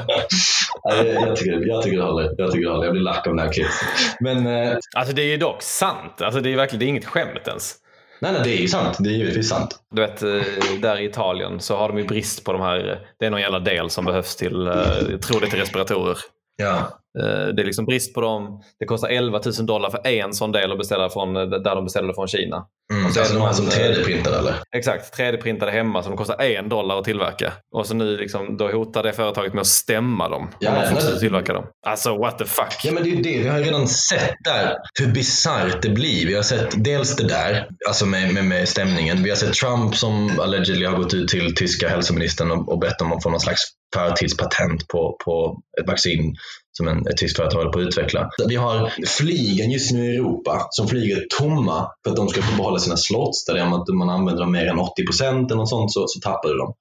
Ja, 0.82 0.96
jag, 0.96 1.06
jag, 1.06 1.36
tycker, 1.36 1.68
jag 1.68 1.82
tycker 1.82 1.96
det 1.98 2.04
håller. 2.04 2.34
Jag 2.38 2.52
tycker 2.52 2.66
det 2.66 2.72
håller. 2.72 2.84
Jag 2.84 2.92
blir 2.92 3.02
lack 3.02 3.26
av 3.26 3.36
den 3.36 3.46
här 3.46 3.52
klippet. 3.52 3.72
Men, 4.20 4.46
eh, 4.46 4.76
Alltså 4.96 5.14
det 5.14 5.22
är 5.22 5.26
ju 5.26 5.36
dock 5.36 5.62
sant. 5.62 6.22
Alltså 6.22 6.40
det 6.40 6.52
är 6.52 6.56
verkligen 6.56 6.78
det 6.80 6.86
är 6.86 6.88
inget 6.88 7.04
skämt 7.06 7.48
ens 7.48 7.74
nej, 8.22 8.32
nej, 8.32 8.40
det 8.44 8.58
är 8.58 8.60
ju 8.60 8.68
sant. 8.68 8.96
Det 9.00 9.10
är 9.10 9.12
givetvis 9.12 9.48
sant. 9.48 9.78
Du 9.90 10.02
vet, 10.02 10.22
eh, 10.22 10.40
där 10.80 11.00
i 11.00 11.04
Italien 11.04 11.60
så 11.60 11.76
har 11.76 11.88
de 11.88 11.98
ju 11.98 12.04
brist 12.04 12.44
på 12.44 12.52
de 12.52 12.60
här, 12.60 13.06
det 13.18 13.26
är 13.26 13.30
någon 13.30 13.40
jävla 13.40 13.60
del 13.60 13.90
som 13.90 14.04
behövs 14.04 14.36
till, 14.36 14.66
eh, 14.66 14.74
jag 15.10 15.22
tror 15.22 15.40
det 15.40 15.46
är 15.46 15.50
till 15.50 15.58
respiratorer. 15.58 16.16
Ja. 16.56 16.98
Eh, 17.18 17.46
Det 17.54 17.62
är 17.62 17.64
liksom 17.64 17.84
brist 17.84 18.14
på 18.14 18.20
dem. 18.20 18.62
Det 18.80 18.86
kostar 18.86 19.08
11 19.08 19.40
000 19.58 19.66
dollar 19.66 19.90
för 19.90 20.06
en 20.06 20.32
sån 20.34 20.52
del 20.52 20.72
att 20.72 20.78
beställa 20.78 21.10
från, 21.10 21.34
där 21.34 21.74
de 21.74 21.84
beställde 21.84 22.14
från 22.14 22.28
Kina. 22.28 22.66
Mm, 22.92 23.06
Och 23.06 23.12
så 23.12 23.18
är 23.18 23.22
alltså 23.22 23.38
de 23.38 23.44
här 23.44 23.52
som 23.52 23.66
eh, 23.66 23.70
3D-printade 23.70 24.38
eller? 24.38 24.54
Exakt, 24.76 25.18
3D-printade 25.18 25.70
hemma 25.70 26.02
som 26.02 26.16
kostar 26.16 26.42
en 26.42 26.68
dollar 26.68 26.98
att 26.98 27.04
tillverka. 27.04 27.52
Och 27.76 27.86
så 27.86 27.94
nu 27.94 28.16
liksom, 28.16 28.56
då 28.56 28.68
hotar 28.68 29.02
det 29.02 29.12
företaget 29.12 29.54
med 29.54 29.60
att 29.60 29.66
stämma 29.66 30.28
dem. 30.28 30.50
Ja, 30.58 30.70
om 30.70 30.82
de 30.82 30.88
fortsätter 30.88 31.18
tillverka 31.18 31.52
dem. 31.52 31.64
Alltså 31.86 32.16
what 32.18 32.38
the 32.38 32.44
fuck. 32.44 32.80
Ja 32.84 32.92
men 32.92 33.02
det 33.02 33.08
är 33.08 33.14
ju 33.16 33.22
det, 33.22 33.38
vi 33.42 33.48
har 33.48 33.58
ju 33.58 33.64
redan 33.64 33.88
sett 33.88 34.34
där 34.44 34.76
hur 35.00 35.06
bisarrt 35.12 35.82
det 35.82 35.88
blir. 35.90 36.26
Vi 36.26 36.34
har 36.34 36.42
sett 36.42 36.84
dels 36.84 37.16
det 37.16 37.28
där, 37.28 37.68
alltså 37.88 38.06
med, 38.06 38.34
med, 38.34 38.44
med 38.44 38.68
stämningen. 38.68 39.22
Vi 39.22 39.30
har 39.30 39.36
sett 39.36 39.54
Trump 39.54 39.96
som 39.96 40.40
allegedly 40.40 40.86
har 40.86 40.96
gått 40.96 41.14
ut 41.14 41.28
till 41.28 41.54
tyska 41.54 41.88
hälsoministern 41.88 42.50
och, 42.50 42.72
och 42.72 42.78
bett 42.78 43.00
om 43.00 43.12
att 43.12 43.22
få 43.22 43.30
någon 43.30 43.40
slags 43.40 43.60
förtidspatent 43.94 44.88
på, 44.88 45.16
på 45.24 45.62
ett 45.80 45.88
vaccin 45.88 46.36
som 46.72 46.88
en, 46.88 47.06
ett 47.06 47.16
tyskt 47.16 47.36
företag 47.36 47.58
håller 47.58 47.72
på 47.72 47.78
att 47.78 47.86
utveckla. 47.86 48.30
Vi 48.48 48.56
har 48.56 48.92
flygen 49.06 49.70
just 49.70 49.92
nu 49.92 50.12
i 50.12 50.16
Europa 50.16 50.66
som 50.70 50.88
flyger 50.88 51.26
tomma 51.38 51.90
för 52.04 52.10
att 52.10 52.16
de 52.16 52.28
ska 52.28 52.42
få 52.42 52.56
behålla 52.56 52.78
sina 52.78 52.96
slots. 52.96 53.44
Där 53.44 53.54
det 53.54 53.60
är 53.60 53.66
om 53.66 53.72
att 53.72 53.88
man 53.88 54.10
använder 54.10 54.42
dem 54.42 54.52
mer 54.52 54.66
än 54.66 54.78
80 54.78 55.06
procent 55.06 55.50
eller 55.50 55.58
något 55.58 55.68
sånt 55.68 55.92
så, 55.92 56.04
så 56.08 56.20
tappar 56.20 56.48
du 56.48 56.56
dem. 56.56 56.74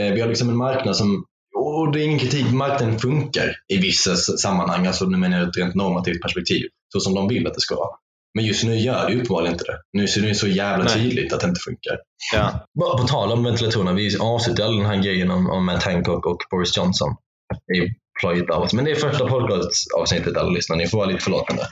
Eh, 0.00 0.12
vi 0.12 0.20
har 0.20 0.28
liksom 0.28 0.48
en 0.48 0.56
marknad 0.56 0.96
som 0.96 1.24
och 1.58 1.92
det 1.92 2.00
är 2.00 2.04
ingen 2.04 2.18
kritik, 2.18 2.52
marknaden 2.52 2.98
funkar 2.98 3.56
i 3.68 3.76
vissa 3.76 4.16
sammanhang, 4.16 4.86
alltså 4.86 5.04
nu 5.04 5.16
menar 5.18 5.36
jag 5.36 5.44
ur 5.44 5.50
ett 5.50 5.56
rent 5.56 5.74
normativt 5.74 6.22
perspektiv, 6.22 6.62
så 6.92 7.00
som 7.00 7.14
de 7.14 7.28
vill 7.28 7.46
att 7.46 7.54
det 7.54 7.60
ska 7.60 7.76
vara. 7.76 7.96
Men 8.36 8.44
just 8.44 8.64
nu 8.64 8.76
gör 8.76 9.06
det 9.06 9.12
ju 9.12 9.18
uppenbarligen 9.18 9.52
inte 9.54 9.64
det. 9.64 9.78
Nu 9.92 10.08
ser 10.08 10.20
det 10.20 10.34
så 10.34 10.48
jävla 10.48 10.84
Nej. 10.84 10.94
tydligt 10.94 11.32
att 11.32 11.40
det 11.40 11.46
inte 11.48 11.60
funkar. 11.60 11.96
Ja. 12.34 12.66
Bara 12.80 12.98
på 12.98 13.06
tal 13.08 13.32
om 13.32 13.44
ventilatorerna, 13.44 13.92
vi 13.92 14.16
avslutar 14.20 14.64
all 14.64 14.76
den 14.76 14.86
här 14.86 14.96
grejen 14.96 15.30
om, 15.30 15.50
om 15.50 15.66
Matt 15.66 15.82
Hancock 15.82 16.26
och 16.26 16.38
Boris 16.50 16.76
Johnson. 16.76 17.14
Det 17.66 17.78
är 17.78 17.82
ju 17.82 17.90
plojigt 18.20 18.50
av 18.50 18.62
oss, 18.62 18.72
men 18.72 18.84
det 18.84 18.90
är 18.90 18.94
första 18.94 19.28
podcastavsnittet 19.28 20.36
alla 20.36 20.50
lyssnar. 20.50 20.76
Ni 20.76 20.86
får 20.86 20.98
vara 20.98 21.08
lite 21.08 21.24
förlåtande. 21.24 21.62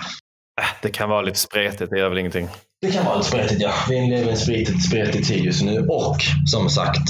Äh, 0.61 0.67
Det 0.83 0.91
kan 0.91 1.09
vara 1.09 1.23
lite 1.23 1.39
spretigt, 1.39 1.91
det 1.91 1.99
gör 1.99 2.09
väl 2.09 2.19
ingenting. 2.19 2.49
Det 2.83 2.91
kan 2.93 3.05
vara 3.05 3.17
lite 3.17 3.29
spretigt, 3.29 3.61
ja. 3.61 3.73
Vi 3.89 3.95
lever 4.01 4.27
i 4.27 4.31
en 4.31 4.37
spretig, 4.37 4.83
spretig 4.83 5.27
tid 5.27 5.45
just 5.45 5.63
nu. 5.63 5.79
Och 5.89 6.17
som 6.47 6.71
sagt, 6.71 7.09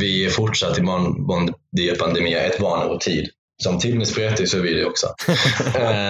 vi 0.00 0.24
är 0.24 0.30
fortsatt 0.30 0.78
i 0.78 0.82
Bondia-pandemi, 0.82 2.34
ett 2.34 2.58
barn 2.58 2.82
över 2.82 2.96
tid. 2.98 3.28
Som 3.62 3.78
tiden 3.78 4.00
är 4.00 4.04
spretig 4.04 4.48
så 4.48 4.58
är 4.58 4.62
vi 4.62 4.74
det 4.74 4.84
också. 4.84 5.06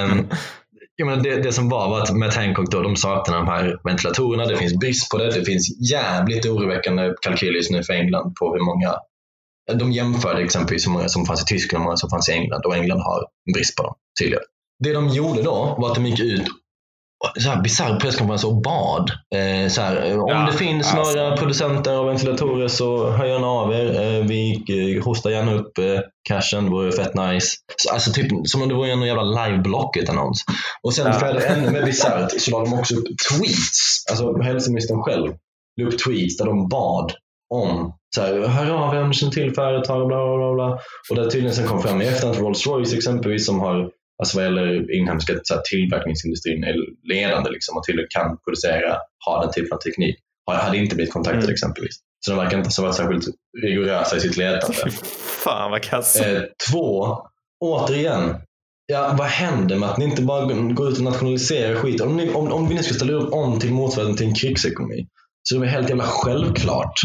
um, 0.08 0.28
Ja, 1.00 1.06
men 1.06 1.22
det, 1.22 1.42
det 1.42 1.52
som 1.52 1.68
var 1.68 1.88
var 1.88 2.00
att 2.00 2.16
Matt 2.16 2.34
Hancock 2.34 2.70
då, 2.70 2.82
de 2.82 2.96
saknar 2.96 3.36
de 3.36 3.48
här 3.48 3.80
ventilatorerna. 3.84 4.46
Det 4.46 4.56
finns 4.56 4.78
brist 4.78 5.10
på 5.10 5.18
det. 5.18 5.30
Det 5.30 5.44
finns 5.44 5.90
jävligt 5.90 6.46
oroväckande 6.46 7.14
kalkyler 7.22 7.52
just 7.52 7.70
nu 7.70 7.82
för 7.82 7.92
England 7.92 8.34
på 8.40 8.54
hur 8.54 8.64
många 8.64 8.94
de 9.78 9.92
jämförde 9.92 10.42
exempelvis 10.42 10.86
hur 10.86 10.92
många 10.92 11.08
som 11.08 11.26
fanns 11.26 11.42
i 11.42 11.44
Tyskland 11.44 11.80
och 11.80 11.82
hur 11.82 11.84
många 11.84 11.96
som 11.96 12.10
fanns 12.10 12.28
i 12.28 12.32
England 12.32 12.62
och 12.66 12.76
England 12.76 13.00
har 13.00 13.18
en 13.46 13.52
brist 13.52 13.76
på 13.76 13.82
dem 13.82 13.94
tydligen. 14.20 14.44
Det 14.84 14.92
de 14.92 15.08
gjorde 15.08 15.42
då 15.42 15.76
var 15.78 15.88
att 15.88 15.94
de 15.94 16.06
gick 16.06 16.20
ut 16.20 16.44
så 17.38 17.48
här 17.50 17.62
bisarr 17.62 18.00
presskonferens 18.00 18.44
och 18.44 18.62
bad. 18.62 19.10
Eh, 19.34 19.68
så 19.68 19.80
här, 19.80 20.18
om 20.20 20.28
Ja, 20.28 20.46
det 20.52 20.52
finns 20.58 20.94
alltså. 20.94 21.18
några 21.18 21.36
producenter 21.36 21.92
av 21.92 22.06
ventilatorer 22.06 22.68
så 22.68 23.10
hör 23.10 23.24
gärna 23.24 23.46
av 23.46 23.72
er. 23.72 23.86
Eh, 24.02 24.24
vi 24.26 24.64
eh, 24.98 25.04
hostar 25.04 25.30
gärna 25.30 25.52
upp 25.54 25.78
eh, 25.78 25.84
cashen, 26.28 26.64
det 26.64 26.70
vore 26.70 26.92
fett 26.92 27.14
nice. 27.14 27.46
Så, 27.76 27.92
alltså 27.94 28.12
typ 28.12 28.26
som 28.48 28.62
om 28.62 28.68
det 28.68 28.74
vore 28.74 28.92
en 28.92 29.02
jävla 29.02 29.22
live 29.22 29.58
Blocket-annons. 29.58 30.44
Och 30.82 30.94
sen 30.94 31.06
Ja. 31.06 31.12
för 31.12 31.26
att 31.36 31.42
ännu 31.44 31.70
mer 31.70 31.82
bisarrt 31.86 32.40
så 32.40 32.50
la 32.50 32.64
de 32.64 32.74
också 32.74 32.94
upp 32.94 33.06
tweets. 33.30 34.04
Alltså 34.10 34.42
hälsoministern 34.42 35.02
själv 35.02 35.32
la 35.80 35.86
upp 35.88 35.98
tweets 35.98 36.36
där 36.36 36.44
de 36.46 36.68
bad 36.68 37.12
om 37.54 37.94
så 38.14 38.20
här, 38.22 38.46
hör 38.48 38.70
av 38.70 38.94
er 38.94 39.02
om 39.02 39.08
ni 39.08 39.14
känner 39.14 39.32
till 39.32 39.54
företag, 39.54 40.06
bla 40.08 40.16
bla 40.16 40.36
bla. 40.36 40.54
bla. 40.54 40.78
Och 41.10 41.16
där 41.16 41.30
tydligen 41.30 41.54
sen 41.54 41.66
kom 41.66 41.82
fram 41.82 42.02
i 42.02 42.06
efterhand 42.06 42.38
Rolls 42.38 42.66
Royce 42.66 42.96
exempelvis 42.96 43.46
som 43.46 43.60
har 43.60 43.90
alltså 44.20 44.36
vad 44.38 44.44
gäller 44.44 44.94
inhemska 45.00 45.32
så 45.42 45.54
här, 45.54 45.62
tillverkningsindustrin 45.70 46.64
är 46.64 46.74
ledande 47.14 47.50
liksom, 47.50 47.76
och 47.76 47.86
tydligen 47.86 48.08
kan 48.10 48.38
producera, 48.44 48.96
ha 49.26 49.42
den 49.42 49.52
typen 49.52 49.72
av 49.72 49.78
teknik. 49.78 50.16
Har- 50.46 50.54
Hade 50.54 50.76
inte 50.78 50.94
blivit 50.96 51.12
kontaktade 51.12 51.42
Mm. 51.44 51.52
exempelvis. 51.52 51.96
Så 52.26 52.30
de 52.30 52.36
verkar 52.38 52.58
inte 52.58 52.70
ha 52.76 52.82
varit 52.84 52.96
särskilt 52.96 53.24
rigorösa 53.62 54.16
i 54.16 54.20
sitt 54.20 54.36
letande. 54.36 54.90
Fan 55.44 55.70
vad 55.70 55.82
kass. 55.82 56.16
Eh, 56.16 56.42
två, 56.70 57.16
återigen, 57.64 58.36
ja, 58.86 59.14
vad 59.18 59.26
händer 59.26 59.76
med 59.76 59.88
att 59.90 59.98
ni 59.98 60.04
inte 60.04 60.22
bara 60.22 60.44
går 60.54 60.88
ut 60.88 60.98
och 60.98 61.04
nationaliserar 61.04 61.74
skit? 61.74 62.00
Om, 62.00 62.16
ni, 62.16 62.30
om, 62.32 62.52
om 62.52 62.68
vi 62.68 62.74
nu 62.74 62.82
ska 62.82 62.94
ställa 62.94 63.12
upp 63.12 63.32
om 63.32 63.60
till 63.60 63.72
motsvarigheten 63.72 64.16
till 64.16 64.26
en 64.28 64.34
krigsekonomi 64.34 65.06
så 65.42 65.56
är 65.56 65.60
det 65.60 65.66
helt 65.68 65.88
jävla 65.88 66.04
självklart 66.04 67.00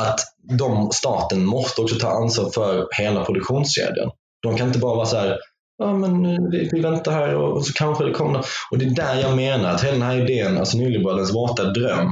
att 0.00 0.20
de, 0.58 0.90
staten 0.92 1.44
måste 1.44 1.80
också 1.80 1.94
ta 1.98 2.08
ansvar 2.08 2.50
för 2.50 2.88
hela 2.98 3.24
produktionskedjan. 3.24 4.10
De 4.42 4.56
kan 4.56 4.66
inte 4.66 4.78
bara 4.78 4.94
vara 4.96 5.06
så 5.06 5.16
här, 5.16 5.38
ja 5.78 5.96
men 5.96 6.50
vi, 6.50 6.68
vi 6.72 6.80
väntar 6.80 7.12
här 7.12 7.34
och, 7.34 7.56
och 7.56 7.66
så 7.66 7.72
kanske 7.72 8.04
det 8.04 8.12
kommer. 8.12 8.44
Och 8.70 8.78
det 8.78 8.84
är 8.84 8.90
där 8.90 9.20
jag 9.20 9.36
menar 9.36 9.70
att 9.70 9.84
hela 9.84 9.92
den 9.92 10.02
här 10.02 10.22
idén, 10.22 10.58
alltså 10.58 10.78
nyliberalens 10.78 11.34
våta 11.34 11.64
dröm 11.64 12.08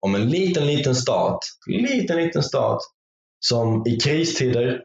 om 0.00 0.14
en 0.14 0.28
liten, 0.28 0.66
liten 0.66 0.94
stat, 0.94 1.38
liten, 1.66 2.16
liten 2.16 2.42
stat 2.42 2.78
som 3.40 3.86
i 3.86 3.96
kristider, 3.96 4.80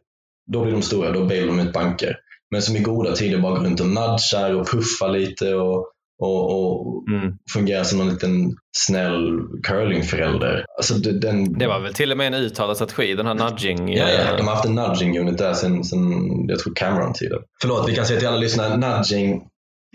då 0.51 0.61
blir 0.61 0.73
de 0.73 0.81
stora, 0.81 1.11
då 1.11 1.25
bailar 1.25 1.47
de 1.47 1.59
ut 1.59 1.73
banker. 1.73 2.17
Men 2.51 2.61
som 2.61 2.75
i 2.75 2.79
goda 2.79 3.15
tider 3.15 3.37
bara 3.37 3.57
går 3.57 3.65
runt 3.65 3.79
och 3.79 3.87
nudgar 3.87 4.53
och 4.53 4.67
puffar 4.67 5.09
lite 5.09 5.55
och, 5.55 5.91
och, 6.21 6.51
och 6.59 7.03
Mm. 7.11 7.33
fungerar 7.53 7.83
som 7.83 8.01
en 8.01 8.09
liten 8.09 8.55
snäll 8.77 9.39
curlingförälder. 9.63 10.65
Alltså 10.77 10.93
det- 10.93 11.19
den, 11.19 11.57
Det 11.59 11.67
var 11.67 11.79
väl 11.79 11.93
till 11.93 12.11
och 12.11 12.17
med 12.17 12.27
en 12.27 12.33
uttalad 12.33 12.75
strategi, 12.75 13.13
den 13.15 13.25
här 13.25 13.33
nudging. 13.33 13.93
Ja, 13.93 14.09
ja, 14.09 14.31
eh, 14.31 14.37
de 14.37 14.47
har 14.47 14.55
haft 14.55 14.65
en 14.65 14.75
nudging 14.75 15.19
unit 15.19 15.37
där 15.37 15.53
sen, 15.53 15.83
sen 15.83 15.99
jag 16.47 16.59
tror 16.59 16.73
Cameron-tiden. 16.75 17.39
Förlåt, 17.61 17.89
vi 17.89 17.95
kan 17.95 18.05
säga 18.05 18.19
till 18.19 18.27
alla 18.27 18.37
lyssnare, 18.37 18.77
nudging 18.77 19.41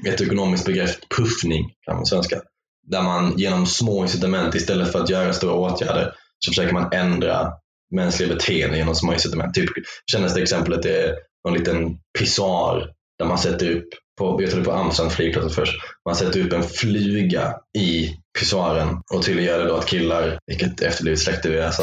är 0.07 0.13
ett 0.15 0.21
ekonomiskt 0.21 0.67
begrepp, 0.67 0.91
puffning 1.17 1.71
kan 1.87 1.97
man 1.97 2.07
svenska. 2.07 2.41
Där 2.87 3.03
man 3.03 3.33
genom 3.37 3.67
små 3.67 4.03
incitament 4.03 4.55
istället 4.55 4.93
för 4.93 4.99
att 5.01 5.11
göra 5.11 5.33
stora 5.33 5.55
åtgärder 5.55 6.13
så 6.39 6.51
försöker 6.51 6.73
man 6.75 6.93
ändra 6.93 7.53
mänskliga 7.95 8.29
beteenden 8.29 8.79
genom 8.79 8.95
små 8.95 9.13
incitament. 9.13 9.55
Typ 9.55 9.71
kändaste 10.13 10.43
exemplet 10.43 10.85
är 10.85 11.15
någon 11.49 11.59
liten 11.59 11.97
pissoar 12.19 12.91
där 13.19 13.27
man 13.27 13.39
sätter 13.39 13.71
upp, 13.77 13.89
på, 14.21 14.43
jag 14.43 14.51
tror 14.51 14.61
det 14.61 14.67
på 14.67 14.73
Amsterdam 14.73 15.11
flygplatsen 15.11 15.51
först, 15.51 15.77
man 16.07 16.17
sätter 16.17 16.41
upp 16.41 16.53
en 16.53 16.63
fluga 16.63 17.55
i 17.79 18.15
pissoaren 18.39 19.03
och 19.15 19.25
tydligen 19.25 19.51
gör 19.51 19.59
det 19.59 19.69
då 19.69 19.77
att 19.77 19.87
killar, 19.87 20.39
vilket 20.47 20.83
efterblivet 20.83 21.21
släkte 21.21 21.49
vi 21.49 21.59
är, 21.59 21.67
alltså, 21.67 21.83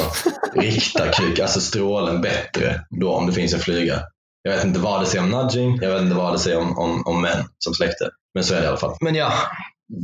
riktar 0.55 1.11
kuk, 1.11 1.39
alltså 1.39 1.61
strålen 1.61 2.21
bättre 2.21 2.81
då 3.01 3.11
om 3.11 3.27
det 3.27 3.33
finns 3.33 3.53
en 3.53 3.59
flyga. 3.59 4.01
Jag 4.41 4.55
vet 4.55 4.65
inte 4.65 4.79
vad 4.79 5.01
det 5.01 5.05
säger 5.05 5.23
om 5.23 5.29
nudging, 5.29 5.79
jag 5.81 5.93
vet 5.93 6.01
inte 6.01 6.15
vad 6.15 6.33
det 6.33 6.39
säger 6.39 6.57
om, 6.57 6.77
om, 6.77 7.03
om 7.05 7.21
män 7.21 7.45
som 7.59 7.73
släkte. 7.73 8.09
Men 8.33 8.43
så 8.43 8.53
är 8.53 8.59
det 8.59 8.65
i 8.65 8.67
alla 8.67 8.77
fall. 8.77 8.95
Men 9.01 9.15
ja, 9.15 9.33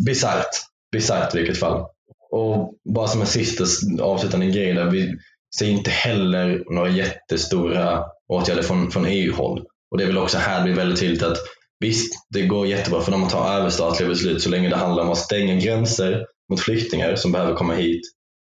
bisarrt. 0.05 0.49
Bisarrt 0.91 1.35
i 1.35 1.37
vilket 1.37 1.59
fall. 1.59 1.85
Och 2.31 2.73
bara 2.93 3.07
som 3.07 3.21
en 3.21 3.27
sista 3.27 3.63
avslutande 4.01 4.45
grej 4.45 4.73
där. 4.73 4.85
Vi 4.85 5.15
ser 5.59 5.69
inte 5.69 5.89
heller 5.89 6.63
några 6.73 6.89
jättestora 6.89 8.03
åtgärder 8.27 8.63
från, 8.63 8.91
från 8.91 9.05
EU-håll. 9.05 9.65
Och 9.91 9.97
det 9.97 10.03
är 10.03 10.07
väl 10.07 10.17
också 10.17 10.37
här 10.37 10.57
det 10.57 10.63
blir 10.63 10.75
väldigt 10.75 10.99
tydligt 10.99 11.23
att 11.23 11.37
visst, 11.83 12.13
det 12.29 12.41
går 12.41 12.67
jättebra 12.67 13.01
för 13.01 13.11
dem 13.11 13.23
att 13.23 13.29
ta 13.29 13.53
överstatliga 13.53 14.09
beslut 14.09 14.41
så 14.41 14.49
länge 14.49 14.69
det 14.69 14.75
handlar 14.75 15.03
om 15.03 15.09
att 15.09 15.17
stänga 15.17 15.55
gränser 15.55 16.25
mot 16.49 16.59
flyktingar 16.59 17.15
som 17.15 17.31
behöver 17.31 17.53
komma 17.53 17.73
hit. 17.73 18.01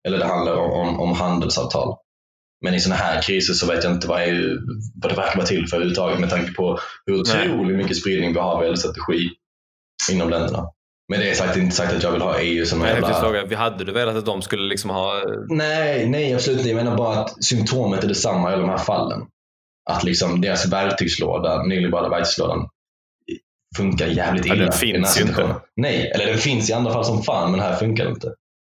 Eller 0.07 0.19
det 0.19 0.25
handlar 0.25 0.55
om, 0.55 0.71
om, 0.73 1.01
om 1.01 1.13
handelsavtal. 1.13 1.97
Men 2.65 2.75
i 2.75 2.81
sådana 2.81 3.01
här 3.01 3.23
kriser 3.23 3.55
så 3.55 3.67
vet 3.67 3.85
jag 3.85 3.93
inte 3.93 4.09
vad, 4.09 4.23
EU, 4.23 4.59
vad 5.03 5.13
det 5.13 5.17
verkar 5.17 5.37
vara 5.37 5.47
till 5.47 5.67
för 5.67 5.77
överhuvudtaget 5.77 6.21
med 6.21 6.31
tanke 6.31 6.53
på 6.53 6.79
hur 7.07 7.21
otroligt 7.21 7.77
mycket 7.77 7.97
spridning 7.97 8.33
vi 8.33 8.39
har 8.39 8.55
vad 8.55 8.65
gäller 8.65 8.77
strategi 8.77 9.31
inom 10.13 10.31
länderna. 10.31 10.69
Men 11.09 11.21
det 11.21 11.31
är 11.31 11.35
sagt, 11.35 11.57
inte 11.57 11.77
sagt 11.77 11.93
att 11.95 12.03
jag 12.03 12.13
vill 12.13 12.23
ha 12.23 12.39
EU 12.39 12.67
som 12.67 12.81
en 12.81 12.87
Jag 12.87 12.95
jävla... 12.95 13.07
tänkte 13.07 13.23
fråga, 13.23 13.45
vi 13.45 13.55
hade 13.55 13.85
du 13.85 13.93
velat 13.93 14.17
att 14.17 14.27
de 14.27 14.43
skulle 14.43 14.69
liksom 14.69 14.91
ha... 14.91 15.23
Nej, 15.49 16.09
nej 16.09 16.35
absolut 16.35 16.59
inte. 16.59 16.71
Jag 16.71 16.85
menar 16.85 16.97
bara 16.97 17.19
att 17.19 17.45
symptomet 17.45 18.05
är 18.05 18.09
detsamma 18.09 18.51
i 18.51 18.53
alla 18.53 18.63
de 18.63 18.71
här 18.71 18.79
fallen. 18.79 19.21
Att 19.91 20.05
liksom 20.05 20.41
deras 20.41 20.73
verktygslåda, 20.73 21.63
nyliberala 21.63 22.09
verktygslådan, 22.09 22.69
funkar 23.77 24.07
jävligt 24.07 24.47
Ja, 24.47 24.55
illa. 24.55 24.65
den 24.65 24.73
finns 24.73 25.15
den 25.17 25.27
här 25.27 25.39
ju 25.41 25.43
inte. 25.45 25.61
Nej, 25.77 26.13
eller 26.15 26.27
den 26.27 26.39
finns 26.39 26.71
i 26.71 26.73
andra 26.73 26.93
fall 26.93 27.05
som 27.05 27.23
fan, 27.23 27.51
men 27.51 27.61
här 27.61 27.77
funkar 27.77 28.05
det 28.05 28.11
inte. 28.11 28.35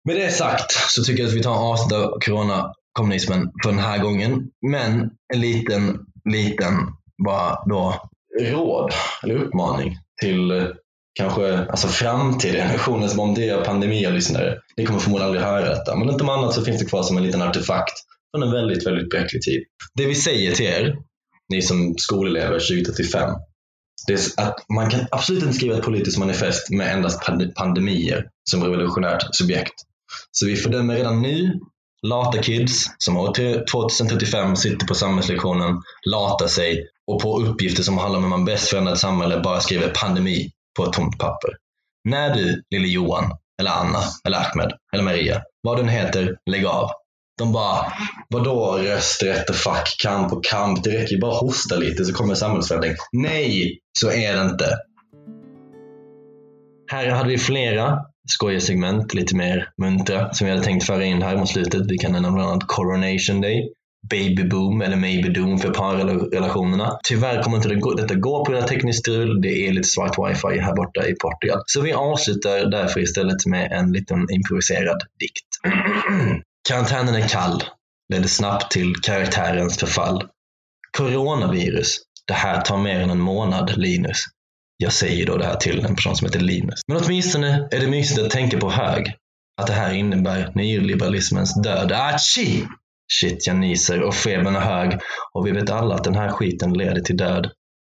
Med 0.07 0.15
det 0.15 0.31
sagt 0.31 0.71
så 0.71 1.03
tycker 1.03 1.23
jag 1.23 1.29
att 1.29 1.35
vi 1.35 1.43
tar 1.43 1.51
och 1.51 1.71
avslutar 1.71 2.19
coronakommunismen 2.25 3.51
för 3.63 3.69
den 3.69 3.79
här 3.79 3.97
gången. 3.99 4.47
Men 4.71 5.09
en 5.33 5.41
liten, 5.41 5.99
liten, 6.29 6.73
bara 7.25 7.57
då, 7.65 8.01
råd 8.41 8.91
eller 9.23 9.35
uppmaning 9.35 9.97
till 10.21 10.51
eh, 10.51 10.63
kanske 11.19 11.57
alltså 11.57 11.87
framtida 11.87 12.57
generationer 12.57 13.07
som 13.07 13.19
om 13.19 13.33
det 13.33 13.49
är 13.49 13.63
pandemilyssnare. 13.63 14.57
Ni 14.77 14.85
kommer 14.85 14.99
förmodligen 14.99 15.27
aldrig 15.27 15.43
höra 15.45 15.69
detta, 15.69 15.95
men 15.95 16.09
inte 16.09 16.23
om 16.23 16.29
annat 16.29 16.53
så 16.53 16.61
finns 16.65 16.79
det 16.79 16.85
kvar 16.85 17.03
som 17.03 17.17
en 17.17 17.23
liten 17.23 17.41
artefakt 17.41 17.93
från 18.31 18.43
en 18.43 18.51
väldigt, 18.51 18.87
väldigt 18.87 19.09
bräcklig 19.09 19.41
tid. 19.41 19.63
Det 19.97 20.05
vi 20.05 20.15
säger 20.15 20.51
till 20.51 20.65
er, 20.65 20.95
ni 21.53 21.61
som 21.61 21.95
skolelever 21.97 22.59
2035, 22.59 23.29
det 23.29 23.29
är 23.29 23.54
att 24.37 24.55
man 24.69 24.89
kan 24.89 25.07
absolut 25.11 25.43
inte 25.43 25.55
skriva 25.55 25.77
ett 25.77 25.83
politiskt 25.83 26.17
manifest 26.17 26.69
med 26.69 26.93
endast 26.93 27.21
pandemier 27.55 28.27
som 28.49 28.63
revolutionärt 28.63 29.35
subjekt. 29.35 29.73
Så 30.31 30.45
vi 30.45 30.55
fördömer 30.55 30.95
redan 30.95 31.21
nu 31.21 31.59
lata 32.07 32.37
kids 32.41 32.85
som 32.97 33.17
år 33.17 33.33
2035 33.71 34.55
sitter 34.55 34.87
på 34.87 34.95
samhällslektionen, 34.95 35.81
latar 36.09 36.47
sig 36.47 36.87
och 37.07 37.21
på 37.21 37.39
uppgifter 37.39 37.83
som 37.83 37.97
handlar 37.97 38.17
om 38.17 38.23
hur 38.23 38.29
man 38.29 38.45
bäst 38.45 38.69
förändrar 38.69 38.93
ett 38.93 38.99
samhälle 38.99 39.39
bara 39.39 39.61
skriver 39.61 39.89
pandemi 39.89 40.51
på 40.77 40.83
ett 40.85 40.93
tomt 40.93 41.17
papper. 41.17 41.49
När 42.09 42.35
du, 42.35 42.63
lille 42.69 42.87
Johan, 42.87 43.31
eller 43.59 43.71
Anna, 43.71 43.99
eller 44.27 44.37
Ahmed, 44.37 44.71
eller 44.93 45.03
Maria, 45.03 45.41
vad 45.61 45.77
den 45.77 45.89
heter, 45.89 46.37
lägg 46.49 46.65
av. 46.65 46.89
De 47.37 47.51
bara, 47.51 47.93
vadå 48.29 48.77
rösträtt 48.77 49.49
och 49.49 49.55
fack, 49.55 49.95
kamp 50.01 50.33
och 50.33 50.45
kamp, 50.45 50.83
det 50.83 50.89
räcker 50.89 51.13
ju 51.15 51.19
bara 51.19 51.31
att 51.31 51.41
hosta 51.41 51.75
lite 51.75 52.05
så 52.05 52.13
kommer 52.13 52.35
samhällsförändring. 52.35 52.95
Nej, 53.11 53.79
så 53.99 54.11
är 54.11 54.35
det 54.35 54.41
inte. 54.41 54.77
Här 56.91 57.09
hade 57.09 57.29
vi 57.29 57.37
flera 57.37 57.99
skojsegment, 58.29 59.13
lite 59.13 59.35
mer 59.35 59.69
muntra, 59.81 60.33
som 60.33 60.45
vi 60.45 60.51
hade 60.51 60.63
tänkt 60.63 60.85
föra 60.85 61.05
in 61.05 61.21
här 61.21 61.37
mot 61.37 61.49
slutet. 61.49 61.91
Vi 61.91 61.97
kan 61.97 62.11
nämna 62.11 62.31
bland 62.31 62.49
annat 62.49 62.67
Coronation 62.67 63.41
Day, 63.41 63.69
Baby 64.09 64.43
Boom 64.43 64.81
eller 64.81 64.95
Maybe 64.95 65.29
Doom 65.29 65.57
för 65.57 65.69
parrelationerna. 65.69 66.99
Tyvärr 67.03 67.43
kommer 67.43 67.57
inte 67.57 67.69
det 67.69 67.75
gå, 67.75 67.93
detta 67.93 68.15
gå 68.15 68.45
på 68.45 68.51
grund 68.51 68.63
av 68.63 68.67
tekniskt 68.67 68.99
strul. 68.99 69.41
Det 69.41 69.67
är 69.67 69.73
lite 69.73 69.87
svart 69.87 70.17
wifi 70.17 70.59
här 70.59 70.75
borta 70.75 71.07
i 71.07 71.15
Portugal. 71.15 71.61
Så 71.65 71.81
vi 71.81 71.93
avslutar 71.93 72.71
därför 72.71 72.99
istället 72.99 73.45
med 73.45 73.71
en 73.71 73.91
liten 73.91 74.27
improviserad 74.31 74.97
dikt. 75.19 75.47
Karantänen 76.69 77.15
är 77.15 77.27
kall, 77.27 77.63
ledde 78.13 78.27
snabbt 78.27 78.71
till 78.71 78.95
karaktärens 78.95 79.77
förfall. 79.77 80.23
Coronavirus, 80.97 81.97
det 82.27 82.33
här 82.33 82.61
tar 82.61 82.77
mer 82.77 82.99
än 82.99 83.09
en 83.09 83.19
månad, 83.19 83.77
Linus. 83.77 84.17
Jag 84.77 84.93
säger 84.93 85.25
då 85.25 85.37
det 85.37 85.45
här 85.45 85.55
till 85.55 85.85
en 85.85 85.95
person 85.95 86.15
som 86.15 86.25
heter 86.27 86.39
Linus. 86.39 86.81
Men 86.87 86.97
åtminstone 86.97 87.67
är 87.71 87.79
det 87.79 87.87
mysigt 87.87 88.21
att 88.21 88.29
tänka 88.31 88.57
på 88.57 88.69
hög. 88.69 89.13
Att 89.61 89.67
det 89.67 89.73
här 89.73 89.93
innebär 89.93 90.51
nyliberalismens 90.55 91.61
död. 91.63 91.91
Achi! 91.91 92.65
Shit, 93.13 93.47
jag 93.47 93.55
nyser 93.55 94.01
och 94.01 94.15
febern 94.15 94.55
är 94.55 94.59
hög 94.59 94.99
och 95.33 95.47
vi 95.47 95.51
vet 95.51 95.69
alla 95.69 95.95
att 95.95 96.03
den 96.03 96.15
här 96.15 96.29
skiten 96.29 96.73
leder 96.73 97.01
till 97.01 97.17
död. 97.17 97.51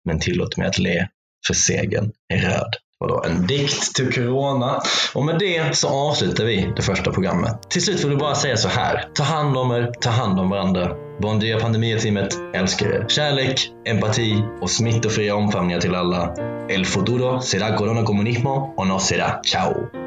Men 0.05 0.19
tillåt 0.19 0.57
mig 0.57 0.67
att 0.67 0.79
le, 0.79 1.07
för 1.47 1.53
segern 1.53 2.11
är 2.33 2.37
röd. 2.37 2.75
Vadå? 2.99 3.23
en 3.25 3.47
dikt 3.47 3.95
till 3.95 4.13
Corona. 4.13 4.81
Och 5.13 5.25
med 5.25 5.39
det 5.39 5.77
så 5.77 5.87
avslutar 5.87 6.45
vi 6.45 6.73
det 6.75 6.81
första 6.81 7.11
programmet. 7.11 7.69
Till 7.69 7.81
slut 7.81 8.01
får 8.01 8.09
vi 8.09 8.15
bara 8.15 8.35
säga 8.35 8.57
så 8.57 8.67
här. 8.67 9.09
Ta 9.13 9.23
hand 9.23 9.57
om 9.57 9.71
er, 9.71 9.91
ta 10.01 10.09
hand 10.09 10.39
om 10.39 10.49
varandra. 10.49 10.89
Bon 11.21 11.39
dia 11.39 11.59
pandemieteamet 11.59 12.37
älskar 12.53 12.87
er. 12.87 13.05
Kärlek, 13.07 13.71
empati 13.85 14.43
och 14.61 14.69
smittofria 14.69 15.35
omfamningar 15.35 15.79
till 15.79 15.95
alla. 15.95 16.35
El 16.69 16.85
futuro 16.85 17.41
será 17.41 17.77
corona 17.77 18.03
comunismo 18.03 18.73
o 18.77 18.85
no 18.85 18.99
será. 18.99 19.41
Ciao! 19.43 20.06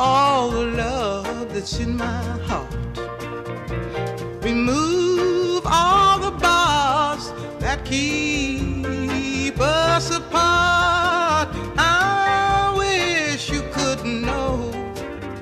all 0.00 0.50
the 0.50 0.64
love 0.64 1.52
that's 1.52 1.78
in 1.78 1.94
my 1.94 2.22
heart. 2.48 2.74
Remove 4.42 5.62
all 5.66 6.18
the 6.18 6.30
bars 6.30 7.32
that 7.58 7.84
keep 7.84 9.60
us 9.60 10.10
apart. 10.16 11.48
I 11.76 12.72
wish 12.78 13.50
you 13.50 13.60
could 13.72 14.02
know 14.06 14.72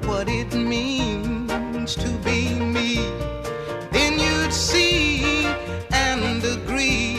what 0.06 0.28
it 0.28 0.52
means 0.52 1.94
to 1.94 2.08
be 2.24 2.52
me. 2.58 2.96
Then 3.92 4.18
you'd 4.18 4.52
see 4.52 5.46
and 5.92 6.42
agree. 6.44 7.17